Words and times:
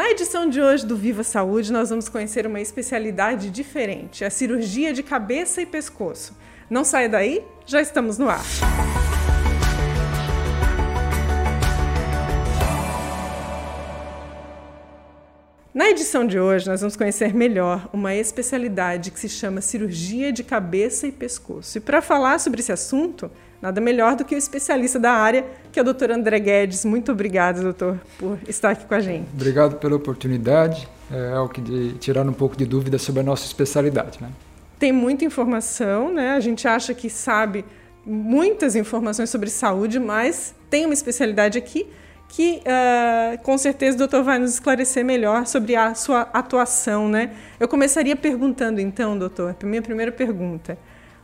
Na 0.00 0.08
edição 0.08 0.48
de 0.48 0.62
hoje 0.62 0.86
do 0.86 0.96
Viva 0.96 1.22
Saúde, 1.22 1.70
nós 1.70 1.90
vamos 1.90 2.08
conhecer 2.08 2.46
uma 2.46 2.58
especialidade 2.58 3.50
diferente, 3.50 4.24
a 4.24 4.30
cirurgia 4.30 4.94
de 4.94 5.02
cabeça 5.02 5.60
e 5.60 5.66
pescoço. 5.66 6.34
Não 6.70 6.84
saia 6.86 7.06
daí, 7.06 7.44
já 7.66 7.82
estamos 7.82 8.16
no 8.16 8.26
ar. 8.26 8.42
Na 15.74 15.90
edição 15.90 16.26
de 16.26 16.40
hoje, 16.40 16.66
nós 16.66 16.80
vamos 16.80 16.96
conhecer 16.96 17.34
melhor 17.34 17.86
uma 17.92 18.14
especialidade 18.14 19.10
que 19.10 19.20
se 19.20 19.28
chama 19.28 19.60
cirurgia 19.60 20.32
de 20.32 20.42
cabeça 20.42 21.08
e 21.08 21.12
pescoço. 21.12 21.76
E 21.76 21.80
para 21.82 22.00
falar 22.00 22.40
sobre 22.40 22.60
esse 22.60 22.72
assunto, 22.72 23.30
nada 23.60 23.80
melhor 23.80 24.16
do 24.16 24.24
que 24.24 24.34
o 24.34 24.38
especialista 24.38 24.98
da 24.98 25.12
área, 25.12 25.44
que 25.70 25.78
é 25.78 25.82
o 25.82 25.84
doutor 25.84 26.10
André 26.10 26.38
Guedes. 26.38 26.84
Muito 26.84 27.12
obrigada, 27.12 27.62
doutor, 27.62 27.98
por 28.18 28.38
estar 28.48 28.70
aqui 28.70 28.84
com 28.84 28.94
a 28.94 29.00
gente. 29.00 29.28
Obrigado 29.34 29.76
pela 29.76 29.96
oportunidade. 29.96 30.88
É 31.12 31.38
o 31.38 31.48
que 31.48 31.60
de 31.60 31.92
tirar 31.94 32.26
um 32.26 32.32
pouco 32.32 32.56
de 32.56 32.64
dúvida 32.64 32.98
sobre 32.98 33.20
a 33.20 33.24
nossa 33.24 33.44
especialidade. 33.44 34.18
Né? 34.20 34.28
Tem 34.78 34.92
muita 34.92 35.24
informação, 35.24 36.12
né? 36.12 36.32
A 36.32 36.40
gente 36.40 36.66
acha 36.66 36.94
que 36.94 37.10
sabe 37.10 37.64
muitas 38.06 38.76
informações 38.76 39.28
sobre 39.28 39.50
saúde, 39.50 39.98
mas 39.98 40.54
tem 40.70 40.84
uma 40.84 40.94
especialidade 40.94 41.58
aqui 41.58 41.86
que 42.28 42.62
uh, 42.62 43.42
com 43.42 43.58
certeza 43.58 43.96
o 43.96 43.98
doutor 43.98 44.22
vai 44.22 44.38
nos 44.38 44.54
esclarecer 44.54 45.04
melhor 45.04 45.46
sobre 45.46 45.74
a 45.74 45.94
sua 45.94 46.22
atuação, 46.32 47.08
né? 47.08 47.32
Eu 47.58 47.66
começaria 47.66 48.14
perguntando 48.14 48.80
então, 48.80 49.18
doutor, 49.18 49.56
a 49.60 49.66
minha 49.66 49.82
primeira 49.82 50.12
pergunta. 50.12 50.78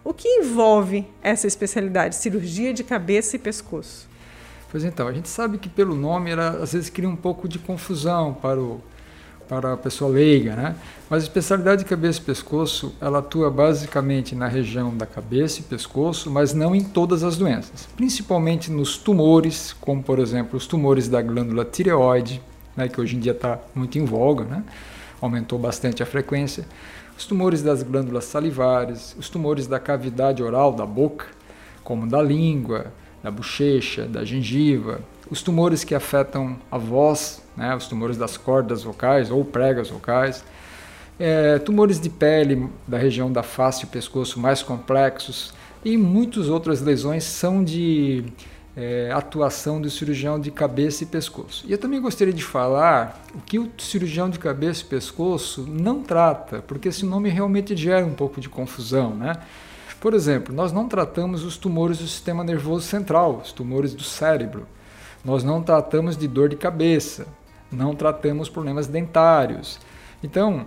O 0.07 0.15
que 0.15 0.29
envolve 0.29 1.05
essa 1.21 1.49
especialidade, 1.49 2.15
cirurgia 2.15 2.73
de 2.73 2.85
cabeça 2.85 3.35
e 3.35 3.41
pescoço? 3.41 4.07
Pois 4.71 4.85
então, 4.85 5.09
a 5.09 5.13
gente 5.13 5.29
sabe 5.29 5.59
que 5.59 5.69
pelo 5.69 5.97
nome 5.97 6.31
ela 6.31 6.63
às 6.63 6.75
vezes 6.75 6.89
cria 6.89 7.09
um 7.09 7.17
pouco 7.17 7.49
de 7.49 7.59
confusão 7.59 8.33
para 8.33 8.61
o 8.61 8.81
para 9.49 9.73
a 9.73 9.77
pessoa 9.77 10.11
leiga, 10.11 10.55
né? 10.55 10.77
Mas 11.11 11.23
a 11.23 11.27
especialidade 11.27 11.83
de 11.83 11.89
cabeça 11.89 12.21
e 12.21 12.23
pescoço, 12.23 12.95
ela 13.01 13.19
atua 13.19 13.49
basicamente 13.49 14.35
na 14.35 14.47
região 14.49 14.97
da 14.97 15.07
cabeça 15.07 15.61
e 15.61 15.63
pescoço, 15.63 16.31
mas 16.31 16.53
não 16.53 16.75
em 16.75 16.83
todas 16.83 17.23
as 17.25 17.37
doenças, 17.37 17.89
principalmente 17.97 18.71
nos 18.71 18.99
tumores, 18.99 19.73
como 19.81 20.03
por 20.03 20.19
exemplo 20.21 20.57
os 20.57 20.67
tumores 20.69 21.09
da 21.09 21.23
glândula 21.23 21.65
tireoide, 21.65 22.41
né, 22.77 22.89
que 22.89 23.01
hoje 23.01 23.17
em 23.17 23.21
dia 23.21 23.33
está 23.33 23.59
muito 23.75 23.99
em 23.99 24.05
voga, 24.05 24.45
né? 24.45 24.65
Aumentou 25.21 25.59
bastante 25.59 26.03
a 26.03 26.07
frequência 26.07 26.65
os 27.17 27.25
tumores 27.25 27.63
das 27.63 27.83
glândulas 27.83 28.25
salivares, 28.25 29.17
os 29.19 29.31
tumores 29.31 29.67
da 29.67 29.81
cavidade 29.81 30.43
oral 30.43 30.73
da 30.73 30.85
boca, 30.85 31.27
como 31.83 32.07
da 32.07 32.21
língua, 32.21 32.93
da 33.23 33.31
bochecha, 33.31 34.05
da 34.05 34.25
gengiva, 34.25 35.01
os 35.31 35.43
tumores 35.43 35.83
que 35.83 35.95
afetam 35.95 36.57
a 36.71 36.77
voz, 36.77 37.43
né, 37.57 37.75
os 37.75 37.89
tumores 37.89 38.19
das 38.19 38.37
cordas 38.37 38.83
vocais 38.83 39.31
ou 39.31 39.45
pregas 39.45 39.89
vocais, 39.89 40.45
é, 41.19 41.59
tumores 41.59 41.99
de 41.99 42.11
pele 42.11 42.69
da 42.87 42.99
região 42.99 43.33
da 43.33 43.43
face 43.43 43.85
e 43.85 43.87
pescoço 43.87 44.39
mais 44.39 44.63
complexos 44.63 45.55
e 45.83 45.97
muitas 45.97 46.51
outras 46.51 46.83
lesões 46.83 47.25
são 47.25 47.65
de 47.65 48.25
é, 48.77 49.11
atuação 49.11 49.81
do 49.81 49.89
cirurgião 49.89 50.39
de 50.39 50.51
cabeça 50.51 51.03
e 51.03 51.07
pescoço. 51.07 51.65
E 51.67 51.73
eu 51.73 51.79
também 51.79 52.01
gostaria 52.01 52.35
de 52.35 52.45
falar 52.45 53.25
o 53.35 53.41
que 53.41 53.59
o 53.59 53.71
cirurgião 53.79 54.29
de 54.29 54.39
cabeça 54.39 54.83
e 54.83 54.85
pescoço 54.85 55.67
não 55.67 56.03
trata, 56.03 56.63
porque 56.67 56.89
esse 56.89 57.07
nome 57.07 57.31
realmente 57.31 57.75
gera 57.75 58.05
um 58.05 58.13
pouco 58.15 58.41
de 58.41 58.49
confusão, 58.49 59.15
né? 59.15 59.37
Por 59.99 60.13
exemplo, 60.13 60.55
nós 60.55 60.73
não 60.73 60.87
tratamos 60.87 61.43
os 61.43 61.57
tumores 61.57 61.99
do 61.99 62.07
sistema 62.07 62.45
nervoso 62.45 62.87
central, 62.87 63.41
os 63.43 63.51
tumores 63.51 63.95
do 63.95 64.05
cérebro. 64.05 64.67
Nós 65.25 65.43
não 65.43 65.63
tratamos 65.63 66.17
de 66.17 66.29
dor 66.29 66.51
de 66.51 66.57
cabeça, 66.57 67.27
não 67.73 67.95
tratamos 67.95 68.49
problemas 68.51 68.87
dentários. 68.87 69.81
Então, 70.23 70.67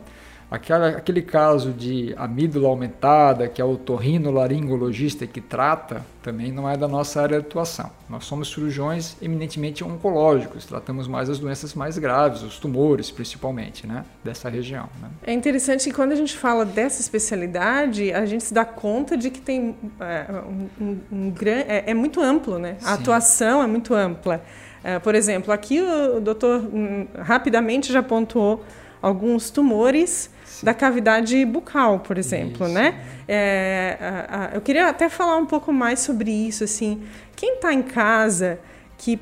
Aquela, 0.52 0.90
aquele 0.90 1.22
caso 1.22 1.72
de 1.72 2.14
amígdala 2.18 2.68
aumentada, 2.68 3.48
que 3.48 3.62
é 3.62 3.66
o 3.66 3.78
torrino-laringologista 3.78 5.28
que 5.28 5.40
trata, 5.40 6.04
também 6.24 6.52
não 6.52 6.68
é 6.68 6.76
da 6.76 6.88
nossa 6.88 7.22
área 7.22 7.40
de 7.40 7.46
atuação. 7.46 7.92
Nós 8.10 8.26
somos 8.26 8.50
cirurgiões 8.50 9.16
eminentemente 9.22 9.84
oncológicos, 9.84 10.66
tratamos 10.66 11.08
mais 11.08 11.30
as 11.30 11.38
doenças 11.38 11.76
mais 11.76 12.00
graves, 12.00 12.42
os 12.42 12.58
tumores 12.58 13.12
principalmente, 13.12 13.86
né, 13.86 14.04
dessa 14.24 14.50
região. 14.50 14.90
Né? 15.00 15.10
É 15.22 15.34
interessante 15.34 15.84
que 15.84 15.96
quando 15.96 16.14
a 16.14 16.16
gente 16.16 16.36
fala 16.36 16.66
dessa 16.66 17.00
especialidade, 17.00 18.12
a 18.12 18.26
gente 18.26 18.44
se 18.44 18.54
dá 18.54 18.66
conta 18.66 19.16
de 19.16 19.30
que 19.30 19.40
tem 19.40 19.76
é, 20.00 20.26
um, 20.32 20.70
um, 20.84 21.00
um, 21.12 21.34
é, 21.46 21.92
é 21.92 21.94
muito 21.94 22.20
amplo, 22.22 22.58
né? 22.58 22.78
A 22.82 22.96
Sim. 22.96 23.02
atuação 23.02 23.62
é 23.62 23.68
muito 23.68 23.94
ampla. 23.94 24.44
É, 24.84 24.98
por 24.98 25.14
exemplo, 25.14 25.54
aqui 25.54 25.80
o 25.82 26.20
doutor 26.20 26.62
hum, 26.62 27.06
rapidamente 27.20 27.94
já 27.94 28.02
pontuou 28.02 28.64
alguns 29.02 29.50
tumores 29.50 30.32
da 30.64 30.74
cavidade 30.74 31.44
bucal, 31.46 32.00
por 32.00 32.18
exemplo, 32.18 32.66
isso. 32.66 32.74
né? 32.74 33.02
É, 33.28 33.98
a, 34.00 34.38
a, 34.38 34.56
eu 34.56 34.62
queria 34.62 34.88
até 34.90 35.10
falar 35.10 35.38
um 35.38 35.46
pouco 35.46 35.72
mais 35.72 36.00
sobre 36.00 36.32
isso, 36.32 36.64
assim. 36.64 37.04
Quem 37.36 37.56
está 37.56 37.74
em 37.74 37.82
casa 37.82 38.60
que 38.98 39.18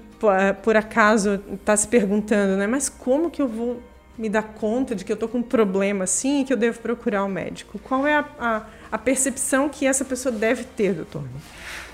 por 0.64 0.76
acaso 0.76 1.40
está 1.54 1.78
se 1.78 1.88
perguntando, 1.88 2.58
né? 2.58 2.66
Mas 2.66 2.90
como 2.90 3.30
que 3.30 3.42
eu 3.42 3.48
vou 3.48 3.82
me 4.18 4.28
dar 4.28 4.42
conta 4.42 4.96
de 4.96 5.06
que 5.06 5.12
eu 5.12 5.14
estou 5.14 5.30
com 5.30 5.38
um 5.38 5.44
problema 5.44 6.06
assim 6.06 6.42
e 6.42 6.44
que 6.44 6.52
eu 6.52 6.58
devo 6.58 6.80
procurar 6.80 7.24
o 7.24 7.28
um 7.28 7.30
médico? 7.30 7.78
Qual 7.80 8.08
é 8.08 8.16
a, 8.16 8.26
a, 8.40 8.66
a 8.92 8.98
percepção 8.98 9.70
que 9.70 9.86
essa 9.86 10.04
pessoa 10.04 10.34
deve 10.34 10.64
ter, 10.64 10.94
doutor? 10.94 11.24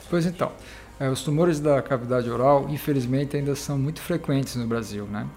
Pois 0.09 0.25
então, 0.25 0.51
é, 0.99 1.09
os 1.09 1.21
tumores 1.21 1.59
da 1.59 1.81
cavidade 1.81 2.29
oral, 2.29 2.67
infelizmente, 2.69 3.35
ainda 3.35 3.55
são 3.55 3.77
muito 3.77 4.01
frequentes 4.01 4.55
no 4.55 4.65
Brasil. 4.65 5.05
Né? 5.05 5.27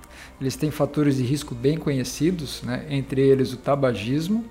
Eles 0.40 0.56
têm 0.56 0.70
fatores 0.70 1.16
de 1.16 1.22
risco 1.22 1.54
bem 1.54 1.78
conhecidos, 1.78 2.62
né? 2.62 2.84
entre 2.90 3.20
eles 3.20 3.52
o 3.52 3.56
tabagismo, 3.56 4.44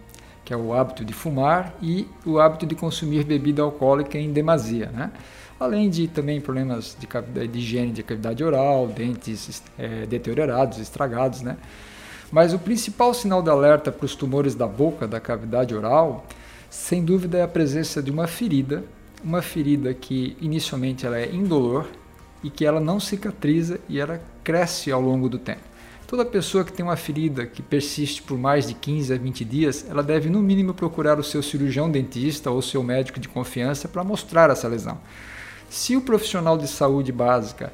que 0.44 0.54
é 0.54 0.58
o 0.58 0.74
hábito 0.74 1.04
de 1.04 1.14
fumar, 1.14 1.76
e 1.82 2.08
o 2.26 2.40
hábito 2.40 2.66
de 2.66 2.76
consumir 2.76 3.24
bebida 3.24 3.62
alcoólica 3.62 4.18
em 4.18 4.32
demasia. 4.32 4.92
Né? 4.92 5.12
Além 5.60 5.90
de 5.90 6.08
também 6.08 6.42
problemas 6.42 6.98
de, 7.00 7.48
de 7.48 7.60
higiene 7.60 7.92
de 7.92 8.04
cavidade 8.04 8.44
oral, 8.44 8.88
dentes 8.88 9.62
é, 9.78 10.06
deteriorados, 10.06 10.80
estragados. 10.80 11.42
Né? 11.42 11.58
Mas 12.32 12.54
o 12.54 12.60
principal 12.60 13.14
sinal 13.14 13.42
de 13.42 13.50
alerta 13.50 13.92
para 13.92 14.06
os 14.06 14.16
tumores 14.16 14.56
da 14.56 14.68
boca, 14.68 15.08
da 15.08 15.20
cavidade 15.20 15.74
oral, 15.76 16.26
sem 16.70 17.06
dúvida 17.06 17.38
é 17.38 17.44
a 17.44 17.48
presença 17.48 18.02
de 18.02 18.12
uma 18.12 18.28
ferida 18.28 18.84
uma 19.26 19.42
ferida 19.42 19.92
que 19.92 20.38
inicialmente 20.40 21.06
ela 21.06 21.18
é 21.18 21.34
indolor 21.34 21.88
e 22.44 22.50
que 22.52 22.64
ela 22.64 22.80
não 22.80 23.00
cicatriza 23.00 23.80
e 23.90 24.00
ela 24.00 24.22
cresce 24.44 24.92
ao 24.92 25.02
longo 25.02 25.28
do 25.28 25.40
tempo. 25.40 25.75
Toda 26.16 26.30
pessoa 26.30 26.64
que 26.64 26.72
tem 26.72 26.82
uma 26.82 26.96
ferida 26.96 27.46
que 27.46 27.62
persiste 27.62 28.22
por 28.22 28.38
mais 28.38 28.66
de 28.66 28.74
15 28.74 29.14
a 29.14 29.18
20 29.18 29.44
dias, 29.44 29.86
ela 29.90 30.02
deve 30.02 30.30
no 30.30 30.42
mínimo 30.42 30.74
procurar 30.74 31.20
o 31.20 31.24
seu 31.26 31.44
cirurgião 31.44 31.92
dentista 31.92 32.50
ou 32.50 32.62
seu 32.62 32.82
médico 32.82 33.20
de 33.20 33.28
confiança 33.28 33.90
para 33.90 34.02
mostrar 34.02 34.50
essa 34.50 34.66
lesão. 34.66 34.98
Se 35.70 35.94
o 35.98 36.00
profissional 36.00 36.58
de 36.58 36.70
saúde 36.70 37.12
básica 37.12 37.70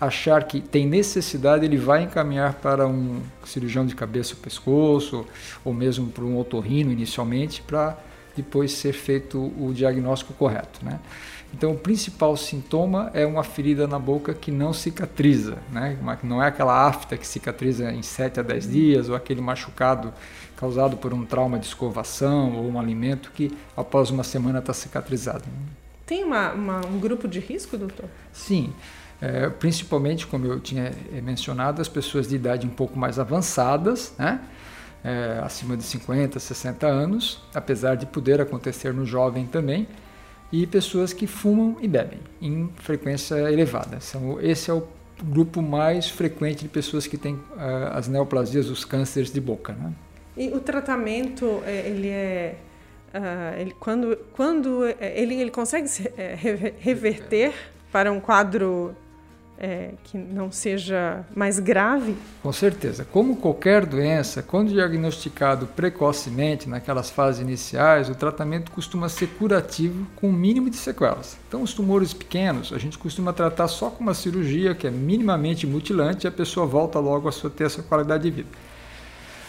achar 0.00 0.44
que 0.44 0.60
tem 0.60 0.86
necessidade, 0.86 1.64
ele 1.64 1.76
vai 1.76 2.04
encaminhar 2.04 2.54
para 2.54 2.86
um 2.86 3.20
cirurgião 3.44 3.84
de 3.84 3.96
cabeça 3.96 4.34
ou 4.34 4.40
pescoço, 4.40 5.26
ou 5.64 5.74
mesmo 5.74 6.06
para 6.10 6.22
um 6.22 6.38
otorrino 6.38 6.92
inicialmente, 6.92 7.60
para 7.60 7.98
depois 8.36 8.70
ser 8.70 8.92
feito 8.92 9.52
o 9.58 9.72
diagnóstico 9.74 10.32
correto. 10.34 10.78
Né? 10.84 11.00
Então, 11.52 11.72
o 11.72 11.76
principal 11.76 12.36
sintoma 12.36 13.10
é 13.12 13.26
uma 13.26 13.42
ferida 13.42 13.86
na 13.86 13.98
boca 13.98 14.32
que 14.32 14.50
não 14.50 14.72
cicatriza, 14.72 15.58
né? 15.72 15.98
não 16.22 16.42
é 16.42 16.46
aquela 16.46 16.86
afta 16.86 17.16
que 17.16 17.26
cicatriza 17.26 17.90
em 17.90 18.02
7 18.02 18.40
a 18.40 18.42
10 18.42 18.70
dias, 18.70 19.08
ou 19.08 19.16
aquele 19.16 19.40
machucado 19.40 20.12
causado 20.56 20.96
por 20.96 21.12
um 21.12 21.24
trauma 21.24 21.58
de 21.58 21.66
escovação 21.66 22.54
ou 22.54 22.70
um 22.70 22.78
alimento 22.78 23.32
que 23.32 23.56
após 23.76 24.10
uma 24.10 24.22
semana 24.22 24.60
está 24.60 24.72
cicatrizado. 24.72 25.44
Tem 26.06 26.22
uma, 26.22 26.52
uma, 26.52 26.86
um 26.86 26.98
grupo 26.98 27.26
de 27.26 27.40
risco, 27.40 27.76
doutor? 27.76 28.06
Sim. 28.32 28.72
É, 29.20 29.48
principalmente, 29.48 30.26
como 30.26 30.46
eu 30.46 30.60
tinha 30.60 30.92
mencionado, 31.22 31.80
as 31.80 31.88
pessoas 31.88 32.28
de 32.28 32.36
idade 32.36 32.66
um 32.66 32.70
pouco 32.70 32.98
mais 32.98 33.18
avançadas, 33.18 34.14
né? 34.18 34.40
é, 35.04 35.40
acima 35.42 35.76
de 35.76 35.82
50, 35.82 36.38
60 36.38 36.86
anos, 36.86 37.42
apesar 37.54 37.94
de 37.94 38.06
poder 38.06 38.40
acontecer 38.40 38.92
no 38.92 39.04
jovem 39.04 39.46
também, 39.46 39.86
e 40.52 40.66
pessoas 40.66 41.12
que 41.12 41.26
fumam 41.26 41.76
e 41.80 41.88
bebem 41.88 42.18
em 42.40 42.70
frequência 42.76 43.34
elevada. 43.50 44.00
São, 44.00 44.40
esse 44.40 44.70
é 44.70 44.74
o 44.74 44.86
grupo 45.22 45.62
mais 45.62 46.08
frequente 46.08 46.62
de 46.62 46.68
pessoas 46.68 47.06
que 47.06 47.16
têm 47.16 47.34
uh, 47.34 47.92
as 47.92 48.08
neoplasias, 48.08 48.68
os 48.68 48.84
cânceres 48.84 49.32
de 49.32 49.40
boca. 49.40 49.72
Né? 49.72 49.92
E 50.36 50.48
o 50.48 50.60
tratamento, 50.60 51.62
é, 51.66 51.88
ele 51.88 52.08
é 52.08 52.56
uh, 53.14 53.60
ele, 53.60 53.74
quando, 53.78 54.16
quando 54.32 54.84
é, 54.84 55.20
ele, 55.20 55.34
ele 55.34 55.50
consegue 55.50 55.88
se, 55.88 56.10
é, 56.16 56.36
reverter 56.78 57.52
para 57.92 58.10
um 58.10 58.20
quadro 58.20 58.94
é, 59.60 59.90
que 60.04 60.16
não 60.16 60.50
seja 60.50 61.22
mais 61.36 61.58
grave? 61.58 62.16
Com 62.42 62.50
certeza. 62.50 63.06
Como 63.12 63.36
qualquer 63.36 63.84
doença, 63.84 64.42
quando 64.42 64.72
diagnosticado 64.72 65.66
precocemente, 65.66 66.66
naquelas 66.66 67.10
fases 67.10 67.42
iniciais, 67.42 68.08
o 68.08 68.14
tratamento 68.14 68.72
costuma 68.72 69.10
ser 69.10 69.26
curativo 69.26 70.06
com 70.16 70.30
o 70.30 70.32
mínimo 70.32 70.70
de 70.70 70.76
sequelas. 70.76 71.36
Então, 71.46 71.62
os 71.62 71.74
tumores 71.74 72.14
pequenos, 72.14 72.72
a 72.72 72.78
gente 72.78 72.96
costuma 72.96 73.34
tratar 73.34 73.68
só 73.68 73.90
com 73.90 74.02
uma 74.02 74.14
cirurgia 74.14 74.74
que 74.74 74.86
é 74.86 74.90
minimamente 74.90 75.66
mutilante 75.66 76.26
e 76.26 76.28
a 76.28 76.32
pessoa 76.32 76.64
volta 76.64 76.98
logo 76.98 77.28
a 77.28 77.32
sua 77.32 77.50
ter 77.50 77.64
essa 77.64 77.82
qualidade 77.82 78.22
de 78.22 78.30
vida. 78.30 78.48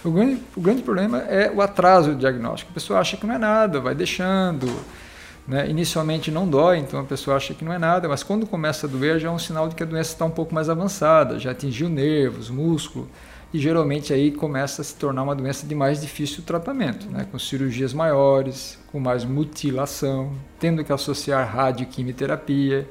O 0.04 0.12
grande, 0.12 0.42
o 0.58 0.62
grande 0.62 0.82
problema 0.82 1.20
é 1.20 1.50
o 1.50 1.62
atraso 1.62 2.10
do 2.10 2.18
diagnóstico. 2.18 2.72
A 2.72 2.74
pessoa 2.74 3.00
acha 3.00 3.16
que 3.16 3.26
não 3.26 3.36
é 3.36 3.38
nada, 3.38 3.80
vai 3.80 3.96
deixando. 3.96 4.68
Né? 5.48 5.70
Inicialmente 5.70 6.30
não 6.30 6.48
dói, 6.48 6.78
então 6.78 7.00
a 7.00 7.04
pessoa 7.04 7.38
acha 7.38 7.54
que 7.54 7.66
não 7.66 7.74
é 7.74 7.80
nada, 7.80 8.08
mas 8.08 8.24
quando 8.24 8.46
começa 8.46 8.86
a 8.86 8.90
doer 8.90 9.20
já 9.20 9.28
é 9.28 9.32
um 9.32 9.40
sinal 9.40 9.68
de 9.68 9.76
que 9.76 9.84
a 9.84 9.86
doença 9.86 10.12
está 10.12 10.26
um 10.26 10.32
pouco 10.32 10.54
mais 10.54 10.70
avançada, 10.70 11.40
já 11.40 11.52
atingiu 11.52 11.90
nervos, 11.90 12.50
músculo, 12.50 13.10
e 13.54 13.60
geralmente 13.60 14.14
aí 14.14 14.32
começa 14.32 14.82
a 14.82 14.86
se 14.86 14.96
tornar 14.96 15.24
uma 15.24 15.36
doença 15.36 15.68
de 15.68 15.76
mais 15.76 16.00
difícil 16.00 16.44
tratamento, 16.44 17.10
né? 17.10 17.28
com 17.30 17.38
cirurgias 17.38 17.94
maiores, 17.94 18.80
com 18.92 19.00
mais 19.00 19.26
mutilação, 19.26 20.32
tendo 20.60 20.84
que 20.86 20.94
associar 20.94 21.54
radioquimioterapia. 21.54 22.88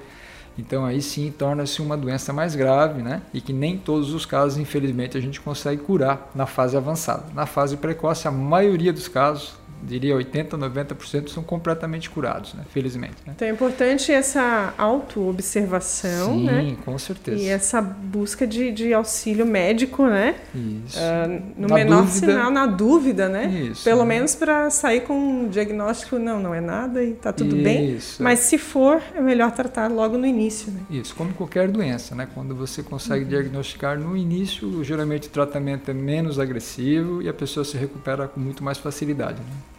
Então 0.58 0.84
aí 0.84 1.00
sim 1.00 1.30
torna-se 1.30 1.80
uma 1.80 1.96
doença 1.96 2.32
mais 2.32 2.54
grave, 2.54 3.00
né? 3.00 3.22
E 3.32 3.40
que 3.40 3.52
nem 3.52 3.78
todos 3.78 4.12
os 4.12 4.26
casos, 4.26 4.58
infelizmente, 4.58 5.16
a 5.16 5.20
gente 5.20 5.40
consegue 5.40 5.80
curar 5.80 6.30
na 6.34 6.44
fase 6.44 6.76
avançada. 6.76 7.24
Na 7.32 7.46
fase 7.46 7.78
precoce, 7.78 8.28
a 8.28 8.30
maioria 8.30 8.92
dos 8.92 9.08
casos 9.08 9.54
diria 9.82 10.14
80, 10.14 10.56
90% 10.56 11.28
são 11.28 11.42
completamente 11.42 12.10
curados, 12.10 12.54
né? 12.54 12.64
felizmente. 12.70 13.16
Né? 13.26 13.32
Então 13.34 13.46
é 13.46 13.50
importante 13.50 14.12
essa 14.12 14.74
autoobservação, 14.76 16.34
Sim, 16.34 16.44
né? 16.44 16.76
com 16.84 16.98
certeza. 16.98 17.42
E 17.42 17.48
essa 17.48 17.80
busca 17.80 18.46
de, 18.46 18.70
de 18.70 18.92
auxílio 18.92 19.46
médico, 19.46 20.06
né? 20.06 20.36
Isso. 20.54 20.98
Uh, 20.98 21.42
no 21.56 21.68
na 21.68 21.74
menor 21.74 22.04
dúvida, 22.04 22.26
sinal, 22.26 22.50
na 22.50 22.66
dúvida, 22.66 23.28
né? 23.28 23.46
Isso, 23.70 23.84
Pelo 23.84 24.00
né? 24.00 24.14
menos 24.14 24.34
para 24.34 24.70
sair 24.70 25.00
com 25.00 25.14
um 25.14 25.48
diagnóstico, 25.48 26.18
não, 26.18 26.40
não 26.40 26.54
é 26.54 26.60
nada 26.60 27.02
e 27.02 27.12
tá 27.12 27.32
tudo 27.32 27.56
Isso. 27.56 27.64
bem. 27.64 27.98
Mas 28.20 28.40
se 28.40 28.58
for, 28.58 29.02
é 29.14 29.20
melhor 29.20 29.52
tratar 29.52 29.88
logo 29.88 30.16
no 30.16 30.26
início, 30.26 30.70
né? 30.72 30.80
Isso, 30.90 31.14
como 31.14 31.32
qualquer 31.32 31.68
doença, 31.68 32.14
né? 32.14 32.28
Quando 32.34 32.54
você 32.54 32.82
consegue 32.82 33.24
uhum. 33.24 33.30
diagnosticar 33.30 33.98
no 33.98 34.16
início, 34.16 34.82
geralmente 34.84 35.28
o 35.28 35.30
tratamento 35.30 35.90
é 35.90 35.94
menos 35.94 36.38
agressivo 36.38 37.22
e 37.22 37.28
a 37.28 37.34
pessoa 37.34 37.64
se 37.64 37.76
recupera 37.76 38.28
com 38.28 38.40
muito 38.40 38.62
mais 38.62 38.78
facilidade, 38.78 39.38
né? 39.40 39.69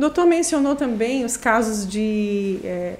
O 0.00 0.08
doutor 0.08 0.24
mencionou 0.24 0.74
também 0.74 1.26
os 1.26 1.36
casos 1.36 1.86
de 1.86 2.58
é, 2.64 2.96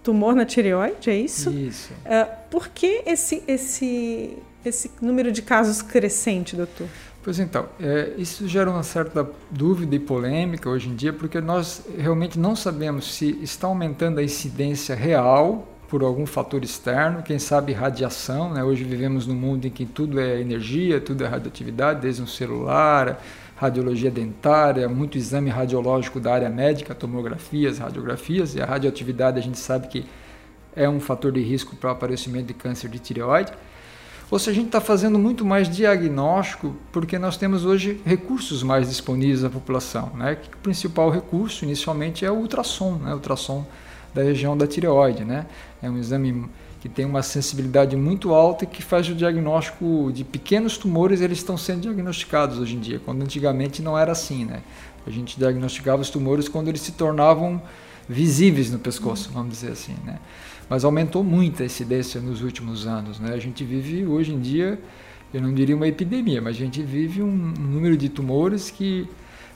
tumor 0.00 0.32
na 0.32 0.44
tireoide, 0.44 1.10
é 1.10 1.16
isso? 1.16 1.50
Isso. 1.50 1.92
Uh, 2.04 2.36
por 2.48 2.68
que 2.68 3.02
esse, 3.04 3.42
esse, 3.48 4.38
esse 4.64 4.92
número 5.02 5.32
de 5.32 5.42
casos 5.42 5.82
crescente, 5.82 6.54
doutor? 6.54 6.86
Pois 7.20 7.40
então, 7.40 7.66
é, 7.80 8.12
isso 8.16 8.46
gera 8.46 8.70
uma 8.70 8.84
certa 8.84 9.28
dúvida 9.50 9.96
e 9.96 9.98
polêmica 9.98 10.70
hoje 10.70 10.88
em 10.88 10.94
dia, 10.94 11.12
porque 11.12 11.40
nós 11.40 11.82
realmente 11.98 12.38
não 12.38 12.54
sabemos 12.54 13.12
se 13.16 13.36
está 13.42 13.66
aumentando 13.66 14.20
a 14.20 14.22
incidência 14.22 14.94
real 14.94 15.66
por 15.88 16.02
algum 16.02 16.26
fator 16.26 16.64
externo, 16.64 17.22
quem 17.22 17.38
sabe 17.38 17.72
radiação. 17.72 18.52
Né? 18.52 18.62
Hoje 18.62 18.84
vivemos 18.84 19.26
num 19.26 19.34
mundo 19.34 19.66
em 19.66 19.70
que 19.70 19.86
tudo 19.86 20.20
é 20.20 20.40
energia, 20.40 21.00
tudo 21.00 21.24
é 21.24 21.26
radioatividade, 21.26 22.00
desde 22.00 22.22
um 22.22 22.26
celular, 22.26 23.22
radiologia 23.56 24.10
dentária, 24.10 24.88
muito 24.88 25.16
exame 25.16 25.48
radiológico 25.48 26.20
da 26.20 26.34
área 26.34 26.50
médica, 26.50 26.94
tomografias, 26.94 27.78
radiografias, 27.78 28.54
e 28.54 28.60
a 28.60 28.66
radioatividade 28.66 29.38
a 29.38 29.42
gente 29.42 29.58
sabe 29.58 29.88
que 29.88 30.04
é 30.74 30.88
um 30.88 31.00
fator 31.00 31.32
de 31.32 31.40
risco 31.40 31.74
para 31.76 31.88
o 31.88 31.92
aparecimento 31.92 32.46
de 32.46 32.54
câncer 32.54 32.90
de 32.90 32.98
tireoide. 32.98 33.52
Ou 34.28 34.38
se 34.40 34.50
a 34.50 34.52
gente 34.52 34.66
está 34.66 34.80
fazendo 34.80 35.18
muito 35.18 35.44
mais 35.44 35.70
diagnóstico, 35.70 36.74
porque 36.90 37.16
nós 37.16 37.36
temos 37.36 37.64
hoje 37.64 38.00
recursos 38.04 38.62
mais 38.62 38.88
disponíveis 38.88 39.44
à 39.44 39.48
população. 39.48 40.10
Né? 40.16 40.36
O 40.52 40.56
principal 40.58 41.10
recurso, 41.10 41.64
inicialmente, 41.64 42.24
é 42.24 42.30
o 42.30 42.34
ultrassom, 42.34 42.96
né? 42.96 43.12
o 43.12 43.14
ultrassom 43.14 43.64
da 44.14 44.22
região 44.22 44.56
da 44.56 44.66
tireoide. 44.66 45.24
Né? 45.24 45.46
É 45.82 45.90
um 45.90 45.98
exame 45.98 46.48
que 46.80 46.88
tem 46.88 47.04
uma 47.04 47.22
sensibilidade 47.22 47.96
muito 47.96 48.32
alta 48.32 48.64
e 48.64 48.66
que 48.66 48.82
faz 48.82 49.08
o 49.08 49.14
diagnóstico 49.14 50.10
de 50.14 50.22
pequenos 50.22 50.78
tumores, 50.78 51.20
eles 51.20 51.38
estão 51.38 51.56
sendo 51.56 51.82
diagnosticados 51.82 52.58
hoje 52.58 52.76
em 52.76 52.80
dia, 52.80 53.00
quando 53.04 53.22
antigamente 53.22 53.82
não 53.82 53.98
era 53.98 54.12
assim, 54.12 54.44
né? 54.44 54.62
A 55.06 55.10
gente 55.10 55.38
diagnosticava 55.38 56.02
os 56.02 56.10
tumores 56.10 56.48
quando 56.48 56.68
eles 56.68 56.80
se 56.80 56.92
tornavam 56.92 57.60
visíveis 58.08 58.70
no 58.70 58.78
pescoço, 58.78 59.30
vamos 59.32 59.50
dizer 59.50 59.72
assim, 59.72 59.94
né? 60.04 60.18
Mas 60.68 60.84
aumentou 60.84 61.24
muito 61.24 61.62
a 61.62 61.66
incidência 61.66 62.20
nos 62.20 62.42
últimos 62.42 62.86
anos, 62.86 63.18
né? 63.18 63.34
A 63.34 63.38
gente 63.38 63.64
vive 63.64 64.06
hoje 64.06 64.32
em 64.32 64.40
dia, 64.40 64.78
eu 65.32 65.40
não 65.40 65.52
diria 65.52 65.74
uma 65.74 65.88
epidemia, 65.88 66.40
mas 66.40 66.56
a 66.56 66.58
gente 66.58 66.82
vive 66.82 67.22
um 67.22 67.32
número 67.32 67.96
de 67.96 68.08
tumores 68.08 68.70
que 68.70 69.08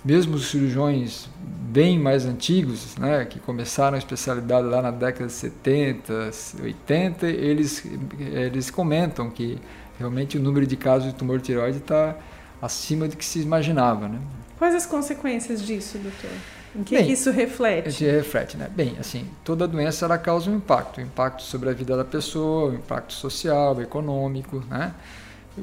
mesmo 0.05 0.37
os 0.37 0.51
cirurgiões 0.51 1.29
bem 1.71 1.99
mais 1.99 2.27
antigos, 2.27 2.97
né, 2.97 3.25
que 3.25 3.39
começaram 3.39 3.95
a 3.95 3.99
especialidade 3.99 4.67
lá 4.67 4.83
na 4.83 4.91
década 4.91 5.27
de 5.27 5.33
70, 5.33 6.31
80, 6.63 7.27
eles, 7.27 7.85
eles 8.19 8.71
comentam 8.71 9.31
que 9.31 9.59
realmente 9.99 10.37
o 10.37 10.41
número 10.41 10.67
de 10.67 10.77
casos 10.77 11.13
de 11.13 11.15
tumor 11.15 11.39
de 11.39 11.45
tireoide 11.45 11.79
está 11.79 12.17
acima 12.61 13.07
do 13.07 13.17
que 13.17 13.25
se 13.25 13.41
imaginava. 13.41 14.09
Né? 14.09 14.19
Quais 14.59 14.75
as 14.75 14.87
consequências 14.87 15.63
disso, 15.65 15.99
doutor? 15.99 16.31
Em 16.75 16.85
que, 16.85 16.97
Bem, 16.97 17.07
que 17.07 17.13
isso 17.13 17.31
reflete? 17.31 18.05
reflete, 18.05 18.57
né? 18.57 18.69
Bem, 18.75 18.97
assim, 18.99 19.27
toda 19.45 19.67
doença 19.67 20.05
ela 20.05 20.17
causa 20.17 20.51
um 20.51 20.57
impacto, 20.57 21.01
um 21.01 21.05
impacto 21.05 21.43
sobre 21.43 21.69
a 21.69 21.73
vida 21.73 21.97
da 21.97 22.05
pessoa, 22.05 22.71
um 22.71 22.75
impacto 22.75 23.13
social, 23.13 23.81
econômico, 23.83 24.63
né? 24.71 24.95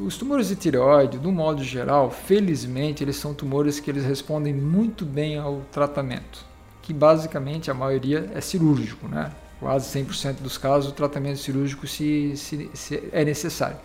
Os 0.06 0.18
tumores 0.18 0.50
de 0.50 0.56
tireoide, 0.56 1.18
do 1.18 1.32
modo 1.32 1.64
geral, 1.64 2.12
felizmente, 2.12 3.04
eles 3.04 3.16
são 3.16 3.34
tumores 3.34 3.80
que 3.80 3.90
eles 3.90 4.06
respondem 4.06 4.54
muito 4.54 5.06
bem 5.06 5.38
ao 5.38 5.62
tratamento, 5.72 6.46
que 6.82 6.94
basicamente 6.94 7.72
a 7.72 7.74
maioria 7.74 8.30
é 8.34 8.42
cirúrgico, 8.42 9.08
né? 9.08 9.32
Quase 9.60 10.00
100% 10.00 10.42
dos 10.42 10.58
casos 10.58 10.92
o 10.92 10.94
tratamento 10.94 11.40
cirúrgico 11.40 11.88
se, 11.88 12.36
se, 12.36 12.70
se 12.74 13.10
é 13.12 13.26
necessário. 13.26 13.78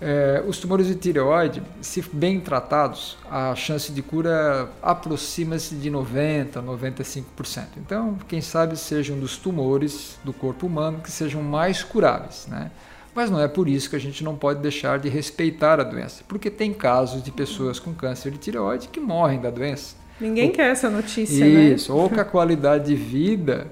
É, 0.00 0.42
os 0.46 0.58
tumores 0.58 0.86
de 0.86 0.94
tireoide, 0.94 1.62
se 1.82 2.00
bem 2.12 2.40
tratados, 2.40 3.18
a 3.30 3.54
chance 3.54 3.92
de 3.92 4.00
cura 4.00 4.70
aproxima-se 4.80 5.74
de 5.74 5.90
90%, 5.90 6.52
95%. 6.62 7.66
Então, 7.76 8.16
quem 8.26 8.40
sabe 8.40 8.78
seja 8.78 9.12
um 9.12 9.20
dos 9.20 9.36
tumores 9.36 10.18
do 10.24 10.32
corpo 10.32 10.66
humano 10.66 11.00
que 11.00 11.10
sejam 11.10 11.42
mais 11.42 11.82
curáveis, 11.82 12.46
né? 12.46 12.70
Mas 13.14 13.30
não 13.30 13.40
é 13.40 13.48
por 13.48 13.68
isso 13.68 13.90
que 13.90 13.96
a 13.96 14.00
gente 14.00 14.22
não 14.22 14.36
pode 14.36 14.60
deixar 14.60 14.98
de 14.98 15.08
respeitar 15.08 15.80
a 15.80 15.84
doença, 15.84 16.22
porque 16.28 16.48
tem 16.48 16.72
casos 16.72 17.22
de 17.22 17.32
pessoas 17.32 17.78
com 17.78 17.92
câncer 17.92 18.30
de 18.30 18.38
tireoide 18.38 18.88
que 18.88 19.00
morrem 19.00 19.40
da 19.40 19.50
doença. 19.50 19.96
Ninguém 20.20 20.48
ou, 20.48 20.52
quer 20.52 20.70
essa 20.70 20.88
notícia, 20.88 21.44
isso, 21.44 21.54
né? 21.54 21.64
Isso, 21.64 21.96
ou 21.96 22.08
que 22.08 22.20
a 22.20 22.24
qualidade 22.24 22.86
de 22.86 22.94
vida 22.94 23.66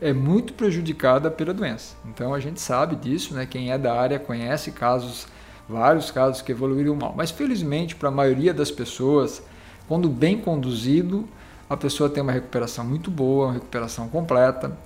é 0.00 0.12
muito 0.12 0.54
prejudicada 0.54 1.30
pela 1.30 1.52
doença. 1.52 1.94
Então 2.06 2.34
a 2.34 2.40
gente 2.40 2.60
sabe 2.60 2.96
disso, 2.96 3.34
né? 3.34 3.46
Quem 3.46 3.70
é 3.70 3.78
da 3.78 3.94
área 3.94 4.18
conhece 4.18 4.70
casos, 4.72 5.28
vários 5.68 6.10
casos 6.10 6.42
que 6.42 6.50
evoluíram 6.50 6.96
mal. 6.96 7.14
Mas 7.16 7.30
felizmente 7.30 7.94
para 7.94 8.08
a 8.08 8.12
maioria 8.12 8.54
das 8.54 8.70
pessoas, 8.70 9.42
quando 9.86 10.08
bem 10.08 10.38
conduzido, 10.38 11.28
a 11.68 11.76
pessoa 11.76 12.08
tem 12.08 12.22
uma 12.22 12.32
recuperação 12.32 12.84
muito 12.84 13.10
boa, 13.10 13.46
uma 13.46 13.54
recuperação 13.54 14.08
completa 14.08 14.76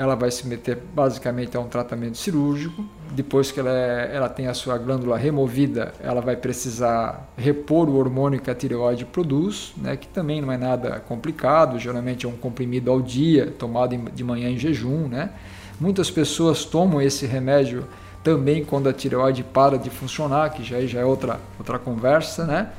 ela 0.00 0.14
vai 0.14 0.30
se 0.30 0.48
meter 0.48 0.78
basicamente 0.94 1.58
a 1.58 1.60
um 1.60 1.68
tratamento 1.68 2.16
cirúrgico. 2.16 2.82
Depois 3.12 3.52
que 3.52 3.60
ela, 3.60 3.68
é, 3.68 4.10
ela 4.14 4.30
tem 4.30 4.46
a 4.46 4.54
sua 4.54 4.78
glândula 4.78 5.18
removida, 5.18 5.92
ela 6.00 6.22
vai 6.22 6.36
precisar 6.36 7.28
repor 7.36 7.86
o 7.86 7.96
hormônio 7.96 8.40
que 8.40 8.50
a 8.50 8.54
tireoide 8.54 9.04
produz, 9.04 9.74
né, 9.76 9.98
que 9.98 10.08
também 10.08 10.40
não 10.40 10.50
é 10.50 10.56
nada 10.56 11.00
complicado, 11.00 11.78
geralmente 11.78 12.24
é 12.24 12.28
um 12.30 12.32
comprimido 12.32 12.90
ao 12.90 13.02
dia, 13.02 13.52
tomado 13.58 13.94
de 13.94 14.24
manhã 14.24 14.48
em 14.48 14.56
jejum. 14.56 15.06
Né? 15.06 15.32
Muitas 15.78 16.10
pessoas 16.10 16.64
tomam 16.64 17.02
esse 17.02 17.26
remédio 17.26 17.86
também 18.24 18.64
quando 18.64 18.88
a 18.88 18.94
tireoide 18.94 19.44
para 19.44 19.76
de 19.76 19.90
funcionar, 19.90 20.48
que 20.48 20.64
já, 20.64 20.80
já 20.86 21.00
é 21.00 21.04
outra, 21.04 21.38
outra 21.58 21.78
conversa, 21.78 22.46
né? 22.46 22.70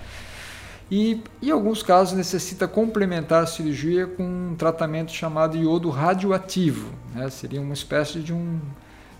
E, 0.91 1.23
em 1.41 1.49
alguns 1.49 1.81
casos, 1.81 2.13
necessita 2.13 2.67
complementar 2.67 3.43
a 3.43 3.47
cirurgia 3.47 4.05
com 4.05 4.23
um 4.23 4.55
tratamento 4.57 5.13
chamado 5.13 5.55
iodo 5.55 5.89
radioativo. 5.89 6.91
Né? 7.15 7.29
Seria 7.29 7.61
uma 7.61 7.73
espécie 7.73 8.19
de 8.19 8.33
um, 8.33 8.59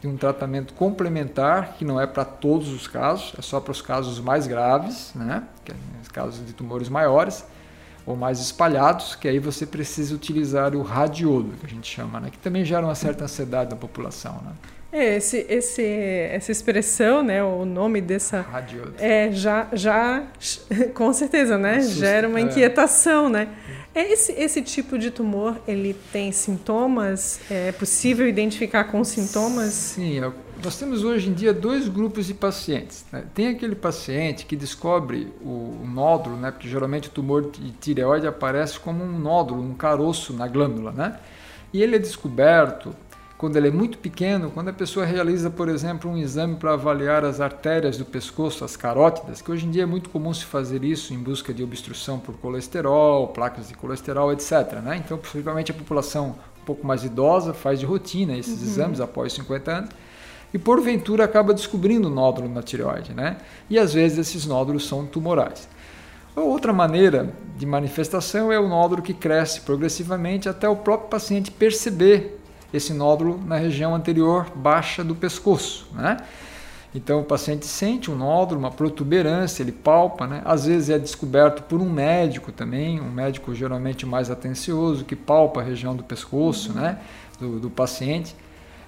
de 0.01 0.07
um 0.09 0.17
tratamento 0.17 0.73
complementar, 0.73 1.75
que 1.77 1.85
não 1.85 1.99
é 1.99 2.05
para 2.05 2.25
todos 2.25 2.67
os 2.73 2.89
casos, 2.89 3.33
é 3.39 3.41
só 3.41 3.61
para 3.61 3.71
os 3.71 3.81
casos 3.81 4.19
mais 4.19 4.47
graves, 4.47 5.13
né? 5.15 5.43
que 5.63 5.71
é 5.71 5.75
os 6.01 6.09
casos 6.09 6.45
de 6.45 6.51
tumores 6.51 6.89
maiores 6.89 7.45
ou 8.05 8.17
mais 8.17 8.41
espalhados, 8.41 9.15
que 9.15 9.29
aí 9.29 9.39
você 9.39 9.65
precisa 9.65 10.13
utilizar 10.13 10.75
o 10.75 10.81
radiodo, 10.81 11.51
que 11.57 11.65
a 11.65 11.69
gente 11.69 11.89
chama, 11.89 12.19
né? 12.19 12.29
que 12.29 12.37
também 12.39 12.65
gera 12.65 12.85
uma 12.85 12.95
certa 12.95 13.23
ansiedade 13.23 13.69
da 13.69 13.77
população. 13.77 14.41
Né? 14.43 14.51
É, 14.91 15.15
esse, 15.15 15.45
esse, 15.47 15.83
essa 15.83 16.51
expressão, 16.51 17.23
né, 17.23 17.41
o 17.41 17.63
nome 17.63 18.01
dessa 18.01 18.41
Radiodo. 18.41 18.93
é 18.99 19.31
já 19.31 19.67
já 19.71 20.23
com 20.93 21.13
certeza, 21.13 21.57
né, 21.57 21.77
Assusta, 21.77 21.99
gera 21.99 22.27
uma 22.27 22.39
é. 22.39 22.43
inquietação, 22.43 23.29
né? 23.29 23.47
É 23.95 24.11
esse 24.11 24.33
esse 24.33 24.61
tipo 24.61 24.97
de 24.97 25.09
tumor, 25.09 25.61
ele 25.67 25.95
tem 26.11 26.31
sintomas? 26.31 27.39
É 27.49 27.71
possível 27.71 28.27
identificar 28.27 28.85
com 28.85 29.03
sintomas? 29.03 29.71
Sim, 29.71 30.19
é 30.19 30.31
nós 30.63 30.77
temos 30.77 31.03
hoje 31.03 31.29
em 31.29 31.33
dia 31.33 31.53
dois 31.53 31.87
grupos 31.87 32.27
de 32.27 32.33
pacientes. 32.33 33.03
Né? 33.11 33.23
Tem 33.33 33.47
aquele 33.47 33.75
paciente 33.75 34.45
que 34.45 34.55
descobre 34.55 35.33
o, 35.41 35.79
o, 35.81 35.87
nódulo, 35.87 36.37
né? 36.37 36.51
porque 36.51 36.67
geralmente 36.67 37.07
o 37.07 37.11
tumor 37.11 37.49
de 37.49 37.71
tireoide 37.71 38.27
aparece 38.27 38.79
como 38.79 39.03
um 39.03 39.17
nódulo, 39.17 39.61
um 39.61 39.73
caroço 39.73 40.33
na 40.33 40.47
glândula, 40.47 40.91
né? 40.91 41.19
E 41.73 41.81
ele 41.81 41.95
é 41.95 41.99
descoberto 41.99 42.95
quando 43.41 43.55
ele 43.55 43.69
é 43.69 43.71
muito 43.71 43.97
pequeno, 43.97 44.51
quando 44.51 44.67
a 44.67 44.73
pessoa 44.73 45.03
realiza, 45.03 45.49
por 45.49 45.67
exemplo, 45.67 46.11
um 46.11 46.15
exame 46.15 46.57
para 46.57 46.73
avaliar 46.73 47.25
as 47.25 47.41
artérias 47.41 47.97
do 47.97 48.05
pescoço, 48.05 48.63
as 48.63 48.77
carótidas, 48.77 49.41
que 49.41 49.51
hoje 49.51 49.65
em 49.65 49.71
dia 49.71 49.81
é 49.81 49.85
muito 49.87 50.11
comum 50.11 50.31
se 50.31 50.45
fazer 50.45 50.83
isso 50.83 51.11
em 51.11 51.17
busca 51.17 51.51
de 51.51 51.63
obstrução 51.63 52.19
por 52.19 52.35
colesterol, 52.35 53.29
placas 53.29 53.69
de 53.69 53.73
colesterol, 53.73 54.31
etc. 54.31 54.73
Né? 54.83 55.01
Então, 55.03 55.17
principalmente 55.17 55.71
a 55.71 55.73
população 55.73 56.35
um 56.61 56.65
pouco 56.65 56.85
mais 56.85 57.03
idosa 57.03 57.51
faz 57.51 57.79
de 57.79 57.85
rotina 57.87 58.37
esses 58.37 58.61
uhum. 58.61 58.67
exames 58.67 59.01
após 59.01 59.33
50 59.33 59.71
anos 59.71 59.89
e 60.53 60.59
porventura 60.59 61.25
acaba 61.25 61.51
descobrindo 61.51 62.11
nódulo 62.11 62.47
na 62.47 62.61
tireoide, 62.61 63.11
né? 63.11 63.37
E 63.67 63.79
às 63.79 63.91
vezes 63.91 64.19
esses 64.19 64.45
nódulos 64.45 64.87
são 64.87 65.07
tumorais. 65.07 65.67
Outra 66.35 66.71
maneira 66.71 67.33
de 67.57 67.65
manifestação 67.65 68.51
é 68.51 68.59
o 68.59 68.69
nódulo 68.69 69.01
que 69.01 69.15
cresce 69.15 69.61
progressivamente 69.61 70.47
até 70.47 70.69
o 70.69 70.75
próprio 70.75 71.09
paciente 71.09 71.49
perceber 71.49 72.40
esse 72.73 72.93
nódulo 72.93 73.39
na 73.45 73.57
região 73.57 73.93
anterior 73.95 74.47
baixa 74.55 75.03
do 75.03 75.15
pescoço. 75.15 75.87
Né? 75.93 76.17
Então 76.93 77.21
o 77.21 77.23
paciente 77.23 77.65
sente 77.65 78.11
um 78.11 78.15
nódulo, 78.15 78.59
uma 78.59 78.71
protuberância, 78.71 79.63
ele 79.63 79.71
palpa, 79.71 80.27
né? 80.27 80.41
às 80.45 80.65
vezes 80.65 80.89
é 80.89 80.99
descoberto 80.99 81.63
por 81.63 81.81
um 81.81 81.89
médico 81.89 82.51
também, 82.51 82.99
um 82.99 83.09
médico 83.09 83.53
geralmente 83.55 84.05
mais 84.05 84.29
atencioso, 84.29 85.05
que 85.05 85.15
palpa 85.15 85.61
a 85.61 85.63
região 85.63 85.95
do 85.95 86.03
pescoço 86.03 86.73
né? 86.73 86.97
do, 87.39 87.59
do 87.59 87.69
paciente. 87.69 88.35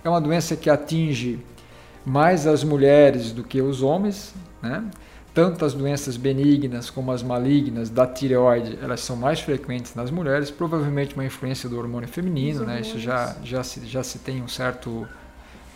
É 0.04 0.10
uma 0.10 0.20
doença 0.20 0.56
que 0.56 0.70
atinge 0.70 1.40
mais 2.06 2.46
as 2.46 2.64
mulheres 2.64 3.32
do 3.32 3.44
que 3.44 3.62
os 3.62 3.82
homens, 3.82 4.34
né? 4.62 4.84
Tanto 5.34 5.66
as 5.66 5.74
doenças 5.74 6.16
benignas 6.16 6.90
como 6.90 7.12
as 7.12 7.24
malignas 7.24 7.90
da 7.90 8.06
tireoide, 8.06 8.78
elas 8.82 9.00
são 9.00 9.16
mais 9.16 9.40
frequentes 9.40 9.96
nas 9.96 10.12
mulheres, 10.12 10.52
provavelmente 10.52 11.16
uma 11.16 11.26
influência 11.26 11.68
do 11.68 11.78
hormônio 11.78 12.08
feminino, 12.08 12.64
né? 12.64 12.82
Isso 12.82 13.00
já, 13.00 13.36
já, 13.44 13.64
se, 13.64 13.86
já 13.88 14.04
se 14.04 14.20
tem 14.20 14.44
um 14.44 14.48
certo, 14.48 15.08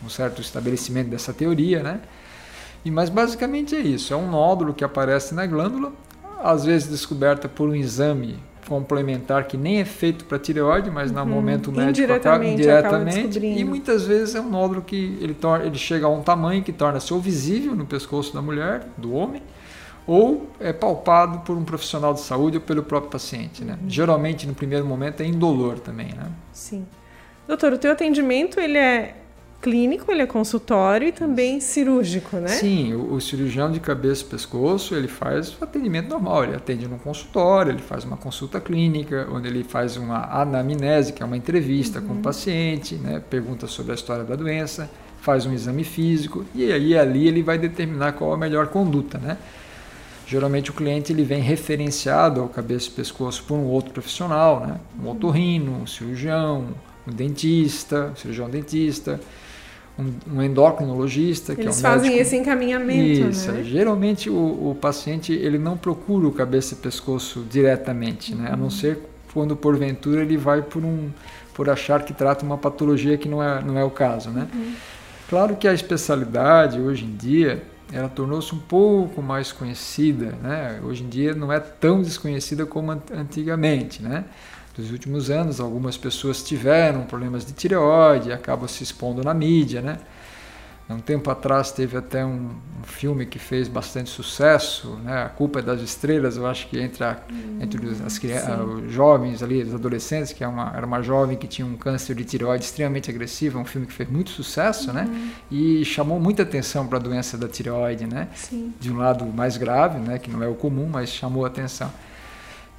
um 0.03 0.09
certo 0.09 0.41
estabelecimento 0.41 1.09
dessa 1.09 1.33
teoria, 1.33 1.81
né? 1.81 2.01
E, 2.85 2.91
mas 2.91 3.09
basicamente 3.09 3.75
é 3.75 3.79
isso, 3.79 4.13
é 4.13 4.17
um 4.17 4.29
nódulo 4.29 4.73
que 4.73 4.83
aparece 4.83 5.33
na 5.33 5.45
glândula, 5.47 5.91
às 6.43 6.63
vezes 6.63 6.87
descoberta 6.87 7.49
por 7.49 7.67
um 7.67 7.75
exame 7.75 8.37
complementar 8.67 9.47
que 9.47 9.57
nem 9.57 9.79
é 9.79 9.85
feito 9.85 10.25
para 10.25 10.37
tireoide, 10.37 10.89
mas 10.91 11.11
uhum. 11.11 11.17
no 11.17 11.25
momento 11.25 11.71
médico 11.71 12.03
indiretamente, 12.03 12.27
acaba 12.27 12.45
indiretamente 12.45 13.39
e 13.39 13.63
muitas 13.63 14.05
vezes 14.05 14.35
é 14.35 14.41
um 14.41 14.49
nódulo 14.49 14.81
que 14.81 15.17
ele, 15.21 15.33
torna, 15.33 15.65
ele 15.65 15.77
chega 15.77 16.05
a 16.05 16.09
um 16.09 16.21
tamanho 16.21 16.63
que 16.63 16.71
torna-se 16.71 17.13
ou 17.13 17.19
visível 17.19 17.75
no 17.75 17.85
pescoço 17.85 18.33
da 18.33 18.41
mulher, 18.41 18.87
do 18.97 19.13
homem, 19.13 19.41
ou 20.05 20.49
é 20.59 20.71
palpado 20.71 21.39
por 21.39 21.57
um 21.57 21.63
profissional 21.63 22.13
de 22.13 22.21
saúde 22.21 22.57
ou 22.57 22.61
pelo 22.61 22.83
próprio 22.83 23.11
paciente. 23.11 23.63
Né? 23.63 23.77
Uhum. 23.81 23.89
Geralmente 23.89 24.47
no 24.47 24.53
primeiro 24.53 24.85
momento 24.85 25.21
é 25.21 25.25
indolor 25.25 25.79
também. 25.79 26.13
Né? 26.13 26.27
Sim. 26.51 26.85
Doutor, 27.47 27.73
o 27.73 27.77
teu 27.77 27.91
atendimento 27.91 28.59
ele 28.59 28.77
é 28.77 29.15
clínico, 29.61 30.11
ele 30.11 30.21
é 30.21 30.25
consultório 30.25 31.07
e 31.07 31.11
também 31.11 31.59
cirúrgico, 31.59 32.37
né? 32.37 32.47
Sim, 32.47 32.93
o, 32.93 33.13
o, 33.13 33.21
cirurgião 33.21 33.71
de 33.71 33.79
cabeça 33.79 34.23
e 34.23 34.25
pescoço, 34.27 34.95
ele 34.95 35.07
faz 35.07 35.55
o 35.59 35.63
atendimento 35.63 36.09
normal, 36.09 36.43
ele 36.43 36.55
atende 36.55 36.87
no 36.87 36.97
consultório, 36.99 37.71
ele 37.71 37.81
faz 37.81 38.03
uma 38.03 38.17
consulta 38.17 38.59
clínica, 38.61 39.27
onde 39.31 39.47
ele 39.47 39.63
faz 39.63 39.97
uma 39.97 40.25
anamnese, 40.41 41.13
que 41.13 41.23
é 41.23 41.25
uma 41.25 41.37
entrevista 41.37 41.99
uhum. 41.99 42.07
com 42.07 42.13
o 42.13 42.17
paciente, 42.17 42.95
né? 42.95 43.21
pergunta 43.29 43.67
sobre 43.67 43.91
a 43.91 43.95
história 43.95 44.23
da 44.23 44.35
doença, 44.35 44.89
faz 45.21 45.45
um 45.45 45.53
exame 45.53 45.83
físico 45.83 46.45
e 46.53 46.71
aí 46.71 46.97
ali 46.97 47.27
ele 47.27 47.43
vai 47.43 47.57
determinar 47.57 48.13
qual 48.13 48.33
a 48.33 48.37
melhor 48.37 48.67
conduta, 48.67 49.17
né? 49.17 49.37
Geralmente 50.27 50.71
o 50.71 50.73
cliente 50.73 51.13
ele 51.13 51.23
vem 51.23 51.41
referenciado 51.41 52.41
ao 52.41 52.49
cabeça 52.49 52.89
e 52.89 52.91
pescoço 52.91 53.43
por 53.45 53.55
um 53.55 53.63
outro 53.63 53.93
profissional, 53.93 54.59
né? 54.59 54.77
um 55.01 55.09
otorrino, 55.09 55.71
um 55.81 55.87
cirurgião, 55.87 56.67
um 57.07 57.11
dentista, 57.11 58.11
um 58.11 58.15
cirurgião 58.17 58.49
dentista, 58.49 59.21
um, 59.97 60.35
um 60.37 60.43
endocrinologista, 60.43 61.53
Eles 61.53 61.61
que 61.61 61.67
é 61.67 61.71
um 61.71 61.73
fazem 61.73 62.09
médico. 62.11 62.21
esse 62.21 62.37
encaminhamento, 62.37 63.29
Isso. 63.29 63.51
né? 63.51 63.63
Geralmente 63.63 64.29
o, 64.29 64.71
o, 64.71 64.77
paciente 64.79 65.33
ele 65.33 65.57
não 65.57 65.75
procura 65.77 66.27
o 66.27 66.31
cabeça 66.31 66.73
e 66.73 66.77
pescoço 66.77 67.45
diretamente, 67.49 68.35
né? 68.35 68.49
A 68.51 68.55
não 68.55 68.69
ser 68.69 68.99
quando 69.33 69.55
porventura 69.55 70.21
ele 70.21 70.37
vai 70.37 70.61
por 70.61 70.83
um 70.83 71.09
por 71.53 71.69
achar 71.69 72.03
que 72.03 72.13
trata 72.13 72.45
uma 72.45 72.57
patologia 72.57 73.17
que 73.17 73.27
não 73.27 73.41
é 73.41 73.63
não 73.63 73.77
é 73.77 73.83
o 73.83 73.89
caso, 73.89 74.29
né? 74.29 74.47
Uhum. 74.53 74.73
Claro 75.29 75.55
que 75.55 75.67
a 75.67 75.73
especialidade 75.73 76.79
hoje 76.79 77.05
em 77.05 77.15
dia 77.15 77.63
ela 77.91 78.09
tornou-se 78.09 78.53
um 78.53 78.59
pouco 78.59 79.21
mais 79.21 79.51
conhecida, 79.51 80.35
né? 80.43 80.79
Hoje 80.83 81.03
em 81.03 81.09
dia 81.09 81.33
não 81.33 81.51
é 81.51 81.59
tão 81.59 82.01
desconhecida 82.01 82.65
como 82.65 82.91
antigamente, 82.91 84.03
né? 84.03 84.25
Nos 84.77 84.91
últimos 84.91 85.29
anos, 85.31 85.59
algumas 85.59 85.97
pessoas 85.97 86.43
tiveram 86.43 87.03
problemas 87.03 87.45
de 87.45 87.53
tireoide 87.53 88.31
acabam 88.31 88.67
se 88.67 88.83
expondo 88.83 89.23
na 89.23 89.33
mídia, 89.33 89.81
né? 89.81 89.97
Um 90.89 90.99
tempo 90.99 91.29
atrás 91.29 91.69
teve 91.69 91.97
até 91.97 92.25
um, 92.25 92.49
um, 92.79 92.83
filme 92.83 93.25
que 93.25 93.37
fez 93.37 93.67
bastante 93.67 94.09
sucesso, 94.09 94.97
né? 95.03 95.23
A 95.23 95.27
Culpa 95.27 95.59
é 95.59 95.61
das 95.61 95.81
Estrelas, 95.81 96.37
eu 96.37 96.47
acho 96.47 96.69
que 96.69 96.79
entre, 96.79 97.03
a, 97.03 97.17
hum, 97.29 97.57
entre 97.59 97.85
os, 97.85 97.99
as, 97.99 98.17
os 98.17 98.89
jovens 98.89 99.43
ali, 99.43 99.63
os 99.63 99.73
adolescentes, 99.73 100.31
que 100.31 100.45
é 100.45 100.47
uma, 100.47 100.71
era 100.73 100.85
uma 100.85 101.01
jovem 101.01 101.35
que 101.35 101.45
tinha 101.45 101.67
um 101.67 101.75
câncer 101.75 102.15
de 102.15 102.23
tireoide 102.23 102.63
extremamente 102.63 103.09
agressivo, 103.09 103.59
é 103.59 103.61
um 103.61 103.65
filme 103.65 103.85
que 103.85 103.91
fez 103.91 104.09
muito 104.09 104.29
sucesso, 104.29 104.93
né? 104.93 105.03
uhum. 105.03 105.11
né? 105.11 105.31
E 105.51 105.83
chamou 105.83 106.21
muita 106.21 106.43
atenção 106.43 106.87
para 106.87 106.99
a 106.99 107.01
doença 107.01 107.37
da 107.37 107.49
tireoide, 107.49 108.05
né? 108.05 108.29
Sim. 108.33 108.73
De 108.79 108.89
um 108.89 108.97
lado 108.97 109.25
mais 109.25 109.57
grave, 109.57 109.99
né? 109.99 110.17
Que 110.17 110.31
não 110.31 110.41
é 110.41 110.47
o 110.47 110.55
comum, 110.55 110.87
mas 110.89 111.09
chamou 111.09 111.43
a 111.43 111.47
atenção. 111.49 111.91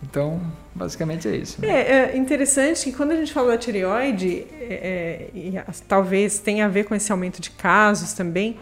Então, 0.03 0.41
basicamente 0.75 1.29
é 1.29 1.37
isso. 1.37 1.61
Né? 1.61 1.69
É, 1.69 2.13
é, 2.13 2.17
interessante 2.17 2.85
que 2.85 2.93
quando 2.93 3.13
a 3.13 3.17
gente 3.17 3.33
fala 3.33 3.49
da 3.49 3.59
tireoide, 3.59 4.47
é, 4.61 5.31
é, 5.35 5.65
talvez 5.89 6.39
tenha 6.39 6.67
a 6.67 6.69
ver 6.69 6.85
com 6.85 6.95
esse 6.95 7.11
aumento 7.11 7.41
de 7.41 7.51
casos 7.51 8.13
também, 8.13 8.57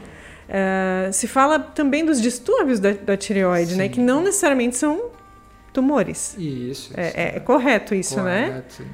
é, 0.48 1.10
se 1.12 1.26
fala 1.26 1.58
também 1.58 2.04
dos 2.04 2.20
distúrbios 2.20 2.80
da, 2.80 2.92
da 2.92 3.16
tireoide, 3.16 3.76
né? 3.76 3.88
Que 3.88 4.00
não 4.00 4.22
necessariamente 4.22 4.76
são 4.76 5.10
tumores. 5.72 6.34
Isso. 6.38 6.92
É, 6.96 7.08
isso 7.08 7.18
é, 7.18 7.40
correto 7.40 7.94
isso, 7.94 8.22
né? 8.22 8.46
correto, 8.48 8.82
né? 8.82 8.88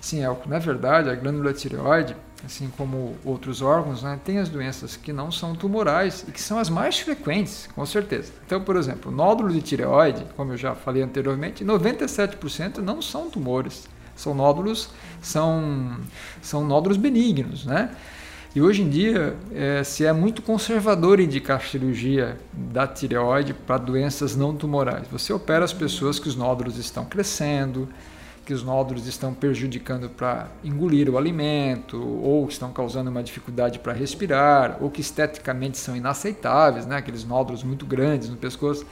Sim, 0.00 0.22
na 0.46 0.58
verdade, 0.60 1.10
a 1.10 1.14
glândula 1.14 1.52
tireoide 1.52 2.14
assim 2.44 2.68
como 2.76 3.16
outros 3.24 3.60
órgãos, 3.60 4.02
né, 4.02 4.18
tem 4.24 4.38
as 4.38 4.48
doenças 4.48 4.96
que 4.96 5.12
não 5.12 5.30
são 5.30 5.54
tumorais 5.54 6.24
e 6.28 6.32
que 6.32 6.40
são 6.40 6.58
as 6.58 6.68
mais 6.68 6.98
frequentes, 6.98 7.68
com 7.74 7.84
certeza. 7.84 8.32
Então, 8.46 8.60
por 8.62 8.76
exemplo, 8.76 9.10
nódulo 9.10 9.52
de 9.52 9.60
tireoide, 9.60 10.24
como 10.36 10.52
eu 10.52 10.56
já 10.56 10.74
falei 10.74 11.02
anteriormente, 11.02 11.64
97% 11.64 12.78
não 12.78 13.02
são 13.02 13.30
tumores. 13.30 13.88
São 14.14 14.34
nódulos, 14.34 14.90
são, 15.20 15.96
são 16.42 16.64
nódulos 16.64 16.96
benignos, 16.96 17.64
né? 17.64 17.94
E 18.54 18.60
hoje 18.60 18.82
em 18.82 18.88
dia 18.88 19.36
é, 19.54 19.84
se 19.84 20.04
é 20.04 20.12
muito 20.12 20.42
conservador 20.42 21.20
indicar 21.20 21.62
cirurgia 21.62 22.36
da 22.52 22.86
tireoide 22.86 23.54
para 23.54 23.78
doenças 23.78 24.34
não 24.34 24.56
tumorais. 24.56 25.06
Você 25.12 25.32
opera 25.32 25.64
as 25.64 25.72
pessoas 25.72 26.18
que 26.18 26.28
os 26.28 26.34
nódulos 26.34 26.78
estão 26.78 27.04
crescendo, 27.04 27.88
que 28.48 28.54
os 28.54 28.64
nódulos 28.64 29.06
estão 29.06 29.34
prejudicando 29.34 30.08
para 30.08 30.48
engolir 30.64 31.10
o 31.10 31.18
alimento, 31.18 32.02
ou 32.02 32.48
estão 32.48 32.72
causando 32.72 33.10
uma 33.10 33.22
dificuldade 33.22 33.78
para 33.78 33.92
respirar, 33.92 34.78
ou 34.80 34.90
que 34.90 35.02
esteticamente 35.02 35.76
são 35.76 35.94
inaceitáveis, 35.94 36.86
né? 36.86 36.96
aqueles 36.96 37.24
nódulos 37.24 37.62
muito 37.62 37.84
grandes 37.84 38.30
no 38.30 38.38
pescoço. 38.38 38.86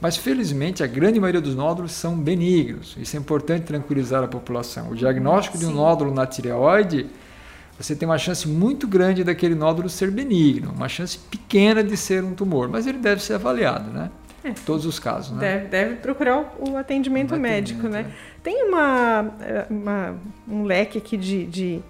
Mas 0.00 0.16
felizmente 0.16 0.82
a 0.82 0.88
grande 0.88 1.20
maioria 1.20 1.40
dos 1.40 1.54
nódulos 1.54 1.92
são 1.92 2.18
benignos. 2.18 2.96
Isso 2.98 3.16
é 3.16 3.20
importante 3.20 3.66
tranquilizar 3.66 4.24
a 4.24 4.26
população. 4.26 4.90
O 4.90 4.96
diagnóstico 4.96 5.56
Sim. 5.56 5.66
de 5.66 5.72
um 5.72 5.76
nódulo 5.76 6.12
na 6.12 6.26
tireoide, 6.26 7.06
você 7.78 7.94
tem 7.94 8.08
uma 8.08 8.18
chance 8.18 8.48
muito 8.48 8.88
grande 8.88 9.22
daquele 9.22 9.54
nódulo 9.54 9.88
ser 9.88 10.10
benigno, 10.10 10.72
uma 10.72 10.88
chance 10.88 11.16
pequena 11.16 11.84
de 11.84 11.96
ser 11.96 12.24
um 12.24 12.34
tumor, 12.34 12.68
mas 12.68 12.84
ele 12.84 12.98
deve 12.98 13.22
ser 13.22 13.34
avaliado, 13.34 13.92
né? 13.92 14.10
É. 14.44 14.52
Todos 14.64 14.86
os 14.86 14.98
casos, 14.98 15.32
né? 15.32 15.40
Deve, 15.40 15.66
deve 15.66 15.94
procurar 15.96 16.54
o 16.58 16.76
atendimento, 16.76 17.34
o 17.34 17.38
médico, 17.38 17.80
atendimento, 17.80 18.08
né? 18.08 18.14
É. 18.14 18.37
Tem 18.48 18.64
uma, 18.64 19.30
uma, 19.68 20.16
um 20.48 20.62
leque 20.62 20.96
aqui 20.96 21.18
de, 21.18 21.44
de 21.44 21.82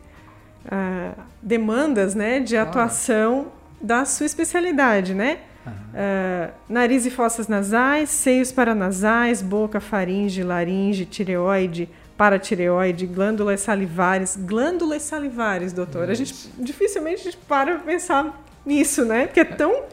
uh, 0.65 1.23
demandas, 1.41 2.17
né? 2.17 2.41
De 2.41 2.57
atuação 2.57 3.53
da 3.81 4.05
sua 4.05 4.27
especialidade, 4.27 5.15
né? 5.15 5.39
Uh, 5.65 6.53
nariz 6.69 7.07
e 7.07 7.13
fossas 7.13 7.47
nasais, 7.47 8.11
seios 8.11 8.51
paranasais, 8.51 9.41
boca, 9.41 9.79
faringe, 9.79 10.43
laringe, 10.43 11.07
tireoide, 11.07 11.89
paratireoide, 12.17 13.07
glândulas 13.07 13.61
salivares. 13.61 14.35
Glândulas 14.35 15.03
salivares, 15.03 15.73
doutor. 15.73 16.11
A 16.11 16.15
gente 16.15 16.35
dificilmente 16.59 17.21
a 17.21 17.25
gente 17.31 17.37
para 17.37 17.79
pensar 17.79 18.37
nisso, 18.67 19.05
né? 19.05 19.29
Porque 19.29 19.39
é 19.39 19.45
tão 19.45 19.85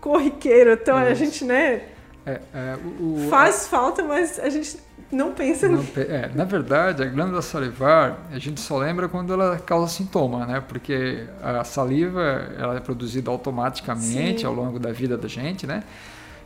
corriqueiro, 0.00 0.74
então 0.74 0.96
a 0.96 1.14
gente, 1.14 1.44
né? 1.44 1.82
É, 2.24 2.40
é, 2.54 2.78
o, 3.00 3.28
Faz 3.28 3.66
a... 3.66 3.68
falta, 3.68 4.04
mas 4.04 4.38
a 4.38 4.48
gente 4.48 4.78
não 5.12 5.32
pensa 5.32 5.68
não, 5.68 5.84
é, 5.96 6.30
Na 6.34 6.44
verdade, 6.44 7.02
a 7.02 7.06
glândula 7.06 7.42
salivar, 7.42 8.18
a 8.32 8.38
gente 8.38 8.60
só 8.60 8.78
lembra 8.78 9.08
quando 9.08 9.32
ela 9.32 9.58
causa 9.58 9.92
sintoma, 9.92 10.46
né? 10.46 10.62
Porque 10.66 11.26
a 11.42 11.62
saliva 11.64 12.20
ela 12.58 12.76
é 12.76 12.80
produzida 12.80 13.30
automaticamente 13.30 14.40
Sim. 14.40 14.46
ao 14.46 14.54
longo 14.54 14.78
da 14.78 14.90
vida 14.90 15.16
da 15.16 15.28
gente, 15.28 15.66
né? 15.66 15.82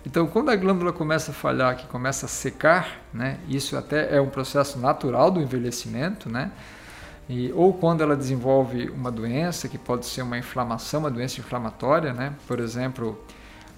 Então, 0.04 0.26
quando 0.26 0.50
a 0.50 0.56
glândula 0.56 0.92
começa 0.92 1.30
a 1.30 1.34
falhar, 1.34 1.76
que 1.76 1.86
começa 1.86 2.26
a 2.26 2.28
secar, 2.28 3.00
né? 3.12 3.38
Isso 3.48 3.76
até 3.76 4.16
é 4.16 4.20
um 4.20 4.28
processo 4.28 4.78
natural 4.78 5.30
do 5.30 5.40
envelhecimento, 5.40 6.28
né? 6.28 6.50
E, 7.28 7.52
ou 7.52 7.72
quando 7.72 8.02
ela 8.02 8.16
desenvolve 8.16 8.88
uma 8.90 9.10
doença, 9.10 9.68
que 9.68 9.76
pode 9.76 10.06
ser 10.06 10.22
uma 10.22 10.38
inflamação, 10.38 11.00
uma 11.00 11.10
doença 11.10 11.40
inflamatória, 11.40 12.12
né? 12.12 12.32
por 12.46 12.60
exemplo, 12.60 13.20